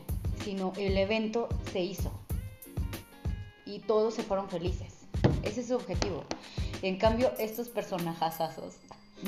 sino 0.45 0.72
el 0.76 0.97
evento 0.99 1.49
se 1.72 1.81
hizo 1.81 2.11
y 3.64 3.81
todos 3.81 4.14
se 4.14 4.22
fueron 4.22 4.49
felices. 4.49 4.95
Ese 5.43 5.61
es 5.61 5.68
su 5.68 5.76
objetivo. 5.76 6.24
En 6.83 6.97
cambio, 6.99 7.33
estos 7.39 7.68
personajazos, 7.68 8.74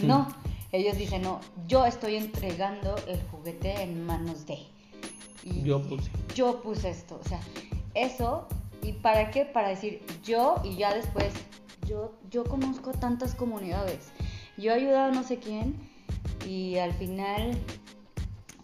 no. 0.02 0.28
Ellos 0.72 0.96
dicen, 0.96 1.22
no, 1.22 1.40
yo 1.66 1.84
estoy 1.84 2.14
entregando 2.16 2.94
el 3.08 3.20
juguete 3.30 3.82
en 3.82 4.06
manos 4.06 4.46
de. 4.46 4.58
Y 5.42 5.62
Yo 5.62 5.82
puse. 5.82 6.10
Yo 6.34 6.60
puse 6.62 6.90
esto. 6.90 7.20
O 7.24 7.28
sea, 7.28 7.40
eso. 7.94 8.46
¿Y 8.82 8.92
para 8.92 9.30
qué? 9.30 9.44
Para 9.44 9.68
decir 9.68 10.02
yo 10.24 10.54
y 10.64 10.76
ya 10.76 10.94
después, 10.94 11.32
yo, 11.86 12.12
yo 12.30 12.44
conozco 12.44 12.92
tantas 12.92 13.34
comunidades. 13.34 14.10
Yo 14.56 14.70
he 14.72 14.74
ayudado 14.74 15.10
a 15.10 15.14
no 15.14 15.22
sé 15.22 15.38
quién 15.38 15.74
y 16.46 16.76
al 16.76 16.92
final, 16.94 17.58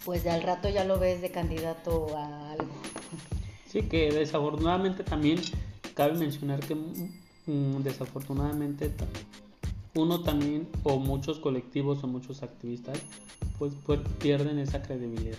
pues 0.04 0.26
al 0.26 0.42
rato 0.42 0.68
ya 0.68 0.84
lo 0.84 0.98
ves 0.98 1.20
de 1.20 1.30
candidato 1.30 2.16
a 2.16 2.52
algo. 2.52 2.68
Sí, 3.68 3.82
que 3.82 4.10
desafortunadamente 4.10 5.02
también 5.04 5.38
cabe 5.94 6.14
mencionar 6.14 6.60
que 6.60 6.74
mm, 6.76 7.82
desafortunadamente 7.82 8.88
ta- 8.90 9.06
uno 9.96 10.20
también 10.22 10.68
o 10.84 10.98
muchos 10.98 11.38
colectivos 11.38 12.04
o 12.04 12.06
muchos 12.06 12.42
activistas 12.42 12.98
pues, 13.58 13.72
pues, 13.84 14.00
pierden 14.18 14.58
esa 14.58 14.82
credibilidad. 14.82 15.38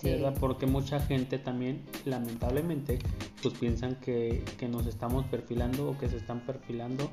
Sí. 0.00 0.10
¿verdad? 0.10 0.34
Porque 0.40 0.66
mucha 0.66 0.98
gente 0.98 1.38
también, 1.38 1.84
lamentablemente, 2.06 2.98
pues 3.42 3.52
piensan 3.54 3.96
que, 3.96 4.42
que 4.58 4.66
nos 4.66 4.86
estamos 4.86 5.26
perfilando 5.26 5.90
o 5.90 5.98
que 5.98 6.08
se 6.08 6.16
están 6.16 6.40
perfilando 6.40 7.10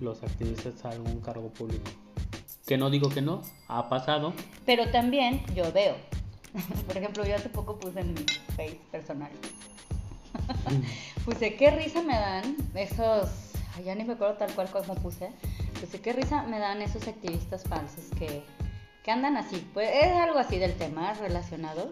los 0.00 0.22
activistas 0.22 0.84
a 0.84 0.90
algún 0.90 1.20
cargo 1.20 1.50
público. 1.50 1.90
Que 2.66 2.78
no 2.78 2.88
digo 2.88 3.10
que 3.10 3.20
no, 3.20 3.42
ha 3.68 3.88
pasado. 3.88 4.32
Pero 4.64 4.90
también 4.90 5.42
yo 5.54 5.70
veo. 5.72 5.96
Por 6.86 6.96
ejemplo, 6.96 7.26
yo 7.26 7.34
hace 7.34 7.48
poco 7.48 7.78
puse 7.78 8.00
en 8.00 8.14
mi 8.14 8.24
face 8.56 8.80
personal. 8.90 9.30
puse 11.24 11.56
qué 11.56 11.70
risa 11.70 12.02
me 12.02 12.14
dan 12.14 12.56
esos. 12.74 13.28
ay, 13.76 13.84
Ya 13.84 13.94
ni 13.94 14.04
me 14.04 14.14
acuerdo 14.14 14.36
tal 14.36 14.54
cual 14.54 14.70
como 14.70 14.94
puse. 14.94 15.30
Puse 15.82 16.00
qué 16.00 16.12
risa 16.12 16.44
me 16.44 16.60
dan 16.60 16.80
esos 16.80 17.08
activistas 17.08 17.64
falsos 17.64 18.04
que, 18.16 18.44
que 19.02 19.10
andan 19.10 19.36
así. 19.36 19.68
Pues 19.74 19.90
es 19.92 20.12
algo 20.12 20.38
así 20.38 20.56
del 20.56 20.74
tema 20.74 21.12
relacionado. 21.14 21.90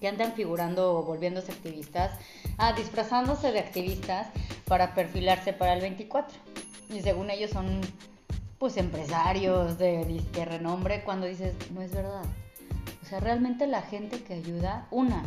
Que 0.00 0.08
andan 0.08 0.32
figurando 0.32 0.94
o 0.94 1.02
volviéndose 1.02 1.52
activistas. 1.52 2.18
Ah, 2.56 2.72
disfrazándose 2.72 3.52
de 3.52 3.58
activistas 3.58 4.28
para 4.64 4.94
perfilarse 4.94 5.52
para 5.52 5.74
el 5.74 5.82
24. 5.82 6.34
Y 6.88 7.02
según 7.02 7.28
ellos 7.28 7.50
son 7.50 7.82
pues 8.58 8.78
empresarios 8.78 9.76
de, 9.76 10.22
de 10.32 10.44
renombre 10.46 11.04
cuando 11.04 11.26
dices, 11.26 11.54
no 11.74 11.82
es 11.82 11.92
verdad. 11.92 12.24
O 13.02 13.04
sea, 13.04 13.20
realmente 13.20 13.66
la 13.66 13.82
gente 13.82 14.22
que 14.22 14.32
ayuda, 14.32 14.86
una, 14.90 15.22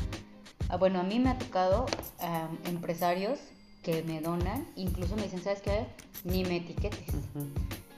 ah, 0.69 0.77
bueno, 0.77 0.99
a 0.99 1.03
mí 1.03 1.19
me 1.19 1.29
ha 1.29 1.37
tocado 1.37 1.85
ah, 2.21 2.47
empresarios 2.65 3.39
que 3.86 4.01
me 4.01 4.19
donan, 4.19 4.67
incluso 4.75 5.15
me 5.15 5.21
dicen, 5.23 5.43
¿sabes 5.43 5.61
qué? 5.61 5.86
Ni 6.23 6.43
me 6.43 6.57
etiquetes. 6.57 7.07
Ujú. 7.09 7.47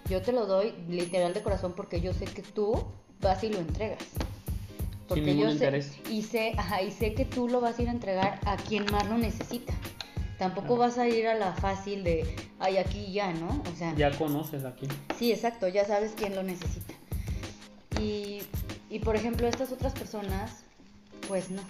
Yo 0.10 0.22
te 0.22 0.34
lo 0.34 0.46
doy 0.46 0.74
literal 0.90 1.34
de 1.34 1.42
corazón 1.42 1.74
porque 1.78 2.02
yo 2.02 2.14
sé 2.14 2.26
que 2.26 2.42
tú 2.42 2.84
vas 3.22 3.42
y 3.46 3.50
lo 3.50 3.60
entregas. 3.60 4.04
Porque 5.08 5.22
ningún 5.22 5.44
yo 5.44 5.48
sé, 5.50 5.54
interés. 5.54 5.98
y 6.12 6.24
sé, 6.24 6.54
ajá, 6.58 6.82
y 6.82 6.92
sé 6.92 7.14
que 7.14 7.24
tú 7.24 7.48
lo 7.48 7.62
vas 7.62 7.80
a 7.80 7.82
ir 7.84 7.88
a 7.88 7.94
entregar 7.94 8.42
a 8.46 8.58
quien 8.58 8.86
más 8.92 9.08
lo 9.08 9.18
necesita. 9.18 9.74
Tampoco 10.38 10.76
vas 10.76 10.98
a 10.98 11.08
ir 11.08 11.26
a 11.28 11.36
la 11.36 11.54
fácil 11.54 12.04
de, 12.04 12.36
ay, 12.60 12.78
aquí 12.78 13.14
ya, 13.14 13.32
¿no? 13.34 13.64
O 13.74 13.76
sea, 13.78 13.96
Ya 13.96 14.12
conoces 14.12 14.66
aquí. 14.66 14.88
Sí, 15.18 15.32
exacto, 15.32 15.70
ya 15.70 15.86
sabes 15.86 16.12
quién 16.18 16.36
lo 16.36 16.44
necesita. 16.44 16.94
Y, 18.00 18.42
y, 18.90 19.00
por 19.00 19.16
ejemplo, 19.16 19.48
estas 19.48 19.72
otras 19.72 19.94
personas, 19.94 20.64
pues 21.30 21.50
no. 21.50 21.62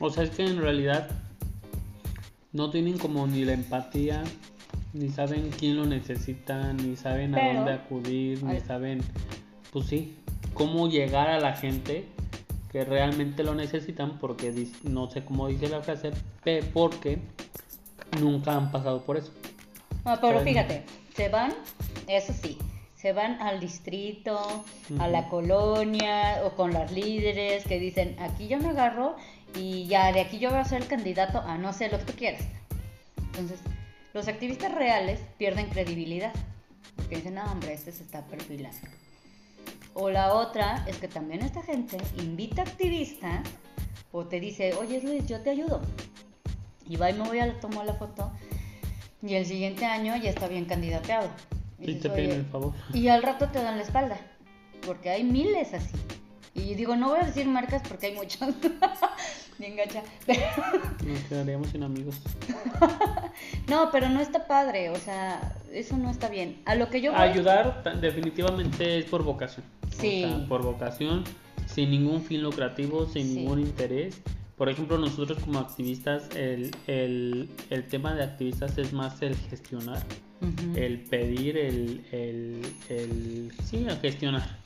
O 0.00 0.10
sea, 0.10 0.24
es 0.24 0.30
que 0.30 0.44
en 0.44 0.60
realidad 0.60 1.08
no 2.58 2.70
tienen 2.70 2.98
como 2.98 3.24
ni 3.28 3.44
la 3.44 3.52
empatía, 3.52 4.24
ni 4.92 5.10
saben 5.10 5.50
quién 5.56 5.76
lo 5.76 5.86
necesita, 5.86 6.72
ni 6.72 6.96
saben 6.96 7.32
a 7.36 7.54
dónde 7.54 7.72
acudir, 7.72 8.42
ni 8.42 8.58
saben, 8.58 9.00
pues 9.72 9.86
sí, 9.86 10.16
cómo 10.54 10.88
llegar 10.88 11.28
a 11.28 11.38
la 11.38 11.54
gente 11.54 12.06
que 12.72 12.84
realmente 12.84 13.44
lo 13.44 13.54
necesitan, 13.54 14.18
porque 14.18 14.52
no 14.82 15.08
sé 15.08 15.24
cómo 15.24 15.46
dice 15.46 15.68
la 15.68 15.82
frase, 15.82 16.10
porque 16.74 17.20
nunca 18.20 18.56
han 18.56 18.72
pasado 18.72 19.04
por 19.04 19.16
eso. 19.16 19.30
No, 20.04 20.20
pero 20.20 20.40
fíjate, 20.40 20.82
se 21.14 21.28
van, 21.28 21.54
eso 22.08 22.32
sí, 22.32 22.58
se 22.96 23.12
van 23.12 23.40
al 23.40 23.60
distrito, 23.60 24.64
a 24.98 25.06
la 25.06 25.28
colonia 25.28 26.42
o 26.44 26.56
con 26.56 26.72
las 26.72 26.90
líderes 26.90 27.64
que 27.66 27.78
dicen, 27.78 28.16
aquí 28.18 28.48
yo 28.48 28.58
me 28.58 28.70
agarro 28.70 29.14
y 29.54 29.86
ya 29.86 30.12
de 30.12 30.20
aquí 30.20 30.38
yo 30.38 30.50
voy 30.50 30.58
a 30.58 30.64
ser 30.64 30.82
el 30.82 30.88
candidato 30.88 31.40
a 31.40 31.58
no 31.58 31.72
sé 31.72 31.88
lo 31.88 31.98
que 31.98 32.04
tú 32.04 32.12
quieras. 32.14 32.42
Entonces, 33.18 33.60
los 34.14 34.28
activistas 34.28 34.72
reales 34.74 35.20
pierden 35.38 35.68
credibilidad. 35.68 36.32
Porque 36.96 37.16
dicen, 37.16 37.34
no, 37.34 37.44
hombre, 37.44 37.72
este 37.72 37.92
se 37.92 38.02
está 38.02 38.24
perfilando. 38.26 38.76
O 39.94 40.10
la 40.10 40.34
otra 40.34 40.84
es 40.88 40.96
que 40.98 41.08
también 41.08 41.42
esta 41.42 41.62
gente 41.62 41.96
invita 42.18 42.62
activistas 42.62 43.40
o 44.12 44.24
te 44.26 44.40
dice, 44.40 44.74
oye 44.74 45.00
Luis, 45.02 45.26
yo 45.26 45.40
te 45.40 45.50
ayudo. 45.50 45.80
Y 46.88 46.96
va 46.96 47.10
y 47.10 47.14
me 47.14 47.24
voy 47.24 47.38
a 47.40 47.60
tomar 47.60 47.86
la 47.86 47.94
foto 47.94 48.32
y 49.22 49.34
el 49.34 49.46
siguiente 49.46 49.84
año 49.84 50.16
ya 50.16 50.30
está 50.30 50.48
bien 50.48 50.64
candidateado. 50.64 51.28
Y 51.78 51.84
Y 51.84 51.86
dices, 51.94 52.02
te 52.02 52.10
piden 52.10 52.30
el 52.40 52.46
favor. 52.46 52.72
y 52.94 53.08
al 53.08 53.22
rato 53.22 53.48
te 53.48 53.62
dan 53.62 53.76
la 53.76 53.82
espalda, 53.82 54.16
porque 54.86 55.10
hay 55.10 55.24
miles 55.24 55.74
así. 55.74 55.94
Y 56.58 56.74
digo, 56.74 56.96
no 56.96 57.10
voy 57.10 57.20
a 57.20 57.24
decir 57.24 57.46
marcas 57.46 57.82
porque 57.88 58.06
hay 58.08 58.14
muchos. 58.14 58.40
Bien 59.58 59.76
gacha. 59.76 60.02
Nos 61.06 61.20
quedaríamos 61.28 61.68
sin 61.68 61.82
amigos. 61.84 62.16
no, 63.68 63.90
pero 63.90 64.08
no 64.08 64.20
está 64.20 64.46
padre, 64.46 64.90
o 64.90 64.96
sea, 64.96 65.54
eso 65.72 65.96
no 65.96 66.10
está 66.10 66.28
bien. 66.28 66.60
A 66.66 66.74
lo 66.74 66.88
que 66.90 67.00
yo 67.00 67.12
voy- 67.12 67.20
Ayudar 67.20 67.82
definitivamente 68.00 68.98
es 68.98 69.04
por 69.06 69.22
vocación. 69.22 69.64
O 69.86 69.90
Sí. 70.00 70.22
sea, 70.22 70.46
por 70.48 70.62
vocación, 70.62 71.24
sin 71.66 71.90
ningún 71.90 72.22
fin 72.22 72.42
lucrativo, 72.42 73.06
sin 73.06 73.26
Sí. 73.28 73.34
ningún 73.36 73.60
interés. 73.60 74.20
Por 74.56 74.68
ejemplo, 74.68 74.98
nosotros 74.98 75.38
como 75.44 75.60
activistas, 75.60 76.28
el, 76.34 76.72
el, 76.88 77.48
el 77.70 77.86
tema 77.86 78.14
de 78.14 78.24
activistas 78.24 78.76
es 78.78 78.92
más 78.92 79.22
el 79.22 79.36
gestionar, 79.36 80.02
el 80.74 81.00
pedir, 81.02 81.56
el, 81.56 82.04
el, 82.10 82.62
el 82.88 83.52
sí, 83.64 83.86
gestionar. 84.02 84.58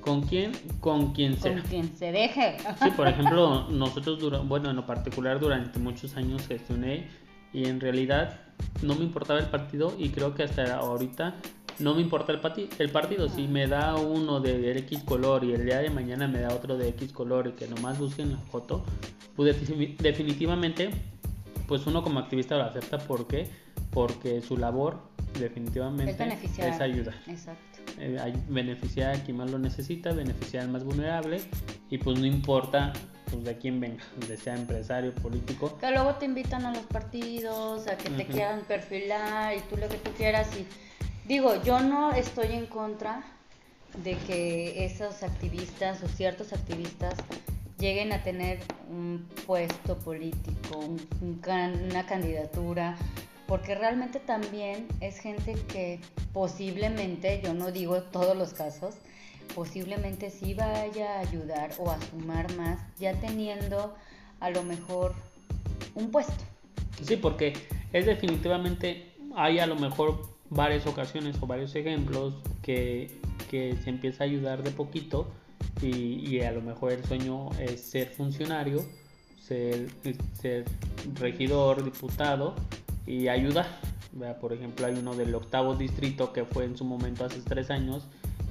¿Con 0.00 0.22
quién? 0.22 0.52
Con 0.80 1.12
quien 1.12 1.36
sea. 1.36 1.52
Con 1.54 1.62
quien 1.62 1.96
se 1.96 2.12
deje. 2.12 2.56
Sí, 2.82 2.90
por 2.96 3.08
ejemplo, 3.08 3.68
nosotros, 3.70 4.18
dura- 4.18 4.38
bueno, 4.40 4.70
en 4.70 4.76
lo 4.76 4.86
particular 4.86 5.38
durante 5.40 5.78
muchos 5.78 6.16
años 6.16 6.46
gestioné 6.46 7.08
y 7.52 7.66
en 7.66 7.80
realidad 7.80 8.40
no 8.82 8.94
me 8.94 9.04
importaba 9.04 9.38
el 9.40 9.46
partido 9.46 9.94
y 9.98 10.10
creo 10.10 10.34
que 10.34 10.44
hasta 10.44 10.76
ahorita 10.76 11.34
no 11.78 11.94
me 11.94 12.00
importa 12.02 12.32
el, 12.32 12.40
pati- 12.40 12.68
el 12.78 12.90
partido. 12.90 13.28
Si 13.28 13.46
me 13.48 13.66
da 13.66 13.96
uno 13.96 14.40
de 14.40 14.76
X 14.78 15.02
color 15.04 15.44
y 15.44 15.52
el 15.52 15.64
día 15.64 15.78
de 15.78 15.90
mañana 15.90 16.26
me 16.26 16.40
da 16.40 16.48
otro 16.54 16.76
de 16.76 16.88
X 16.88 17.12
color 17.12 17.48
y 17.48 17.52
que 17.52 17.66
nomás 17.68 17.98
busquen 17.98 18.32
la 18.32 18.38
foto, 18.38 18.82
pues 19.36 19.54
defi- 19.68 19.96
definitivamente, 19.98 20.90
pues 21.66 21.86
uno 21.86 22.02
como 22.02 22.18
activista 22.18 22.56
lo 22.56 22.64
acepta. 22.64 22.98
¿Por 22.98 23.26
qué? 23.26 23.48
Porque 23.90 24.40
su 24.42 24.56
labor 24.56 24.98
definitivamente 25.38 26.12
Es 26.12 26.18
beneficiar. 26.18 26.68
es 26.68 26.80
ayudar 26.80 27.14
Exacto. 27.26 27.78
eh, 27.98 28.32
beneficiar 28.48 29.14
a 29.16 29.22
quien 29.24 29.36
más 29.38 29.50
lo 29.50 29.58
necesita, 29.58 30.12
beneficiar 30.12 30.64
al 30.64 30.70
más 30.70 30.84
vulnerable 30.84 31.40
y 31.90 31.98
pues 31.98 32.18
no 32.18 32.26
importa 32.26 32.92
pues, 33.30 33.44
de 33.44 33.56
quién 33.58 33.80
venga, 33.80 34.02
de 34.26 34.36
sea 34.36 34.54
empresario, 34.54 35.14
político. 35.14 35.76
Que 35.78 35.90
luego 35.90 36.14
te 36.14 36.24
invitan 36.24 36.64
a 36.66 36.72
los 36.72 36.84
partidos, 36.86 37.86
a 37.86 37.96
que 37.98 38.10
te 38.10 38.26
quieran 38.26 38.60
perfilar 38.62 39.54
y 39.56 39.60
tú 39.68 39.76
lo 39.76 39.88
que 39.88 39.96
tú 39.98 40.10
quieras. 40.16 40.48
Y 40.56 40.66
digo, 41.28 41.62
yo 41.62 41.80
no 41.80 42.12
estoy 42.12 42.52
en 42.52 42.66
contra 42.66 43.22
de 44.02 44.16
que 44.26 44.84
esos 44.84 45.22
activistas 45.22 46.02
o 46.02 46.08
ciertos 46.08 46.52
activistas 46.52 47.14
lleguen 47.78 48.12
a 48.12 48.22
tener 48.22 48.58
un 48.90 49.28
puesto 49.46 49.98
político, 49.98 50.78
un- 50.78 51.00
un 51.20 51.34
can- 51.38 51.84
una 51.90 52.04
candidatura, 52.06 52.96
porque 53.48 53.74
realmente 53.74 54.20
también 54.20 54.86
es 55.00 55.18
gente 55.18 55.54
que 55.68 56.00
posiblemente, 56.34 57.40
yo 57.42 57.54
no 57.54 57.72
digo 57.72 58.02
todos 58.02 58.36
los 58.36 58.52
casos, 58.52 58.94
posiblemente 59.54 60.30
sí 60.30 60.52
vaya 60.52 61.16
a 61.16 61.20
ayudar 61.20 61.70
o 61.78 61.90
a 61.90 61.98
sumar 61.98 62.54
más, 62.56 62.78
ya 62.98 63.14
teniendo 63.14 63.96
a 64.40 64.50
lo 64.50 64.62
mejor 64.64 65.14
un 65.94 66.10
puesto. 66.10 66.44
Sí, 67.02 67.16
porque 67.16 67.54
es 67.94 68.04
definitivamente, 68.04 69.14
hay 69.34 69.60
a 69.60 69.66
lo 69.66 69.76
mejor 69.76 70.28
varias 70.50 70.86
ocasiones 70.86 71.36
o 71.40 71.46
varios 71.46 71.74
ejemplos 71.74 72.34
que, 72.62 73.18
que 73.50 73.76
se 73.82 73.88
empieza 73.88 74.24
a 74.24 74.26
ayudar 74.26 74.62
de 74.62 74.72
poquito 74.72 75.26
y, 75.80 76.36
y 76.36 76.42
a 76.42 76.52
lo 76.52 76.60
mejor 76.60 76.92
el 76.92 77.02
sueño 77.02 77.48
es 77.58 77.80
ser 77.80 78.08
funcionario, 78.08 78.84
ser, 79.40 79.88
ser 80.34 80.66
regidor, 81.14 81.82
diputado 81.82 82.54
y 83.08 83.28
ayudar. 83.28 83.66
¿verdad? 84.12 84.38
Por 84.38 84.52
ejemplo, 84.52 84.86
hay 84.86 84.94
uno 84.94 85.14
del 85.14 85.34
octavo 85.34 85.74
distrito 85.74 86.32
que 86.32 86.44
fue 86.44 86.64
en 86.64 86.76
su 86.76 86.84
momento 86.84 87.24
hace 87.24 87.40
tres 87.40 87.70
años, 87.70 88.06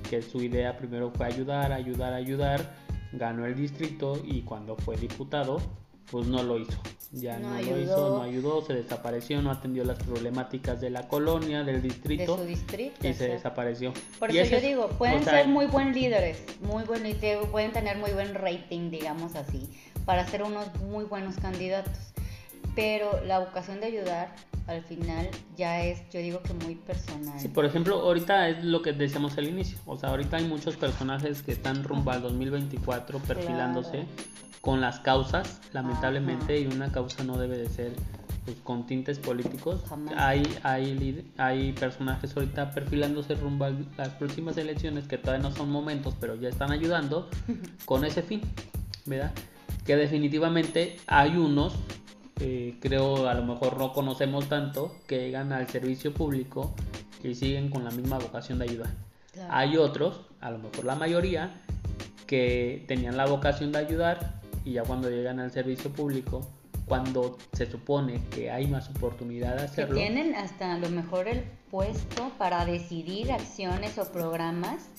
que 0.09 0.21
su 0.21 0.41
idea 0.41 0.77
primero 0.77 1.11
fue 1.11 1.27
ayudar, 1.27 1.71
ayudar, 1.71 2.13
ayudar, 2.13 2.73
ganó 3.13 3.45
el 3.45 3.55
distrito 3.55 4.19
y 4.25 4.41
cuando 4.41 4.75
fue 4.75 4.97
diputado, 4.97 5.61
pues 6.11 6.27
no 6.27 6.41
lo 6.41 6.57
hizo. 6.57 6.79
Ya 7.13 7.39
No 7.39 7.51
no, 7.51 7.61
lo 7.61 7.79
hizo, 7.79 8.17
no 8.17 8.21
ayudó, 8.23 8.61
se 8.65 8.73
desapareció, 8.73 9.41
no 9.41 9.51
atendió 9.51 9.85
las 9.85 9.97
problemáticas 9.97 10.81
de 10.81 10.89
la 10.89 11.07
colonia, 11.07 11.63
del 11.63 11.81
de 11.81 11.87
distrito 11.89 12.37
su 12.37 12.43
distrito. 12.43 13.07
y 13.07 13.13
se 13.13 13.29
desapareció. 13.29 13.93
Por 14.19 14.35
eso 14.35 14.51
yo 14.51 14.59
digo, 14.59 14.89
pueden 14.97 15.21
o 15.21 15.23
sea, 15.23 15.33
ser 15.33 15.47
muy 15.47 15.67
buen 15.67 15.93
líderes, 15.93 16.43
muy 16.61 16.83
buen 16.83 17.03
líder, 17.03 17.39
pueden 17.49 17.71
tener 17.71 17.97
muy 17.97 18.11
buen 18.11 18.33
rating, 18.33 18.89
digamos 18.89 19.35
así, 19.35 19.69
para 20.05 20.27
ser 20.27 20.43
unos 20.43 20.73
muy 20.81 21.05
buenos 21.05 21.37
candidatos. 21.37 22.13
Pero 22.77 23.19
la 23.25 23.39
vocación 23.39 23.79
de 23.81 23.87
ayudar, 23.87 24.33
al 24.67 24.83
final, 24.83 25.27
ya 25.57 25.81
es, 25.83 26.07
yo 26.11 26.19
digo 26.19 26.41
que 26.43 26.53
muy 26.53 26.75
personal. 26.75 27.37
Sí, 27.39 27.47
por 27.49 27.65
ejemplo, 27.65 27.95
ahorita 28.01 28.47
es 28.49 28.63
lo 28.63 28.81
que 28.83 28.93
decíamos 28.93 29.37
al 29.37 29.47
inicio. 29.47 29.77
O 29.87 29.97
sea, 29.97 30.09
ahorita 30.09 30.37
hay 30.37 30.45
muchos 30.45 30.77
personajes 30.77 31.41
que 31.41 31.51
están 31.51 31.83
rumbo 31.83 32.11
al 32.11 32.21
2024 32.21 33.19
perfilándose 33.19 33.89
Claro. 33.91 34.07
con 34.61 34.79
las 34.79 34.99
causas, 34.99 35.59
lamentablemente, 35.73 36.53
Ajá. 36.53 36.61
y 36.61 36.67
una 36.67 36.91
causa 36.91 37.23
no 37.23 37.37
debe 37.37 37.57
de 37.57 37.67
ser 37.67 37.93
pues, 38.45 38.57
con 38.63 38.85
tintes 38.85 39.17
políticos. 39.17 39.81
Jamás. 39.89 40.13
Hay, 40.15 40.43
hay, 40.63 41.25
hay 41.37 41.73
personajes 41.73 42.35
ahorita 42.37 42.71
perfilándose 42.71 43.33
rumbo 43.35 43.65
a 43.65 43.71
las 43.97 44.09
próximas 44.09 44.55
elecciones 44.57 45.07
que 45.07 45.17
todavía 45.17 45.49
no 45.49 45.55
son 45.55 45.71
momentos, 45.71 46.13
pero 46.19 46.35
ya 46.35 46.47
están 46.49 46.71
ayudando 46.71 47.27
con 47.85 48.05
ese 48.05 48.21
fin, 48.21 48.41
¿verdad? 49.05 49.31
Que 49.85 49.95
definitivamente 49.95 50.97
hay 51.07 51.37
unos, 51.37 51.73
eh, 52.39 52.77
creo 52.79 53.27
a 53.27 53.33
lo 53.33 53.43
mejor 53.43 53.77
no 53.77 53.93
conocemos 53.93 54.47
tanto, 54.47 54.95
que 55.07 55.19
llegan 55.19 55.51
al 55.51 55.67
servicio 55.67 56.13
público 56.13 56.73
y 57.23 57.35
siguen 57.35 57.69
con 57.69 57.83
la 57.83 57.91
misma 57.91 58.17
vocación 58.17 58.59
de 58.59 58.65
ayudar. 58.65 58.89
Claro. 59.33 59.53
Hay 59.53 59.77
otros, 59.77 60.21
a 60.41 60.51
lo 60.51 60.59
mejor 60.59 60.85
la 60.85 60.95
mayoría, 60.95 61.61
que 62.25 62.83
tenían 62.87 63.17
la 63.17 63.25
vocación 63.25 63.71
de 63.71 63.79
ayudar 63.79 64.41
y 64.65 64.73
ya 64.73 64.83
cuando 64.83 65.09
llegan 65.09 65.39
al 65.39 65.51
servicio 65.51 65.91
público, 65.91 66.47
cuando 66.85 67.37
se 67.53 67.69
supone 67.69 68.21
que 68.29 68.51
hay 68.51 68.67
más 68.67 68.89
oportunidad 68.89 69.51
de 69.51 69.57
que 69.57 69.63
hacerlo, 69.63 69.95
tienen 69.95 70.35
hasta 70.35 70.73
a 70.73 70.77
lo 70.77 70.89
mejor 70.89 71.27
el 71.27 71.43
puesto 71.69 72.31
para 72.37 72.65
decidir 72.65 73.31
acciones 73.31 73.97
o 73.97 74.11
programas 74.11 74.89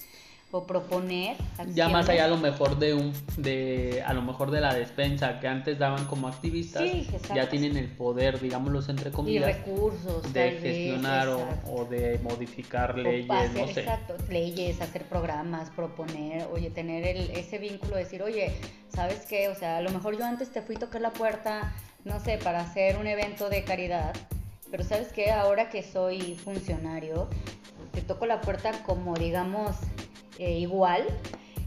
o 0.51 0.67
proponer 0.67 1.37
acciones. 1.53 1.75
ya 1.75 1.89
más 1.91 2.09
allá 2.09 2.25
a 2.25 2.29
lo 2.29 2.39
mejor 2.39 2.79
de 2.79 2.95
un 2.95 3.13
de 3.37 4.03
a 4.07 4.15
lo 4.15 4.23
mejor 4.23 4.51
de 4.51 4.63
la 4.63 4.73
despensa 4.73 5.41
que 5.41 5.49
antes 5.49 5.79
daban 5.79 6.07
como 6.07 6.27
activistas 6.27 6.83
Sí, 6.83 7.07
ya 7.35 7.51
tienen 7.51 7.77
el 7.77 7.89
poder 7.89 8.41
digámoslos 8.41 8.89
entre 8.89 9.11
y 9.11 9.13
comillas 9.13 9.45
recursos 9.45 10.33
de 10.33 10.51
vez, 10.51 10.63
gestionar 10.63 11.29
o, 11.29 11.47
o 11.71 11.85
de 11.85 12.19
modificar 12.23 12.93
O 12.93 13.03
leyes 13.03 13.31
hacer, 13.31 13.61
no 13.61 13.67
sé 13.75 13.81
exacto, 13.81 14.17
leyes, 14.31 14.81
hacer 14.81 15.05
programas, 15.05 15.69
proponer, 15.71 16.47
oye, 16.53 16.71
tener 16.71 17.07
el, 17.07 17.31
ese 17.31 17.59
vínculo, 17.59 17.97
decir, 17.97 18.23
oye, 18.23 18.53
¿sabes 18.89 19.27
qué? 19.27 19.49
O 19.49 19.55
sea, 19.55 19.77
a 19.77 19.81
lo 19.83 19.91
mejor 19.91 20.17
yo 20.17 20.25
antes 20.25 20.51
te 20.51 20.63
fui 20.63 20.77
a 20.77 20.79
tocar 20.79 21.01
la 21.03 21.11
puerta, 21.13 21.75
no 22.05 22.21
sé, 22.21 22.39
para 22.39 22.61
hacer 22.61 22.97
un 22.97 23.07
evento 23.07 23.51
de 23.51 23.65
caridad, 23.65 24.15
pero 24.71 24.83
¿sabes 24.83 25.13
qué? 25.13 25.31
Ahora 25.31 25.69
que 25.69 25.83
soy 25.83 26.35
funcionario, 26.43 27.29
te 27.93 28.01
toco 28.01 28.27
la 28.27 28.41
puerta 28.41 28.73
como, 28.85 29.15
digamos, 29.15 29.77
eh, 30.39 30.59
igual 30.59 31.05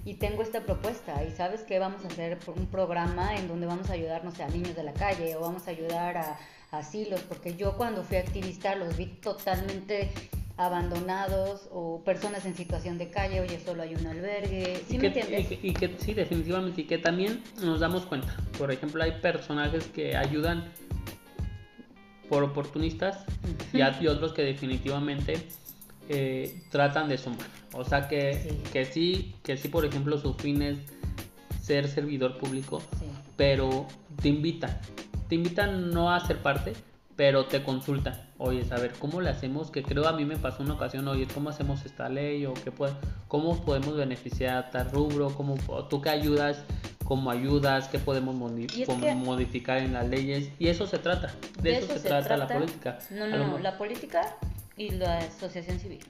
y 0.06 0.16
tengo 0.16 0.42
esta 0.42 0.62
propuesta 0.62 1.24
y 1.24 1.32
sabes 1.32 1.62
que 1.62 1.78
vamos 1.80 2.04
a 2.04 2.08
hacer 2.08 2.40
un 2.56 2.66
programa 2.68 3.36
en 3.36 3.48
donde 3.48 3.68
vamos 3.68 3.90
a 3.90 3.94
ayudar, 3.94 4.24
no 4.24 4.32
sé, 4.32 4.44
a 4.44 4.48
niños 4.50 4.76
de 4.76 4.84
la 4.84 4.94
calle 4.94 5.36
o 5.36 5.42
vamos 5.42 5.68
a 5.68 5.72
ayudar 5.72 6.18
a, 6.18 6.38
a 6.72 6.78
asilos, 6.80 7.22
porque 7.22 7.56
yo 7.56 7.78
cuando 7.78 8.04
fui 8.04 8.18
activista 8.18 8.76
los 8.76 8.98
vi 8.98 9.06
totalmente 9.06 10.10
abandonados 10.58 11.68
o 11.72 12.02
personas 12.04 12.46
en 12.46 12.56
situación 12.56 12.98
de 12.98 13.10
calle, 13.10 13.42
oye, 13.42 13.60
solo 13.60 13.82
hay 13.84 13.96
un 13.96 14.06
albergue, 14.08 14.82
¿sí 14.88 14.96
y, 14.96 15.00
me 15.00 15.12
que, 15.14 15.20
entiendes? 15.22 15.52
y 15.52 15.56
que- 15.58 15.68
y 15.68 15.74
que 15.74 15.96
sí, 16.00 16.14
definitivamente, 16.14 16.82
y 16.82 16.84
que 16.86 16.98
también 16.98 17.44
nos 17.64 17.80
damos 17.80 18.06
cuenta. 18.06 18.36
Por 18.58 18.72
ejemplo, 18.72 19.04
hay 19.04 19.14
personajes 19.22 19.86
que 19.88 20.16
ayudan 20.16 20.72
por 22.30 22.44
oportunistas 22.44 23.26
y 23.74 24.08
otros 24.08 24.34
que 24.34 24.44
definitivamente 24.44 25.34
eh, 26.14 26.62
tratan 26.70 27.08
de 27.10 27.18
sumar. 27.18 27.48
O 27.74 27.84
sea 27.86 28.08
que 28.08 28.34
Sí. 28.36 28.62
que 28.74 28.86
sí, 28.86 29.36
que 29.44 29.58
sí, 29.58 29.68
por 29.70 29.86
ejemplo, 29.86 30.18
su 30.18 30.34
fin 30.34 30.62
es 30.62 30.78
ser 31.62 31.88
servidor 31.88 32.38
público, 32.38 32.82
Sí. 33.00 33.06
pero 33.38 33.88
te 34.22 34.30
invitan. 34.30 34.78
Te 35.30 35.36
invitan 35.36 35.92
no 35.92 36.12
a 36.14 36.20
ser 36.26 36.38
parte, 36.40 36.74
pero 37.16 37.46
te 37.46 37.64
consultan. 37.64 38.20
Oye, 38.38 38.66
a 38.72 38.76
ver, 38.78 38.94
¿cómo 39.00 39.22
le 39.22 39.30
hacemos? 39.30 39.70
Que 39.72 39.84
creo 39.84 40.08
a 40.08 40.14
mí 40.14 40.26
me 40.26 40.36
pasó 40.38 40.64
una 40.64 40.74
ocasión, 40.74 41.08
oye, 41.08 41.28
¿cómo 41.34 41.50
hacemos 41.50 41.86
esta 41.86 42.10
ley? 42.10 42.46
¿O 42.46 42.54
qué 42.56 42.72
puede, 42.72 42.94
cómo 43.28 43.64
podemos 43.64 43.96
beneficiar 43.96 44.58
a 44.58 44.70
tal 44.72 44.90
rubro? 44.92 45.30
¿Cómo, 45.36 45.56
¿Tú 45.90 46.02
qué 46.02 46.10
ayudas? 46.10 46.64
¿Cómo 47.06 47.30
ayudas? 47.30 47.88
¿Qué 47.90 48.00
podemos 48.00 48.36
modi- 48.36 48.68
Y 48.76 48.82
es 48.84 48.88
cómo 48.88 49.06
que- 49.06 49.14
modificar 49.16 49.78
en 49.78 49.94
las 49.94 50.08
leyes? 50.10 50.50
Y 50.60 50.68
eso 50.70 50.88
se 50.88 50.98
trata. 50.98 51.32
De, 51.62 51.78
eso, 51.78 51.94
se, 51.94 52.08
trata, 52.08 52.36
la 52.38 52.48
política. 52.48 52.98
No, 53.12 53.28
no, 53.28 53.48
no, 53.48 53.60
la 53.60 53.78
política 53.78 54.36
y 54.82 54.90
la 54.90 55.20
asociación 55.20 55.80
civil. 55.80 56.04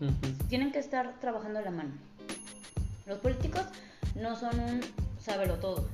Ujú. 0.00 0.48
tienen 0.48 0.72
que 0.72 0.78
estar 0.78 1.20
trabajando 1.20 1.58
a 1.58 1.62
la 1.62 1.70
mano. 1.70 1.92
Los 3.06 3.18
políticos 3.18 3.66
no 4.14 4.34
son 4.34 4.58
un 4.58 4.80
sábelo 5.18 5.56
todo. 5.56 5.86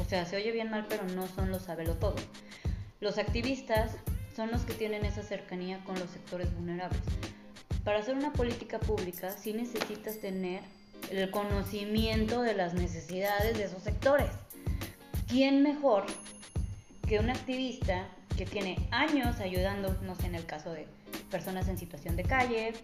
O 0.00 0.04
sea, 0.04 0.26
se 0.26 0.36
oye 0.36 0.52
bien 0.52 0.70
mal, 0.70 0.86
pero 0.88 1.04
no 1.04 1.26
son 1.26 1.50
los 1.50 1.62
sábelo 1.62 1.94
todo. 1.94 2.16
Los 3.00 3.18
activistas 3.18 3.92
son 4.34 4.50
los 4.50 4.62
que 4.62 4.74
tienen 4.74 5.04
esa 5.04 5.22
cercanía 5.22 5.82
con 5.84 5.98
los 5.98 6.10
sectores 6.10 6.54
vulnerables. 6.54 7.00
Para 7.82 8.00
hacer 8.00 8.14
una 8.14 8.32
política 8.32 8.78
pública, 8.78 9.30
sí 9.32 9.52
necesitas 9.52 10.18
tener 10.18 10.60
el 11.10 11.30
conocimiento 11.30 12.42
de 12.42 12.54
las 12.54 12.74
necesidades 12.74 13.56
de 13.56 13.64
esos 13.64 13.82
sectores. 13.82 14.30
¿Quién 15.28 15.62
mejor 15.62 16.04
que 17.08 17.18
un 17.18 17.30
activista 17.30 18.06
que 18.36 18.46
tiene 18.46 18.76
años 18.90 19.40
ayudando, 19.40 19.96
no 20.02 20.14
sé, 20.14 20.26
en 20.26 20.34
el 20.34 20.46
caso 20.46 20.72
de 20.72 20.86
personas 21.30 21.68
en 21.68 21.78
situación 21.78 22.16
de 22.16 22.22
calle, 22.22 22.74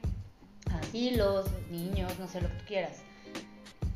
asilos, 0.71 1.47
niños, 1.71 2.19
no 2.19 2.27
sé 2.27 2.41
lo 2.41 2.49
que 2.49 2.55
tú 2.55 2.65
quieras. 2.67 3.03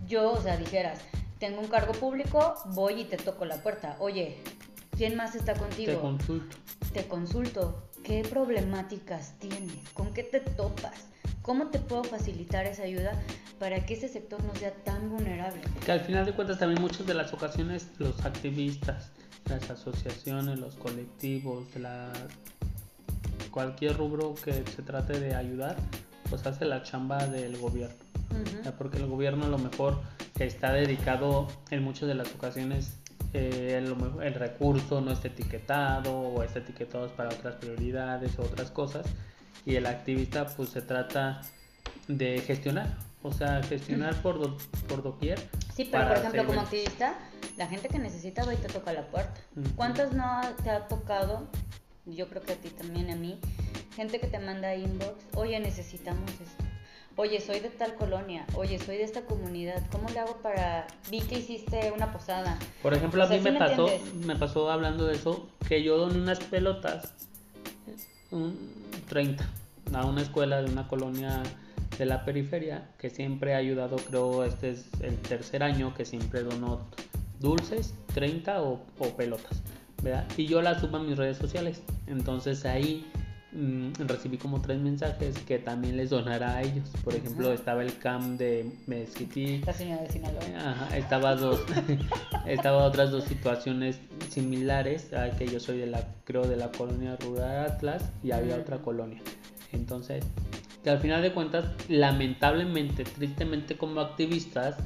Yo, 0.07 0.33
o 0.33 0.41
sea, 0.41 0.57
dijeras, 0.57 1.01
tengo 1.39 1.61
un 1.61 1.69
cargo 1.69 1.93
público, 1.93 2.55
voy 2.67 3.01
y 3.01 3.05
te 3.05 3.17
toco 3.17 3.45
la 3.45 3.57
puerta. 3.63 3.97
Oye, 3.99 4.39
¿quién 4.97 5.17
más 5.17 5.35
está 5.35 5.55
contigo? 5.55 5.93
Te 5.93 5.99
consulto. 5.99 6.57
te 6.93 7.09
consulto. 7.09 7.83
¿Qué 8.05 8.23
problemáticas 8.23 9.33
tienes? 9.41 9.89
¿Con 9.93 10.15
qué 10.15 10.23
te 10.23 10.39
topas? 10.41 11.09
¿Cómo 11.43 11.69
te 11.69 11.79
puedo 11.79 12.05
facilitar 12.05 12.67
esa 12.67 12.85
ayuda 12.85 13.13
para 13.59 13.85
que 13.85 13.95
ese 13.95 14.09
sector 14.09 14.43
no 14.45 14.55
sea 14.55 14.73
tan 14.85 15.11
vulnerable? 15.11 15.61
Que 15.85 15.93
al 15.93 16.01
final 16.01 16.25
de 16.25 16.33
cuentas 16.33 16.59
también 16.59 16.81
muchas 16.81 17.07
de 17.07 17.15
las 17.15 17.33
ocasiones 17.33 17.89
los 17.99 18.25
activistas, 18.25 19.11
las 19.49 19.71
asociaciones, 19.71 20.59
los 20.59 20.75
colectivos, 20.77 21.65
la... 21.77 22.13
cualquier 23.51 23.97
rubro 23.97 24.35
que 24.35 24.53
se 24.53 24.83
trate 24.83 25.19
de 25.19 25.35
ayudar, 25.35 25.77
pues 26.29 26.47
hace 26.47 26.65
la 26.65 26.83
chamba 26.83 27.27
del 27.27 27.57
gobierno. 27.59 27.97
Porque 28.77 28.99
el 28.99 29.07
gobierno 29.07 29.47
a 29.47 29.49
lo 29.49 29.59
mejor 29.59 30.01
está 30.39 30.73
dedicado 30.73 31.49
en 31.71 31.83
muchas 31.83 32.09
de 32.09 32.15
las 32.15 32.35
ocasiones 32.35 32.99
eh, 33.33 33.75
el, 33.77 33.95
el 34.23 34.35
recurso 34.35 35.01
no 35.01 35.13
está 35.13 35.29
etiquetado 35.29 36.13
o 36.19 36.43
está 36.43 36.61
etiquetado 36.61 37.09
para 37.11 37.31
otras 37.31 37.57
prioridades 37.57 38.39
o 38.39 38.43
otras 38.43 38.71
cosas 38.71 39.07
y 39.67 39.75
el 39.75 39.87
activista 39.87 40.47
pues 40.47 40.71
se 40.71 40.81
trata 40.81 41.43
de 42.09 42.41
gestionar, 42.41 42.97
o 43.27 43.33
sea, 43.33 43.63
gestionar 43.63 44.15
por, 44.23 44.39
do- 44.41 44.57
por 44.89 45.03
doquier. 45.03 45.39
Sí, 45.75 45.89
pero 45.91 46.09
por 46.09 46.17
ejemplo, 46.19 46.47
como 46.47 46.61
activista, 46.61 47.15
la 47.57 47.67
gente 47.67 47.89
que 47.89 47.99
necesita 47.99 48.45
va 48.45 48.55
y 48.55 48.57
te 48.57 48.69
toca 48.69 48.93
la 48.93 49.07
puerta. 49.09 49.35
Ujú. 49.57 49.69
¿Cuántas 49.77 50.13
no 50.13 50.41
te 50.63 50.71
ha 50.71 50.89
tocado? 50.89 51.49
Yo 52.07 52.29
creo 52.29 52.43
que 52.43 52.53
a 52.53 52.57
ti 52.57 52.71
también, 52.71 53.11
a 53.11 53.17
mí. 53.17 53.39
Gente 53.95 54.21
que 54.21 54.27
te 54.27 54.39
manda 54.39 54.75
inbox, 54.75 55.25
oye, 55.35 55.59
necesitamos 55.61 56.31
esto. 56.31 56.65
oye, 57.17 57.41
soy 57.41 57.61
de 57.61 57.71
tal 57.71 57.95
colonia, 57.95 58.45
oye, 58.55 58.79
soy 58.79 58.99
de 58.99 59.05
esta 59.05 59.23
comunidad, 59.23 59.83
¿cómo 59.91 60.09
le 60.11 60.19
hago 60.21 60.37
para... 60.43 60.87
Vi 61.11 61.21
que 61.23 61.39
hiciste 61.39 61.91
una 61.97 62.13
posada. 62.13 62.59
Por 62.83 62.93
ejemplo, 62.93 63.23
a 63.23 63.25
O 63.25 63.29
sea, 63.29 63.39
mí 63.39 63.43
¿sí 63.43 63.51
me 63.51 63.53
me 63.53 63.59
pasó, 63.59 63.89
entiendes? 63.89 64.27
me 64.27 64.37
pasó 64.37 64.71
hablando 64.71 65.07
de 65.07 65.15
eso, 65.15 65.49
que 65.67 65.83
yo 65.83 65.97
doné 65.97 66.19
unas 66.19 66.39
pelotas, 66.41 67.15
un 68.31 68.55
30, 69.09 69.45
a 69.95 70.05
una 70.05 70.21
escuela 70.23 70.61
de 70.63 70.71
una 70.71 70.89
colonia 70.89 71.43
de 71.99 72.07
la 72.07 72.25
periferia, 72.25 72.89
que 72.99 73.11
siempre 73.11 73.55
ha 73.55 73.59
ayudado, 73.59 73.97
creo, 73.97 74.45
este 74.45 74.71
es 74.71 74.87
el 75.01 75.17
tercer 75.19 75.63
año 75.63 75.95
que 75.95 76.05
siempre 76.05 76.43
donó 76.43 76.81
dulces, 77.41 77.95
30 78.15 78.63
o, 78.63 78.81
o 78.99 79.17
pelotas, 79.17 79.63
¿verdad? 80.03 80.27
Y 80.37 80.47
yo 80.47 80.63
las 80.63 80.81
subo 80.81 80.99
a 80.99 81.03
mis 81.03 81.17
redes 81.17 81.39
sociales, 81.39 81.83
entonces 82.07 82.65
ahí 82.65 83.07
mm, 83.53 83.93
recibí 84.07 84.37
como 84.37 84.61
tres 84.61 84.79
mensajes 84.79 85.39
que 85.41 85.59
también 85.59 85.97
les 85.97 86.11
donará 86.11 86.57
a 86.57 86.63
ellos. 86.63 86.89
Por 87.03 87.15
ejemplo, 87.15 87.53
estaba 87.53 87.83
el 87.83 87.97
CAM 87.99 88.37
de 88.37 88.71
Mezquití, 88.87 89.63
La 89.65 89.73
señora 89.73 90.03
de 90.03 90.11
Sinaloa. 90.11 90.43
Ajá, 90.59 90.97
estaba 90.97 91.35
dos, 91.35 91.61
estaba 92.47 92.85
otras 92.85 93.11
dos 93.11 93.25
situaciones 93.25 93.99
similares, 94.31 95.13
a 95.15 95.31
que 95.31 95.47
yo 95.47 95.61
soy 95.61 95.79
de 95.79 95.87
la, 95.87 96.07
creo 96.25 96.47
de 96.47 96.57
la 96.57 96.71
colonia 96.73 97.17
rural 97.17 97.67
Atlas 97.67 98.03
y 98.23 98.33
había 98.33 98.57
otra 98.57 98.79
colonia. 98.79 99.21
Entonces, 99.73 100.25
que 100.87 100.91
al 100.91 101.01
final 101.01 101.21
de 101.21 101.33
cuentas, 101.33 101.65
lamentablemente, 101.89 103.03
tristemente 103.03 103.77
como 103.77 104.01
activistas, 104.01 104.77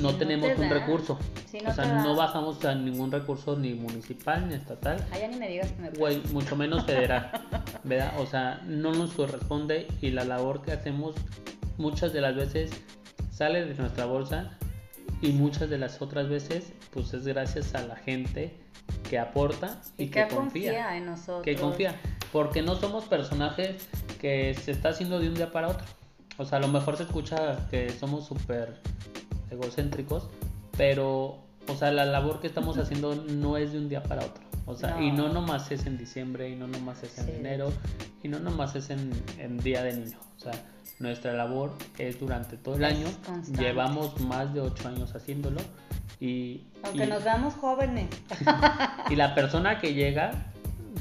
no, 0.00 0.12
No 0.12 0.14
tenemos 0.16 0.48
te 0.48 0.62
un 0.62 0.70
recurso. 0.70 1.18
Sí, 1.44 1.58
no 1.62 1.72
o 1.72 1.74
sea, 1.74 2.02
no 2.02 2.16
bajamos 2.16 2.64
a 2.64 2.74
ningún 2.74 3.12
recurso 3.12 3.54
ni 3.54 3.74
municipal 3.74 4.48
ni 4.48 4.54
estatal 4.54 4.96
Ay, 5.12 5.20
ya 5.20 5.28
ni 5.28 5.36
me 5.36 5.46
digas 5.46 5.72
que 5.72 5.82
me 5.82 5.90
güey, 5.90 6.22
mucho 6.32 6.56
menos 6.56 6.86
federal, 6.86 7.30
¿verdad? 7.84 8.18
O 8.18 8.24
sea, 8.24 8.62
no 8.64 8.94
nos 8.94 9.12
corresponde 9.12 9.88
y 10.00 10.10
la 10.10 10.24
labor 10.24 10.62
que 10.62 10.72
hacemos 10.72 11.14
muchas 11.76 12.14
de 12.14 12.22
las 12.22 12.34
veces 12.34 12.70
sale 13.30 13.66
de 13.66 13.74
nuestra 13.74 14.06
bolsa 14.06 14.56
y 15.20 15.32
muchas 15.32 15.68
de 15.68 15.76
las 15.76 16.00
otras 16.00 16.30
veces 16.30 16.72
pues 16.92 17.12
es 17.12 17.26
gracias 17.26 17.74
a 17.74 17.86
la 17.86 17.96
gente 17.96 18.54
que 19.10 19.18
aporta 19.18 19.82
y, 19.98 20.04
Y 20.04 20.06
que 20.06 20.26
que 20.26 20.34
confía, 20.34 20.72
confía 20.72 20.96
en 20.96 21.04
nosotros. 21.04 21.42
que 21.42 21.56
confía, 21.56 21.94
porque 22.32 22.62
no 22.62 22.74
somos 22.76 23.04
personajes 23.04 23.88
que 24.20 24.54
se 24.54 24.70
está 24.72 24.90
haciendo 24.90 25.18
de 25.20 25.28
un 25.28 25.34
día 25.34 25.50
para 25.52 25.68
otro. 25.68 25.86
O 26.38 26.44
sea, 26.44 26.58
a 26.58 26.60
lo 26.60 26.68
mejor 26.68 26.96
se 26.96 27.04
escucha 27.04 27.66
que 27.70 27.90
somos 27.90 28.26
súper 28.26 28.80
egocéntricos, 29.50 30.28
pero, 30.76 31.38
o 31.68 31.74
sea, 31.78 31.90
la 31.92 32.04
labor 32.04 32.40
que 32.40 32.46
estamos 32.46 32.76
haciendo 32.78 33.14
no 33.14 33.56
es 33.56 33.72
de 33.72 33.78
un 33.78 33.88
día 33.88 34.02
para 34.02 34.24
otro. 34.24 34.44
O 34.66 34.74
sea, 34.74 35.00
y 35.00 35.12
no 35.12 35.28
No. 35.28 35.34
nomás 35.34 35.70
es 35.70 35.86
en 35.86 35.96
diciembre, 35.96 36.50
y 36.50 36.56
no 36.56 36.66
nomás 36.66 37.02
es 37.04 37.16
en 37.18 37.26
Sí. 37.26 37.32
enero, 37.36 37.72
y 38.22 38.28
no 38.28 38.40
nomás 38.40 38.74
es 38.74 38.90
en, 38.90 39.10
en 39.38 39.58
Día 39.58 39.82
de 39.84 39.92
Niño. 39.96 40.18
O 40.36 40.40
sea, 40.40 40.52
nuestra 40.98 41.32
labor 41.34 41.72
es 41.98 42.18
durante 42.18 42.56
todo 42.56 42.74
el 42.74 42.84
Es 42.84 42.92
año. 42.94 43.06
constante. 43.24 43.62
Llevamos 43.62 44.20
más 44.22 44.52
de 44.52 44.60
ocho 44.60 44.88
años 44.88 45.14
haciéndolo. 45.14 45.60
Y, 46.18 46.66
Aunque 46.82 47.04
y- 47.04 47.06
nos 47.08 47.22
veamos 47.22 47.54
jóvenes. 47.54 48.08
y 49.10 49.14
la 49.16 49.34
persona 49.34 49.78
que 49.78 49.94
llega, 49.94 50.52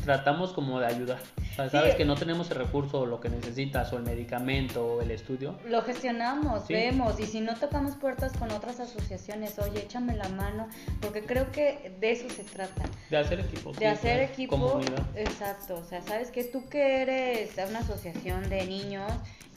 tratamos 0.04 0.52
como 0.54 0.80
de 0.80 0.88
ayudar. 0.88 1.20
O 1.52 1.56
sea, 1.56 1.70
sabes 1.70 1.92
Sí. 1.92 1.98
que 1.98 2.06
no 2.06 2.16
tenemos 2.16 2.52
el 2.52 2.58
recurso 2.58 3.00
o 3.00 3.06
lo 3.06 3.22
que 3.22 3.30
necesitas, 3.30 3.92
o 3.94 3.98
el 3.98 4.04
medicamento, 4.04 4.86
o 4.86 5.02
el 5.02 5.12
estudio. 5.12 5.56
Lo 5.68 5.82
gestionamos, 5.84 6.66
Sí. 6.68 6.74
vemos, 6.74 7.20
y 7.20 7.26
si 7.26 7.40
no 7.42 7.56
tocamos 7.56 7.96
puertas 7.96 8.34
con 8.38 8.52
otras 8.52 8.80
asociaciones, 8.82 9.58
oye, 9.60 9.80
échame 9.84 10.16
la 10.16 10.28
mano, 10.30 10.68
porque 11.02 11.24
creo 11.24 11.52
que 11.52 11.96
de 12.00 12.12
eso 12.12 12.30
se 12.30 12.44
trata, 12.44 12.84
De 13.10 13.18
hacer 13.18 13.40
equipo. 13.40 13.72
de 13.72 13.78
sí, 13.80 13.86
hacer 13.86 14.22
equipo. 14.22 14.58
Comunidad. 14.60 15.06
Exacto, 15.16 15.76
o 15.76 15.84
sea, 15.86 16.02
sabes 16.02 16.30
que 16.32 16.44
tú 16.44 16.68
que 16.70 17.02
eres 17.02 17.52
una 17.70 17.80
asociación 17.80 18.50
de 18.50 18.66
niños, 18.66 19.12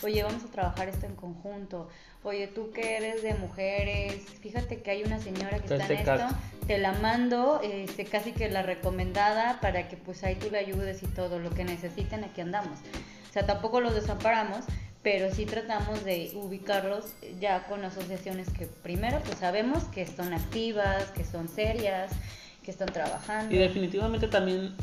oye, 0.04 0.22
vamos 0.22 0.44
a 0.44 0.52
trabajar 0.52 0.88
esto 0.88 1.06
en 1.06 1.16
conjunto. 1.16 1.88
Oye, 2.24 2.48
tú 2.48 2.72
que 2.72 2.96
eres 2.96 3.22
de 3.22 3.34
mujeres, 3.34 4.16
fíjate 4.40 4.82
que 4.82 4.90
hay 4.90 5.02
una 5.04 5.20
señora 5.20 5.60
que 5.60 5.74
está 5.74 5.86
en 5.86 5.98
esto, 5.98 6.36
te 6.66 6.78
la 6.78 6.92
mando, 6.94 7.60
este, 7.62 8.04
casi 8.04 8.32
que 8.32 8.48
la 8.50 8.62
recomendada 8.62 9.60
para 9.60 9.88
que 9.88 9.96
pues 9.96 10.24
ahí 10.24 10.34
tú 10.34 10.50
le 10.50 10.58
ayudes 10.58 11.02
y 11.02 11.06
todo 11.06 11.38
lo 11.38 11.50
que 11.50 11.64
necesiten, 11.64 12.24
aquí 12.24 12.40
andamos. 12.40 12.80
O 13.30 13.32
sea, 13.32 13.46
tampoco 13.46 13.80
los 13.80 13.94
desamparamos, 13.94 14.64
pero 15.02 15.32
sí 15.32 15.46
tratamos 15.46 16.04
de 16.04 16.32
ubicarlos 16.34 17.04
ya 17.40 17.64
con 17.68 17.84
asociaciones 17.84 18.50
que 18.50 18.66
primero 18.66 19.20
pues 19.24 19.38
sabemos 19.38 19.84
que 19.84 20.04
son 20.06 20.34
activas, 20.34 21.12
que 21.12 21.24
son 21.24 21.48
serias, 21.48 22.10
que 22.64 22.72
están 22.72 22.92
trabajando. 22.92 23.54
Y 23.54 23.58
definitivamente 23.58 24.26
también, 24.26 24.74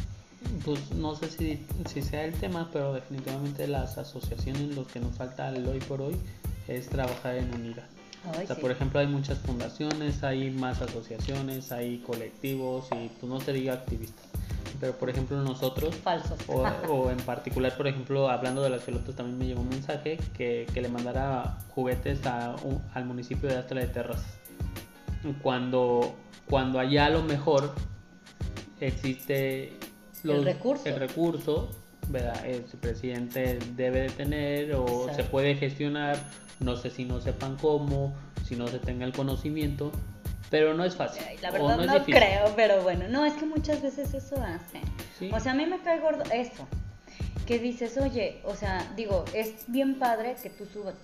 pues 0.64 0.92
no 0.92 1.16
sé 1.16 1.30
si, 1.30 1.66
si 1.88 2.02
sea 2.02 2.24
el 2.24 2.34
tema, 2.34 2.70
pero 2.72 2.94
definitivamente 2.94 3.68
las 3.68 3.98
asociaciones, 3.98 4.76
lo 4.76 4.88
que 4.88 5.02
nos 5.02 5.16
falta 5.16 5.50
al 5.50 5.68
hoy 5.68 5.80
por 5.80 6.02
hoy, 6.02 6.16
es 6.68 6.90
trabajar 6.90 7.36
en 7.36 7.54
unidad. 7.54 7.86
Ay, 8.34 8.44
o 8.44 8.48
sea, 8.48 8.56
sí. 8.56 8.62
por 8.62 8.72
ejemplo, 8.72 9.00
hay 9.00 9.08
muchas 9.08 9.38
fundaciones, 9.40 10.24
hay 10.24 10.50
más 10.52 10.82
asociaciones, 10.82 11.72
hay 11.72 12.00
colectivos 12.00 12.88
y 12.92 13.10
pues 13.20 13.24
no 13.32 13.40
se 13.40 13.54
diga 13.54 13.74
activistas. 13.74 14.26
Pero 14.80 14.94
por 14.98 15.10
ejemplo 15.10 15.42
nosotros, 15.42 15.96
Falsos. 15.96 16.38
o, 16.48 16.64
o 16.90 17.10
en 17.12 17.18
particular, 17.18 17.78
por 17.78 17.88
ejemplo, 17.88 18.30
hablando 18.30 18.62
de 18.64 18.70
las 18.72 18.82
pelotas, 18.82 19.16
también 19.16 19.38
me 19.38 19.46
llegó 19.46 19.62
un 19.62 19.70
mensaje 19.70 20.18
que, 20.36 20.68
que 20.74 20.82
le 20.82 20.90
mandara 20.90 21.60
juguetes 21.76 22.26
a 22.26 22.56
un- 22.64 22.82
al 22.94 23.06
municipio 23.06 23.48
de 23.48 23.58
Astra 23.58 23.80
de 23.82 23.88
Terrazas. 23.88 24.26
Cuando, 25.42 26.14
cuando 26.50 26.80
allá 26.80 27.06
a 27.08 27.10
lo 27.10 27.24
mejor 27.24 27.74
existe 28.80 29.74
El 30.24 30.44
recurso. 30.44 30.84
el 30.90 30.96
recurso, 31.00 31.70
¿verdad? 32.10 32.46
el 32.46 32.62
presidente 32.62 33.60
debe 33.76 34.02
de 34.02 34.10
tener 34.10 34.76
o 34.76 34.86
Exacto. 34.86 35.16
se 35.16 35.24
puede 35.24 35.56
gestionar, 35.56 36.18
no 36.60 36.76
sé 36.76 36.90
si 36.90 37.06
no 37.06 37.20
sepan 37.20 37.58
cómo, 37.58 38.14
si 38.46 38.56
no 38.56 38.68
se 38.68 38.80
tenga 38.80 39.06
el 39.06 39.14
conocimiento, 39.14 39.92
pero 40.50 40.74
no 40.74 40.86
es 40.86 40.96
fácil. 40.96 41.24
La 41.42 41.52
verdad 41.52 41.78
no, 41.78 41.84
es 41.84 41.92
difícil. 41.92 42.16
creo, 42.16 42.54
pero 42.56 42.82
bueno, 42.84 43.08
no, 43.10 43.26
es 43.26 43.34
que 43.34 43.46
muchas 43.46 43.82
veces 43.82 44.14
eso 44.14 44.36
hace. 44.42 44.82
Sí. 45.18 45.30
O 45.34 45.40
sea, 45.40 45.54
a 45.54 45.56
mí 45.56 45.66
me 45.66 45.80
cae 45.80 46.00
gordo 46.00 46.24
eso, 46.32 46.68
que 47.46 47.60
dices, 47.60 47.98
oye, 47.98 48.42
o 48.44 48.56
sea, 48.56 48.92
digo, 48.96 49.26
es 49.34 49.66
bien 49.68 49.96
padre 49.96 50.36
que 50.42 50.50
tú 50.50 50.66
subas, 50.66 50.96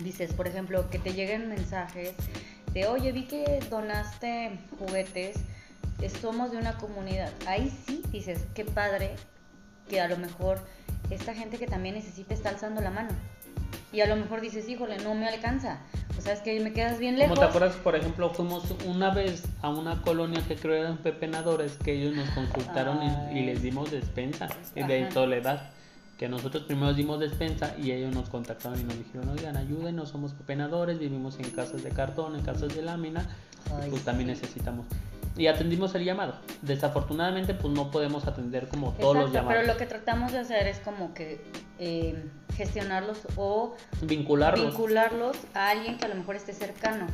dices, 0.00 0.32
por 0.32 0.46
ejemplo, 0.46 0.88
que 0.90 0.98
te 0.98 1.12
lleguen 1.12 1.48
mensajes 1.48 2.14
de, 2.72 2.86
oye, 2.86 3.12
vi 3.12 3.24
que 3.24 3.60
donaste 3.70 4.58
juguetes, 4.78 5.36
somos 6.20 6.50
de 6.50 6.58
una 6.58 6.76
comunidad. 6.76 7.32
Ahí 7.46 7.72
sí 7.86 8.02
dices, 8.12 8.44
qué 8.54 8.64
padre 8.64 9.12
que 9.88 10.00
a 10.00 10.08
lo 10.08 10.16
mejor 10.16 10.60
esta 11.10 11.34
gente 11.34 11.58
que 11.58 11.66
también 11.66 11.94
necesita 11.94 12.34
está 12.34 12.50
alzando 12.50 12.80
la 12.80 12.90
mano. 12.90 13.10
Y 13.92 14.00
a 14.00 14.06
lo 14.06 14.16
mejor 14.16 14.40
dices, 14.40 14.68
híjole, 14.68 14.98
no 14.98 15.14
me 15.14 15.26
alcanza. 15.28 15.78
O 16.18 16.20
sea, 16.20 16.32
es 16.32 16.40
que 16.40 16.58
me 16.60 16.72
quedas 16.72 16.98
bien 16.98 17.18
lejos. 17.18 17.34
Como 17.34 17.46
te 17.46 17.50
acuerdas, 17.50 17.76
por 17.76 17.94
ejemplo, 17.94 18.30
fuimos 18.30 18.74
una 18.84 19.10
vez 19.10 19.44
a 19.62 19.70
una 19.70 20.02
colonia 20.02 20.42
que 20.46 20.56
creo 20.56 20.74
eran 20.74 20.98
pepenadores, 20.98 21.76
que 21.82 21.92
ellos 21.92 22.14
nos 22.14 22.28
consultaron 22.30 22.98
y, 23.34 23.40
les 23.42 23.62
dimos 23.62 23.90
despensa 23.90 24.48
de 24.74 25.02
Ajá. 25.04 25.10
Soledad. 25.12 25.70
Que 26.18 26.28
nosotros 26.28 26.64
primero 26.64 26.94
dimos 26.94 27.20
despensa 27.20 27.74
y 27.78 27.92
ellos 27.92 28.14
nos 28.14 28.30
contactaron 28.30 28.80
y 28.80 28.84
nos 28.84 28.96
dijeron, 28.96 29.28
oigan, 29.28 29.56
ayúdenos, 29.56 30.08
somos 30.08 30.32
pepenadores, 30.32 30.98
vivimos 30.98 31.38
en 31.38 31.50
casas 31.50 31.82
de 31.82 31.90
cartón, 31.90 32.36
en 32.36 32.42
casas 32.42 32.74
de 32.74 32.80
lámina, 32.80 33.26
Ay, 33.82 33.90
pues 33.90 34.02
también 34.02 34.28
necesitamos. 34.28 34.86
Y 35.36 35.46
atendimos 35.48 35.94
el 35.94 36.04
llamado. 36.04 36.34
Desafortunadamente, 36.62 37.54
pues 37.54 37.72
no 37.74 37.90
podemos 37.90 38.26
atender 38.26 38.68
como 38.68 38.92
todos 38.92 39.16
los 39.16 39.32
llamados. 39.32 39.54
pero 39.60 39.66
lo 39.72 39.76
que 39.76 39.86
tratamos 39.86 40.32
de 40.32 40.38
hacer 40.38 40.66
es 40.66 40.78
como 40.80 41.12
que 41.14 41.40
eh, 41.78 42.24
gestionarlos 42.56 43.18
o 43.36 43.74
Vincularlos. 44.02 44.66
vincularlos 44.68 45.36
a 45.54 45.70
alguien 45.70 45.98
que 45.98 46.06
a 46.06 46.08
lo 46.08 46.14
mejor 46.14 46.36
esté 46.36 46.52
cercano. 46.52 47.06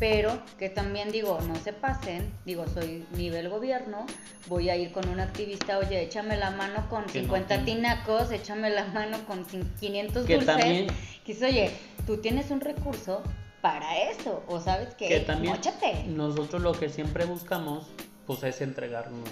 Pero 0.00 0.40
que 0.58 0.68
también 0.68 1.10
digo, 1.10 1.40
no 1.48 1.56
se 1.56 1.72
pasen, 1.72 2.32
digo, 2.44 2.66
soy 2.68 3.04
nivel 3.16 3.48
gobierno, 3.48 4.06
voy 4.46 4.70
a 4.70 4.76
ir 4.76 4.92
con 4.92 5.08
un 5.08 5.18
activista, 5.18 5.76
oye, 5.78 6.00
échame 6.02 6.36
la 6.36 6.52
mano 6.52 6.88
con 6.88 7.02
Que 7.06 7.18
no 7.22 7.24
50 7.24 7.48
tiene. 7.48 7.64
tinacos, 7.64 8.30
échame 8.30 8.70
la 8.70 8.84
mano 8.86 9.18
con 9.26 9.44
cin- 9.44 9.66
500 9.80 10.24
Que 10.24 10.34
dulces. 10.34 10.46
también- 10.56 10.86
Que 11.24 11.44
oye, 11.44 11.72
tú 12.06 12.18
tienes 12.18 12.52
un 12.52 12.60
recurso 12.60 13.22
para 13.60 13.98
eso, 14.10 14.42
o 14.48 14.60
sabes 14.60 14.94
que, 14.94 15.08
que 15.08 15.20
también 15.20 15.54
móchate. 15.54 16.04
nosotros 16.06 16.62
lo 16.62 16.72
que 16.72 16.88
siempre 16.88 17.24
buscamos, 17.24 17.86
pues 18.26 18.42
es 18.44 18.60
entregarnos. 18.60 19.28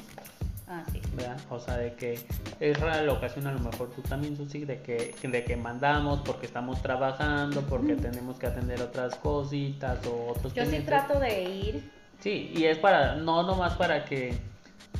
Ah, 0.68 0.82
sí. 0.92 1.00
¿verdad? 1.14 1.36
O 1.48 1.60
sea, 1.60 1.76
de 1.76 1.94
que 1.94 2.18
es 2.58 2.80
rara 2.80 3.00
la 3.02 3.12
ocasión, 3.12 3.46
a 3.46 3.52
lo 3.52 3.60
mejor 3.60 3.88
tú 3.90 4.02
también, 4.02 4.36
Susi, 4.36 4.64
de 4.64 4.82
que, 4.82 5.14
de 5.22 5.44
que 5.44 5.56
mandamos 5.56 6.20
porque 6.24 6.46
estamos 6.46 6.82
trabajando, 6.82 7.62
porque 7.62 7.94
tenemos 7.94 8.36
que 8.36 8.46
atender 8.46 8.82
otras 8.82 9.14
cositas 9.14 10.04
o 10.06 10.32
otros 10.32 10.52
Yo 10.54 10.64
sí 10.66 10.80
trato 10.80 11.20
de 11.20 11.42
ir, 11.44 11.90
Sí, 12.20 12.50
y 12.56 12.64
es 12.64 12.78
para, 12.78 13.14
no 13.14 13.42
nomás 13.44 13.74
para 13.74 14.04
que, 14.06 14.36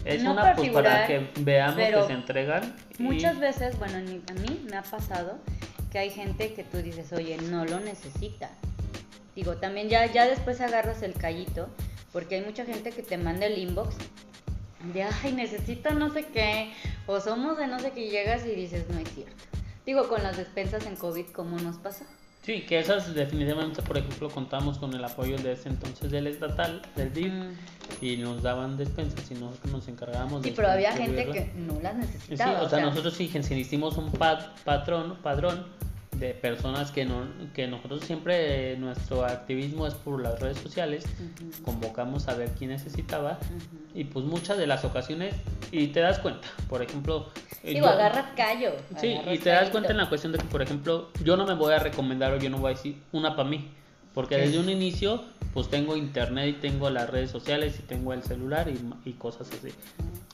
es 0.05 0.22
No 0.22 0.33
una 0.33 0.43
para 0.43 0.55
pues 0.55 0.70
para 0.70 1.07
figurar, 1.07 1.07
que 1.35 1.41
veamos 1.43 1.77
que 1.77 2.03
se 2.07 2.12
entregan. 2.12 2.77
y- 2.99 3.03
Muchas 3.03 3.41
veces, 3.41 3.77
bueno, 3.79 3.97
a 3.97 4.33
mí 4.35 4.64
me 4.70 4.77
ha 4.77 4.83
pasado 4.83 5.39
que 5.91 5.99
hay 5.99 6.11
gente 6.11 6.53
que 6.55 6.62
tú 6.62 6.77
dices, 6.79 7.12
oye, 7.12 7.39
no 7.39 7.64
lo 7.64 7.81
necesita. 7.81 8.51
Digo, 9.37 9.55
también 9.57 9.89
ya, 9.89 10.11
ya 10.12 10.26
después 10.26 10.61
agarras 10.61 11.03
el 11.03 11.12
callito, 11.12 11.68
porque 12.12 12.37
hay 12.37 12.41
mucha 12.43 12.64
gente 12.64 12.91
que 12.91 13.03
te 13.03 13.18
manda 13.18 13.47
el 13.47 13.59
inbox 13.59 13.95
de, 14.93 15.03
ay, 15.05 15.32
necesito 15.32 15.91
no 15.95 16.12
sé 16.12 16.24
qué, 16.32 16.72
o 17.07 17.20
somos 17.20 17.59
de 17.59 17.66
no 17.66 17.78
sé 17.78 17.93
qué, 17.93 18.07
y 18.07 18.11
llegas 18.11 18.45
y 18.47 18.51
dices, 18.51 18.87
no 18.89 18.99
es 18.99 19.09
cierto. 19.14 19.34
Digo, 19.84 20.09
con 20.09 20.22
las 20.22 20.37
despensas 20.37 20.87
en 20.87 20.97
COVID, 20.97 21.26
¿cómo 21.26 21.59
nos 21.59 21.76
pasa? 21.76 22.07
Sí, 22.43 22.62
que 22.62 22.78
esas 22.78 23.12
definitivamente, 23.12 23.82
por 23.82 23.99
ejemplo, 23.99 24.30
contamos 24.30 24.78
con 24.78 24.95
el 24.95 25.05
apoyo 25.05 25.37
de 25.37 25.53
ese 25.53 25.68
entonces 25.68 26.11
del 26.12 26.28
estatal, 26.28 26.80
del 26.95 27.12
DIF, 27.12 27.32
Mm. 27.32 27.53
y 28.01 28.16
nos 28.18 28.43
daban 28.43 28.76
despensas 28.76 29.28
y 29.30 29.34
nosotros 29.34 29.72
nos 29.72 29.89
encargábamos 29.89 30.43
Sí, 30.43 30.51
de 30.51 30.57
pero 30.57 30.68
había 30.70 30.93
gente 30.93 31.26
que 31.30 31.53
no 31.57 31.78
las 31.80 31.95
Sí, 31.95 31.99
necesitaba. 32.01 32.62
o 32.62 32.68
sea, 32.68 32.80
nosotros 32.80 33.16
fíjense, 33.16 33.59
hicimos 33.59 33.97
un 33.99 34.12
pa- 34.12 34.55
patrón, 34.64 35.18
padrón 35.22 35.66
de 36.18 36.34
personas 36.34 36.90
que, 36.90 37.04
no, 37.04 37.26
que 37.54 37.66
nosotros 37.66 38.02
siempre, 38.04 38.72
eh, 38.72 38.76
nuestro 38.76 39.24
activismo 39.24 39.86
es 39.86 39.94
por 39.94 40.20
las 40.22 40.40
redes 40.40 40.58
sociales, 40.58 41.04
convocamos 41.64 42.28
a 42.28 42.34
ver 42.34 42.50
quién 42.58 42.70
necesitaba 42.70 43.38
y 43.94 44.04
pues 44.04 44.24
muchas 44.24 44.58
de 44.58 44.66
las 44.66 44.84
ocasiones, 44.84 45.34
y 45.72 45.88
te 45.88 46.00
das 46.00 46.18
cuenta, 46.18 46.46
por 46.68 46.82
ejemplo... 46.82 47.28
eh, 47.62 47.74
Digo, 47.74 47.86
yo- 47.86 47.92
agarras 47.92 48.26
callo. 48.36 48.72
Sí, 49.00 49.14
agarras 49.14 49.34
y 49.34 49.38
te 49.38 49.50
das 49.50 49.70
cuenta 49.70 49.90
en 49.92 49.96
la 49.98 50.08
cuestión 50.08 50.32
de 50.32 50.38
que, 50.38 50.44
por 50.46 50.62
ejemplo, 50.62 51.10
yo 51.24 51.36
no 51.36 51.46
me 51.46 51.54
voy 51.54 51.72
a 51.74 51.78
recomendar 51.78 52.32
o 52.32 52.38
yo 52.38 52.50
no 52.50 52.58
voy 52.58 52.72
a 52.72 52.74
decir 52.76 52.96
una 53.12 53.34
para 53.36 53.48
mí, 53.48 53.70
porque 54.16 54.38
desde 54.38 54.58
un 54.58 54.70
inicio, 54.70 55.22
pues 55.52 55.68
tengo 55.68 55.94
internet 55.94 56.48
y 56.48 56.52
tengo 56.58 56.88
las 56.88 57.10
redes 57.10 57.30
sociales 57.30 57.76
y 57.78 57.82
tengo 57.82 58.14
el 58.14 58.22
celular 58.22 58.66
y, 58.66 58.80
y 59.06 59.12
cosas 59.12 59.46
así. 59.52 59.74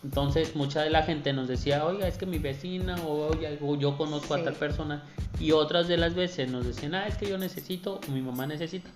Entonces, 0.05 0.55
mucha 0.55 0.83
de 0.83 0.91
la 0.91 1.03
gente 1.03 1.33
nos 1.33 1.49
decía, 1.49 1.85
oiga, 1.85 2.07
es 2.07 2.17
que 2.17 2.25
mi 2.25 2.39
vecina 2.39 2.95
o, 3.05 3.31
oye, 3.33 3.59
o 3.61 3.75
yo 3.77 3.97
conozco 3.97 4.37
Sí. 4.37 4.41
a 4.41 4.45
tal 4.45 4.55
persona, 4.55 5.03
y 5.41 5.51
otras 5.51 5.89
de 5.89 5.97
las 5.97 6.15
veces 6.15 6.49
nos 6.49 6.65
decían, 6.65 6.95
ah, 6.95 7.09
es 7.09 7.17
que 7.17 7.29
yo 7.29 7.39
necesito 7.39 7.99
o 8.07 8.13
mi 8.13 8.23
mamá 8.23 8.47
necesita. 8.47 8.89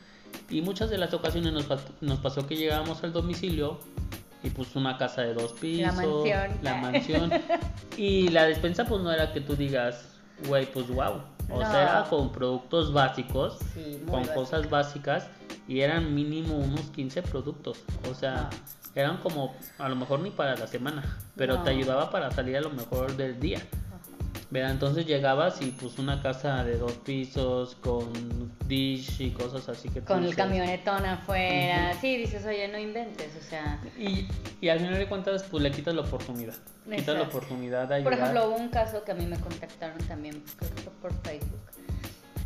Y 0.50 0.62
muchas 0.62 0.88
de 0.88 0.98
las 0.98 1.12
ocasiones 1.12 1.52
nos, 1.52 1.66
nos 2.00 2.20
pasó 2.20 2.46
que 2.46 2.54
llegábamos 2.54 3.02
al 3.02 3.12
domicilio 3.12 3.80
y 4.44 4.50
pues 4.50 4.76
una 4.76 4.98
casa 4.98 5.22
de 5.22 5.34
dos 5.34 5.52
pisos, 5.54 5.96
mansión. 5.96 6.50
la 6.62 6.76
mansión, 6.76 7.32
y 7.96 8.28
la 8.28 8.44
despensa 8.44 8.84
pues 8.84 9.02
no 9.02 9.10
era 9.10 9.32
que 9.32 9.40
tú 9.40 9.56
digas, 9.56 10.04
güey, 10.46 10.64
pues 10.66 10.86
wow. 10.86 11.22
O 11.48 11.60
No. 11.60 11.70
sea, 11.70 11.82
era 11.82 12.04
con 12.10 12.32
productos 12.32 12.92
básicos, 12.92 13.58
Sí, 13.74 14.02
con 14.06 14.20
básico. 14.20 14.34
cosas 14.34 14.68
básicas, 14.70 15.28
y 15.68 15.80
eran 15.80 16.14
mínimo 16.14 16.56
unos 16.56 16.82
15 16.90 17.22
productos. 17.22 17.78
O 18.10 18.14
sea, 18.14 18.50
eran 18.94 19.18
como, 19.18 19.54
a 19.78 19.88
lo 19.88 19.96
mejor 19.96 20.20
ni 20.20 20.30
para 20.30 20.56
la 20.56 20.66
semana, 20.66 21.18
pero 21.36 21.56
No. 21.56 21.62
te 21.62 21.70
ayudaba 21.70 22.10
para 22.10 22.30
salir 22.30 22.56
a 22.56 22.60
lo 22.60 22.70
mejor 22.70 23.16
del 23.16 23.38
día. 23.38 23.60
¿Verdad? 24.50 24.70
Entonces 24.72 25.06
llegabas 25.06 25.60
y 25.60 25.72
pues 25.72 25.98
una 25.98 26.22
casa 26.22 26.62
de 26.64 26.78
dos 26.78 26.92
pisos 26.92 27.74
con 27.76 28.12
dish 28.66 29.20
y 29.20 29.30
cosas 29.30 29.68
así 29.68 29.88
que 29.88 30.00
Con 30.02 30.18
el 30.18 30.24
dices- 30.30 30.36
camionetón 30.36 31.04
afuera. 31.04 31.92
Sí, 32.00 32.16
dices, 32.16 32.44
oye, 32.46 32.68
no 32.68 32.78
inventes. 32.78 33.32
O 33.36 33.42
sea, 33.42 33.80
Y, 33.98 34.26
y 34.60 34.68
al 34.68 34.78
final 34.80 34.98
de 34.98 35.06
cuentas 35.08 35.42
pues 35.50 35.62
le 35.62 35.70
quitas 35.70 35.94
la 35.94 36.02
oportunidad. 36.02 36.54
Quitas 36.84 37.06
la 37.08 37.12
Exacto. 37.14 37.36
oportunidad 37.38 37.88
de 37.88 37.94
ayudar. 37.96 38.12
Por 38.12 38.20
ejemplo, 38.22 38.48
hubo 38.48 38.56
un 38.56 38.68
caso 38.68 39.02
que 39.04 39.12
a 39.12 39.14
mí 39.14 39.26
me 39.26 39.38
contactaron 39.40 39.98
también, 40.06 40.42
creo 40.56 40.74
que 40.74 40.82
fue 40.82 40.92
por 41.02 41.12
Facebook, 41.22 41.60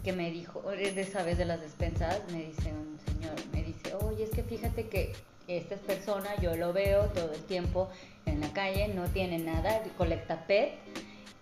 que 0.03 0.13
me 0.15 0.31
dijo, 0.31 0.71
es 0.73 0.95
de 0.95 1.03
esa 1.03 1.23
vez 1.23 1.37
de 1.37 1.45
las 1.45 1.61
despensas, 1.61 2.21
me 2.33 2.45
dice 2.47 2.73
un 2.73 2.99
señor, 3.07 3.35
me 3.53 3.63
dice, 3.63 3.95
oye, 4.03 4.25
es 4.25 4.31
que 4.31 4.43
fíjate 4.43 4.89
que 4.89 5.13
esta 5.47 5.77
persona, 5.77 6.29
yo 6.41 6.57
lo 6.57 6.73
veo 6.73 7.05
todo 7.07 7.33
el 7.35 7.43
tiempo 7.43 7.91
en 8.25 8.41
la 8.41 8.49
calle, 8.55 8.89
no 8.95 9.05
tiene 9.09 9.39
nada, 9.39 9.83
colecta 9.99 10.47
PET 10.47 10.71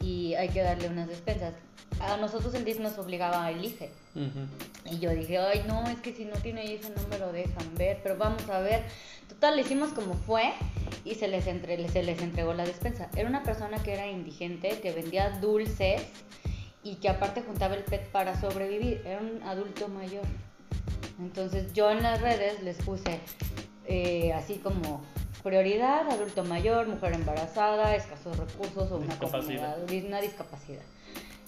y 0.00 0.34
hay 0.34 0.48
que 0.48 0.62
darle 0.62 0.88
unas 0.88 1.08
despensas. 1.08 1.54
A 2.00 2.16
nosotros 2.16 2.54
el 2.54 2.64
DIF 2.64 2.78
nos 2.80 2.98
obligaba 2.98 3.44
a 3.44 3.50
elige. 3.50 3.90
Ujú. 4.14 4.46
Y 4.90 4.98
yo 4.98 5.10
dije, 5.10 5.38
ay, 5.38 5.64
no, 5.66 5.86
es 5.88 5.98
que 6.00 6.12
si 6.12 6.24
no 6.24 6.36
tiene 6.36 6.74
ese 6.74 6.90
no 6.90 7.06
me 7.08 7.18
lo 7.18 7.32
dejan 7.32 7.74
ver, 7.74 8.00
pero 8.02 8.16
vamos 8.16 8.48
a 8.48 8.60
ver. 8.60 8.84
Total, 9.28 9.56
le 9.56 9.62
hicimos 9.62 9.90
como 9.92 10.14
fue 10.14 10.52
y 11.04 11.14
se 11.14 11.28
les, 11.28 11.46
entre, 11.46 11.88
se 11.88 12.02
les 12.02 12.20
entregó 12.20 12.54
la 12.54 12.64
despensa. 12.64 13.08
Era 13.16 13.28
una 13.28 13.42
persona 13.42 13.82
que 13.82 13.94
era 13.94 14.06
indigente, 14.06 14.80
que 14.80 14.92
vendía 14.92 15.30
dulces 15.40 16.02
y 16.82 16.96
que 16.96 17.08
aparte 17.08 17.42
juntaba 17.42 17.74
el 17.74 17.84
PET 17.84 18.08
para 18.10 18.40
sobrevivir. 18.40 19.02
Era 19.04 19.20
un 19.20 19.42
adulto 19.42 19.88
mayor. 19.88 20.24
Entonces 21.18 21.72
yo 21.72 21.90
en 21.90 22.02
las 22.02 22.20
redes 22.20 22.62
les 22.62 22.76
puse 22.76 23.18
eh, 23.86 24.32
así 24.34 24.56
como 24.56 25.02
prioridad, 25.42 26.08
adulto 26.10 26.44
mayor, 26.44 26.88
mujer 26.88 27.14
embarazada, 27.14 27.94
escasos 27.94 28.36
recursos 28.36 28.90
o 28.90 28.96
una 28.96 29.06
Discapacidad. 29.06 29.76
comunidad, 29.76 30.06
una 30.08 30.20
discapacidad. 30.20 30.82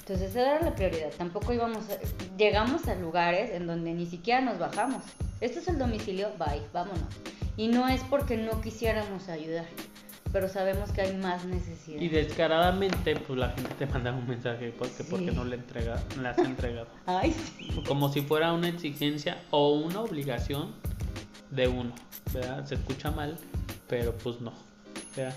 Entonces 0.01 0.31
esa 0.31 0.41
era 0.57 0.65
la 0.65 0.75
prioridad. 0.75 1.11
Tampoco 1.17 1.53
íbamos, 1.53 1.85
a- 1.91 2.37
llegamos 2.37 2.87
a 2.89 2.95
lugares 2.97 3.51
en 3.53 3.67
donde 3.67 3.93
ni 3.93 4.07
siquiera 4.07 4.41
nos 4.41 4.59
bajamos. 4.59 5.03
Este 5.41 5.61
es 5.61 5.69
el 5.69 5.79
domicilio, 5.79 6.29
bye, 6.39 6.63
vámonos. 6.73 7.03
Y 7.57 7.69
no 7.69 7.87
es 7.89 8.01
porque 8.05 8.37
no 8.37 8.61
quisiéramos 8.61 9.29
ayudar, 9.29 9.67
pero 10.33 10.49
sabemos 10.49 10.91
que 10.93 11.03
hay 11.03 11.17
más 11.17 11.45
necesidad. 11.45 12.01
Y 12.01 12.09
descaradamente 12.09 13.17
pues 13.17 13.39
la 13.39 13.51
gente 13.51 13.71
te 13.75 13.87
manda 13.87 14.13
un 14.13 14.27
mensaje 14.27 14.73
porque, 14.77 15.03
Sí. 15.03 15.07
porque 15.11 15.31
no 15.33 15.45
le 15.45 15.57
entrega, 15.57 16.03
le 16.21 16.29
has 16.29 16.39
entregado. 16.39 16.89
Ay, 17.07 17.33
sí. 17.33 17.83
Como 17.87 18.09
si 18.13 18.23
fuera 18.23 18.53
una 18.53 18.69
exigencia 18.69 19.39
o 19.51 19.75
una 19.75 20.01
obligación 20.01 20.73
de 21.51 21.69
uno, 21.69 21.93
¿verdad? 22.33 22.65
Se 22.67 22.75
escucha 22.77 23.11
mal, 23.11 23.37
pero 23.89 24.13
pues 24.13 24.41
no, 24.41 24.53
¿verdad? 25.17 25.37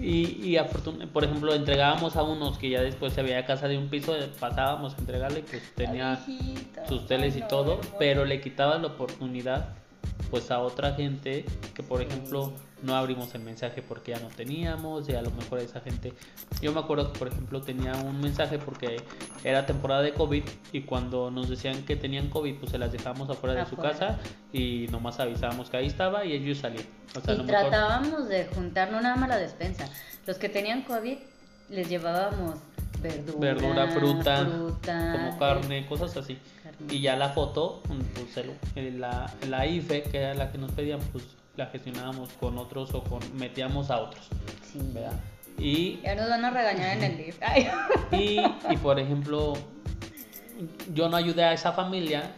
Y, 0.00 0.48
y 0.48 0.56
afortun- 0.56 1.06
por 1.08 1.22
ejemplo, 1.24 1.54
entregábamos 1.54 2.16
a 2.16 2.22
unos 2.22 2.56
que 2.56 2.70
ya 2.70 2.80
después 2.80 3.12
se 3.12 3.20
había 3.20 3.44
casa 3.44 3.68
de 3.68 3.76
un 3.76 3.88
piso, 3.90 4.14
pasábamos 4.40 4.94
a 4.94 4.98
entregarle, 4.98 5.42
pues 5.42 5.62
tenía 5.74 6.18
sus 6.88 7.06
teles 7.06 7.36
y 7.36 7.42
todo, 7.42 7.78
pero 7.98 8.24
le 8.24 8.40
quitaba 8.40 8.78
la 8.78 8.86
oportunidad 8.88 9.68
pues 10.30 10.50
a 10.50 10.60
otra 10.60 10.94
gente 10.94 11.44
que 11.74 11.82
por 11.82 12.00
ejemplo 12.00 12.54
no 12.82 12.96
abrimos 12.96 13.34
el 13.34 13.42
mensaje 13.42 13.80
porque 13.82 14.12
ya 14.12 14.18
no 14.20 14.28
teníamos 14.28 15.08
y 15.08 15.14
a 15.14 15.22
lo 15.22 15.30
mejor 15.30 15.60
esa 15.60 15.80
gente 15.80 16.12
yo 16.60 16.72
me 16.72 16.80
acuerdo 16.80 17.12
que 17.12 17.18
por 17.18 17.28
ejemplo 17.28 17.60
tenía 17.62 17.94
un 17.96 18.20
mensaje 18.20 18.58
porque 18.58 18.96
era 19.44 19.64
temporada 19.66 20.02
de 20.02 20.12
COVID 20.14 20.42
y 20.72 20.82
cuando 20.82 21.30
nos 21.30 21.48
decían 21.48 21.84
que 21.84 21.96
tenían 21.96 22.28
COVID 22.28 22.56
pues 22.58 22.72
se 22.72 22.78
las 22.78 22.92
dejábamos 22.92 23.30
afuera 23.30 23.54
de 23.54 23.66
su 23.66 23.74
Afuera. 23.74 23.90
casa 23.92 24.18
y 24.52 24.86
nomás 24.90 25.18
avisábamos 25.20 25.70
que 25.70 25.76
ahí 25.76 25.86
estaba 25.86 26.24
y 26.24 26.32
ellos 26.32 26.58
salían 26.58 26.84
o 27.16 27.20
sea, 27.20 27.32
a 27.32 27.34
y 27.34 27.38
lo 27.38 27.44
mejor- 27.44 27.60
tratábamos 27.70 28.28
de 28.28 28.46
juntar 28.46 28.90
no 28.90 29.00
nada 29.00 29.16
más 29.16 29.28
la 29.28 29.36
despensa. 29.38 29.88
Los 30.26 30.38
que 30.38 30.48
tenían 30.48 30.82
COVID 30.82 31.18
les 31.70 31.88
llevábamos 31.88 32.56
verdura, 33.00 33.38
verdura, 33.54 33.88
fruta, 33.88 34.46
fruta, 34.46 35.12
como 35.12 35.38
carne, 35.38 35.86
cosas 35.86 36.16
así. 36.16 36.38
carne. 36.62 36.94
Y 36.94 37.00
ya 37.00 37.16
la 37.16 37.30
foto, 37.30 37.82
pues 38.14 38.36
el- 38.76 39.00
la, 39.00 39.32
la 39.48 39.66
IFE, 39.66 40.02
que 40.04 40.18
era 40.18 40.34
la 40.34 40.50
que 40.52 40.58
nos 40.58 40.70
pedían, 40.72 41.00
pues 41.12 41.24
la 41.56 41.66
gestionábamos 41.66 42.30
con 42.40 42.58
otros 42.58 42.94
o 42.94 43.02
con 43.04 43.20
metíamos 43.36 43.90
a 43.90 43.98
otros, 44.00 44.26
Sí. 44.72 44.78
¿verdad? 44.92 45.18
Y, 45.58 46.00
Ya 46.02 46.14
nos 46.14 46.28
van 46.28 46.44
a 46.44 46.50
regañar 46.50 46.96
en 46.98 47.04
el 47.04 47.16
live. 47.18 47.36
Y, 48.12 48.40
y, 48.72 48.76
por 48.78 48.98
ejemplo, 48.98 49.52
yo 50.94 51.08
no 51.08 51.16
ayudé 51.16 51.44
a 51.44 51.52
esa 51.52 51.72
familia, 51.72 52.32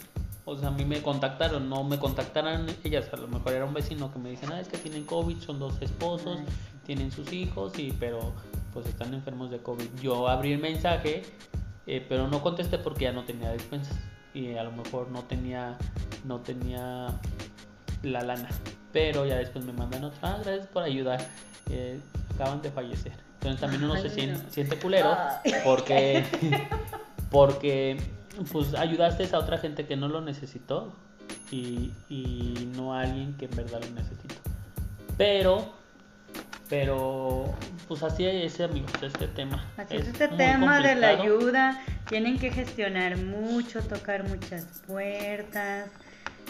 o 0.44 0.56
sea, 0.56 0.68
a 0.68 0.70
mí 0.72 0.84
me 0.84 1.00
contactaron, 1.00 1.68
no 1.68 1.84
me 1.84 1.98
contactaron 1.98 2.66
ellas, 2.82 3.08
a 3.12 3.16
lo 3.16 3.28
mejor 3.28 3.52
era 3.52 3.64
un 3.64 3.72
vecino 3.74 4.12
que 4.12 4.18
me 4.18 4.30
dicen, 4.30 4.50
ah, 4.52 4.60
es 4.60 4.68
que 4.68 4.78
tienen 4.78 5.04
COVID, 5.04 5.38
son 5.38 5.58
dos 5.58 5.80
esposos, 5.80 6.38
Ay. 6.40 6.46
tienen 6.84 7.10
sus 7.12 7.32
hijos, 7.32 7.78
y 7.78 7.92
pero 7.92 8.32
pues 8.72 8.86
están 8.86 9.14
enfermos 9.14 9.50
de 9.50 9.58
COVID. 9.58 9.86
Yo 10.02 10.28
abrí 10.28 10.52
el 10.52 10.58
mensaje, 10.60 11.22
eh, 11.86 12.04
pero 12.08 12.28
no 12.28 12.42
contesté 12.42 12.78
porque 12.78 13.04
ya 13.04 13.12
no 13.12 13.24
tenía 13.24 13.50
despensas 13.50 13.96
y 14.34 14.56
a 14.56 14.64
lo 14.64 14.72
mejor 14.72 15.08
no 15.10 15.22
tenía, 15.22 15.78
no 16.24 16.40
tenía 16.40 17.06
la 18.04 18.22
lana. 18.22 18.48
Pero 18.92 19.26
ya 19.26 19.36
después 19.36 19.64
me 19.64 19.72
mandan 19.72 20.04
otra, 20.04 20.34
ah, 20.34 20.38
gracias 20.44 20.66
por 20.68 20.82
ayudar, 20.84 21.20
eh, 21.70 21.98
acaban 22.34 22.62
de 22.62 22.70
fallecer. 22.70 23.12
Entonces 23.34 23.60
también 23.60 23.84
uno 23.84 23.96
se 23.96 24.08
Ay, 24.08 24.10
siente, 24.10 24.42
no. 24.44 24.50
siente 24.50 24.78
culero 24.78 25.16
Ay. 25.44 25.52
porque, 25.64 26.24
porque 27.30 27.96
pues 28.52 28.74
ayudaste 28.74 29.28
a 29.32 29.38
otra 29.38 29.58
gente 29.58 29.86
que 29.86 29.96
no 29.96 30.08
lo 30.08 30.20
necesitó 30.20 30.94
y, 31.50 31.92
y 32.08 32.70
no 32.76 32.94
a 32.94 33.02
alguien 33.02 33.34
que 33.36 33.46
en 33.46 33.56
verdad 33.56 33.80
lo 33.82 33.90
necesitó. 33.90 34.34
Pero, 35.16 35.72
pero, 36.68 37.54
pues 37.86 38.02
así 38.02 38.24
es, 38.26 38.60
amigos, 38.60 38.92
este 39.02 39.28
tema. 39.28 39.64
Así 39.76 39.96
es 39.96 40.02
Es 40.02 40.08
este 40.08 40.28
tema 40.28 40.80
de 40.80 40.94
la 40.94 41.08
ayuda. 41.10 41.80
Tienen 42.08 42.38
que 42.38 42.50
gestionar 42.50 43.16
mucho, 43.16 43.80
tocar 43.82 44.28
muchas 44.28 44.64
puertas. 44.86 45.90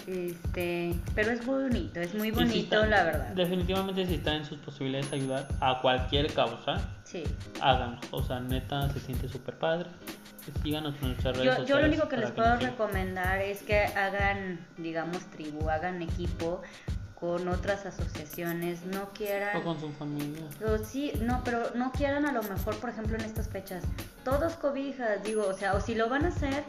Este, 0.07 0.95
pero 1.14 1.30
es 1.30 1.45
bonito, 1.47 1.99
es 2.01 2.14
muy 2.14 2.28
si 2.28 2.34
bonito, 2.34 2.76
está- 2.76 2.86
la 2.86 3.05
verdad. 3.05 3.28
Definitivamente 3.28 4.05
si 4.07 4.14
está 4.14 4.34
en 4.36 4.45
sus 4.45 4.59
posibilidades 4.59 5.12
ayudar 5.12 5.49
a 5.61 5.80
cualquier 5.80 6.32
causa, 6.32 6.76
Sí. 7.05 7.24
háganlo. 7.61 7.99
O 8.11 8.22
sea, 8.22 8.40
neta, 8.40 8.90
se 8.90 9.01
siente 9.01 9.28
súper 9.28 9.57
padre. 9.59 9.88
Síganos 10.62 10.95
en 11.01 11.09
nuestras 11.09 11.36
redes 11.38 11.47
Yo, 11.47 11.51
sociales. 11.53 11.68
yo 11.68 11.80
lo 11.80 11.86
único 11.86 12.09
que 12.09 12.16
les 12.18 12.30
puedo 12.32 12.57
recomendar 12.59 13.40
es 13.40 13.62
que 13.62 13.78
hagan, 13.78 14.61
digamos, 14.76 15.24
tribu, 15.30 15.70
hagan 15.70 16.03
equipo 16.03 16.61
con 17.18 17.48
otras 17.48 17.86
asociaciones, 17.86 18.84
no 18.84 19.10
quieran... 19.10 19.56
O 19.56 19.62
con 19.62 19.80
su 19.80 19.90
familia. 19.92 20.42
Sí, 20.84 21.12
no, 21.22 21.42
pero 21.44 21.70
no 21.74 21.90
quieran 21.92 22.26
a 22.26 22.32
lo 22.32 22.42
mejor, 22.42 22.76
por 22.80 22.90
ejemplo, 22.90 23.16
en 23.16 23.22
estas 23.24 23.48
fechas, 23.48 23.82
todos 24.24 24.54
cobijas, 24.54 25.22
digo, 25.22 25.46
o 25.46 25.54
sea, 25.54 25.74
o 25.74 25.80
si 25.80 25.94
lo 25.94 26.08
van 26.08 26.24
a 26.24 26.28
hacer, 26.28 26.64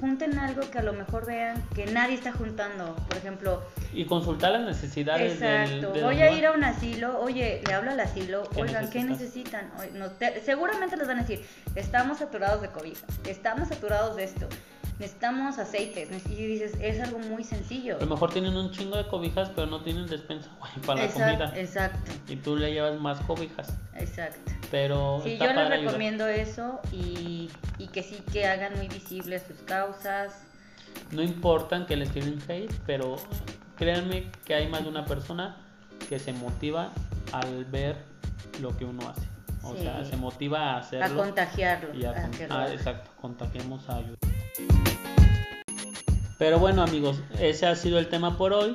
junten 0.00 0.38
algo 0.38 0.62
que 0.70 0.78
a 0.78 0.82
lo 0.82 0.92
mejor 0.92 1.26
vean 1.26 1.62
que 1.74 1.86
nadie 1.86 2.14
está 2.14 2.32
juntando. 2.32 2.94
Por 3.08 3.16
ejemplo, 3.16 3.62
Y 3.92 4.06
consultar 4.06 4.52
las 4.52 4.62
necesidades 4.62 5.32
exacto, 5.34 5.92
del 5.92 6.04
voy 6.04 6.22
a 6.22 6.30
ir 6.30 6.46
a 6.46 6.52
un 6.52 6.64
asilo, 6.64 7.20
oye, 7.20 7.62
le 7.66 7.74
hablo 7.74 7.90
al 7.90 8.00
asilo, 8.00 8.48
¿Qué 8.54 8.62
oigan, 8.62 8.88
¿qué 8.90 9.04
necesitan? 9.04 9.70
No 9.94 10.10
te- 10.12 10.40
seguramente 10.42 10.96
les 10.96 11.06
van 11.06 11.18
a 11.18 11.22
decir, 11.22 11.44
estamos 11.74 12.18
saturados 12.18 12.62
de 12.62 12.68
cobijas, 12.68 13.04
estamos 13.26 13.68
saturados 13.68 14.16
de 14.16 14.24
esto. 14.24 14.48
Necesitamos 14.98 15.58
aceites. 15.58 16.08
Y 16.28 16.34
dices, 16.46 16.72
es 16.80 17.00
algo 17.00 17.18
muy 17.18 17.44
sencillo. 17.44 17.96
A 17.96 18.00
lo 18.00 18.06
mejor 18.06 18.32
tienen 18.32 18.56
un 18.56 18.70
chingo 18.70 18.96
de 18.96 19.06
cobijas, 19.06 19.50
pero 19.54 19.66
no 19.66 19.80
tienen 19.82 20.06
despensa 20.06 20.50
güey, 20.58 20.72
para 20.86 21.06
la 21.06 21.12
comida. 21.12 21.52
Exacto, 21.56 22.10
Y 22.28 22.36
tú 22.36 22.56
le 22.56 22.72
llevas 22.72 22.98
más 23.00 23.20
cobijas. 23.20 23.72
exacto. 23.94 24.52
Pero 24.70 25.20
Sí, 25.24 25.38
yo 25.38 25.46
les 25.46 25.54
padre 25.54 25.74
ayudar. 25.74 25.80
recomiendo 25.92 26.26
eso 26.26 26.80
y, 26.92 27.50
y 27.78 27.86
que 27.88 28.02
sí 28.02 28.18
que 28.32 28.46
hagan 28.46 28.76
muy 28.76 28.88
visibles 28.88 29.42
sus 29.46 29.56
causas. 29.62 30.42
No 31.10 31.22
importan 31.22 31.86
que 31.86 31.96
les 31.96 32.10
tiren 32.10 32.38
hate, 32.48 32.72
pero 32.86 33.16
créanme 33.76 34.30
que 34.44 34.54
hay 34.54 34.66
más 34.68 34.82
de 34.82 34.88
una 34.90 35.04
persona 35.06 35.56
que 36.08 36.18
se 36.18 36.32
motiva 36.34 36.90
al 37.32 37.64
ver 37.66 37.96
lo 38.60 38.76
que 38.76 38.84
uno 38.84 39.08
hace. 39.08 39.26
O 39.62 39.74
Sí. 39.74 39.82
sea, 39.82 40.04
se 40.04 40.16
motiva 40.16 40.72
a 40.72 40.74
A 40.76 40.78
hacerlo. 40.80 41.16
contagiarlo. 41.22 41.94
y 41.94 42.04
a 42.04 42.10
a 42.10 42.14
con- 42.22 42.32
ah, 42.50 42.68
exacto, 42.72 43.10
contagiemos 43.20 43.88
a 43.88 43.96
ayudar. 43.96 44.16
Pero 46.38 46.58
bueno 46.58 46.82
amigos, 46.82 47.20
ese 47.40 47.66
ha 47.66 47.74
sido 47.74 47.98
el 47.98 48.08
tema 48.08 48.38
por 48.38 48.52
hoy. 48.52 48.74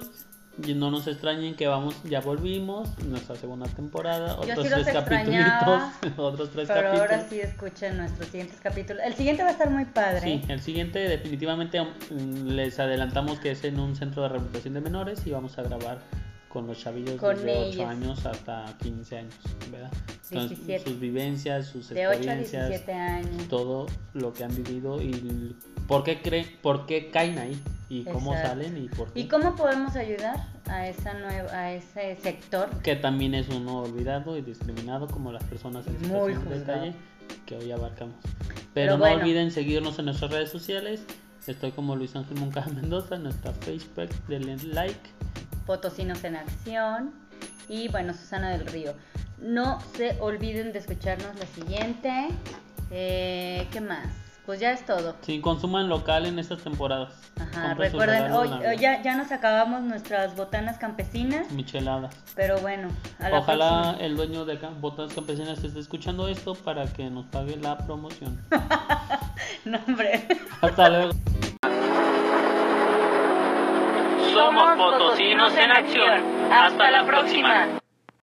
Y 0.64 0.76
no 0.76 0.92
nos 0.92 1.08
extrañen 1.08 1.56
que 1.56 1.66
vamos, 1.66 1.96
ya 2.04 2.22
volvimos, 2.22 2.88
nuestra 3.06 3.36
segunda 3.36 3.66
temporada, 3.66 4.36
otros 4.36 4.68
sí 4.68 4.72
tres 4.72 4.88
capítulos, 4.94 5.84
otros 6.18 6.52
tres 6.52 6.68
Pero 6.68 6.82
capítulos. 6.82 7.00
ahora 7.02 7.26
sí 7.28 7.40
escuchen 7.40 7.98
nuestros 7.98 8.28
siguientes 8.28 8.60
capítulos. 8.62 9.02
El 9.04 9.16
siguiente 9.16 9.42
va 9.42 9.50
a 9.50 9.54
estar 9.54 9.72
muy 9.72 9.86
padre. 9.86 10.22
Sí, 10.22 10.42
el 10.48 10.62
siguiente 10.62 11.00
definitivamente 11.00 11.82
mm, 11.82 12.50
les 12.50 12.80
adelantamos 12.80 13.40
que 13.40 13.50
es 13.50 13.64
en 13.64 13.80
un 13.80 13.96
centro 13.96 14.22
de 14.22 14.30
rehabilitación 14.30 14.76
de 14.76 14.82
menores 14.82 15.26
y 15.26 15.32
vamos 15.32 15.58
a 15.58 15.64
grabar 15.64 15.98
con 16.54 16.68
los 16.68 16.80
chavillos 16.80 17.20
Con 17.20 17.36
desde 17.36 17.58
8 17.58 17.68
ellos. 17.70 17.86
años 17.88 18.26
hasta 18.28 18.66
15 18.84 19.18
años, 19.18 19.34
¿verdad? 19.72 19.92
17. 20.30 20.90
sus 20.92 21.00
vivencias, 21.00 21.66
sus 21.68 21.90
De 21.90 22.06
8 22.08 22.12
a 22.12 22.16
experiencias, 22.16 22.70
17 22.70 22.94
años. 22.94 23.48
todo 23.50 23.88
lo 24.14 24.34
que 24.34 24.44
han 24.44 24.56
vivido 24.56 25.02
y 25.02 25.56
por 25.88 26.04
qué 26.04 26.22
creen, 26.22 26.46
por 26.62 26.86
qué 26.86 27.10
caen 27.10 27.40
ahí 27.40 27.60
y 27.90 28.04
cómo 28.04 28.34
Exacto. 28.34 28.50
salen 28.50 28.78
y 28.78 28.88
por 28.88 29.12
qué. 29.12 29.22
¿Y 29.22 29.28
cómo 29.28 29.56
podemos 29.56 29.96
ayudar 29.96 30.48
a 30.68 30.88
esa 30.88 31.16
nueva, 31.16 31.52
a 31.52 31.74
ese 31.74 32.18
sector? 32.22 32.70
Que 32.84 32.96
también 32.96 33.34
es 33.34 33.50
uno 33.50 33.80
olvidado 33.82 34.38
y 34.38 34.42
discriminado 34.44 35.08
como 35.08 35.32
las 35.32 35.44
personas 35.46 35.88
en 35.88 35.98
situación 36.00 36.50
de 36.50 36.64
calle 36.64 36.94
que 37.48 37.56
hoy 37.58 37.72
abarcamos. 37.72 38.16
Pero, 38.24 38.62
Pero 38.76 38.92
no 38.94 39.00
bueno. 39.00 39.18
olviden 39.22 39.50
seguirnos 39.52 39.98
en 39.98 40.06
nuestras 40.06 40.30
redes 40.32 40.52
sociales. 40.52 41.04
Estoy 41.48 41.72
como 41.72 41.96
Luis 41.96 42.16
Ángel 42.16 42.38
Moncada 42.40 42.68
Mendoza 42.68 43.16
en 43.16 43.24
nuestra 43.24 43.52
Facebook, 43.54 44.10
denle 44.28 44.56
like. 44.68 45.00
Potosinos 45.66 46.24
en 46.24 46.36
acción. 46.36 47.14
Y 47.70 47.88
bueno, 47.90 48.14
Susana 48.14 48.52
del 48.52 48.66
Río. 48.68 48.94
No 49.40 49.80
se 49.98 50.18
olviden 50.20 50.72
de 50.74 50.80
escucharnos 50.80 51.36
la 51.38 51.46
siguiente. 51.48 52.28
Eh, 52.92 53.68
¿Qué 53.72 53.82
más? 53.82 54.08
Pues 54.46 54.60
ya 54.60 54.72
es 54.72 54.86
todo. 54.86 55.16
Sí, 55.22 55.40
consuman 55.40 55.88
local 55.88 56.26
en 56.26 56.38
estas 56.38 56.60
temporadas. 56.60 57.14
Ajá, 57.40 57.74
recuerden, 57.76 58.30
hoy, 58.34 58.50
ya, 58.78 59.02
ya 59.02 59.16
nos 59.16 59.32
acabamos 59.32 59.84
nuestras 59.84 60.36
botanas 60.36 60.78
campesinas, 60.78 61.50
Micheladas. 61.52 62.14
pero 62.36 62.60
bueno, 62.60 62.90
a 63.20 63.30
la 63.30 63.40
Ojalá 63.40 63.82
próxima. 63.84 64.06
el 64.06 64.18
dueño 64.18 64.44
de 64.44 64.58
Botas 64.82 65.14
Campesinas 65.14 65.64
esté 65.64 65.80
escuchando 65.80 66.28
esto 66.28 66.56
para 66.56 66.86
que 66.88 67.10
nos 67.10 67.26
pague 67.28 67.56
la 67.58 67.78
promoción. 67.78 68.40
No, 69.66 69.80
hombre. 69.88 70.28
Hasta 70.62 70.90
luego. 70.90 71.14
Somos 74.34 74.76
Potosinos 74.78 75.56
en 75.56 75.72
Acción. 75.72 76.24
Hasta 76.52 76.90
la 76.90 77.06
próxima. 77.06 77.83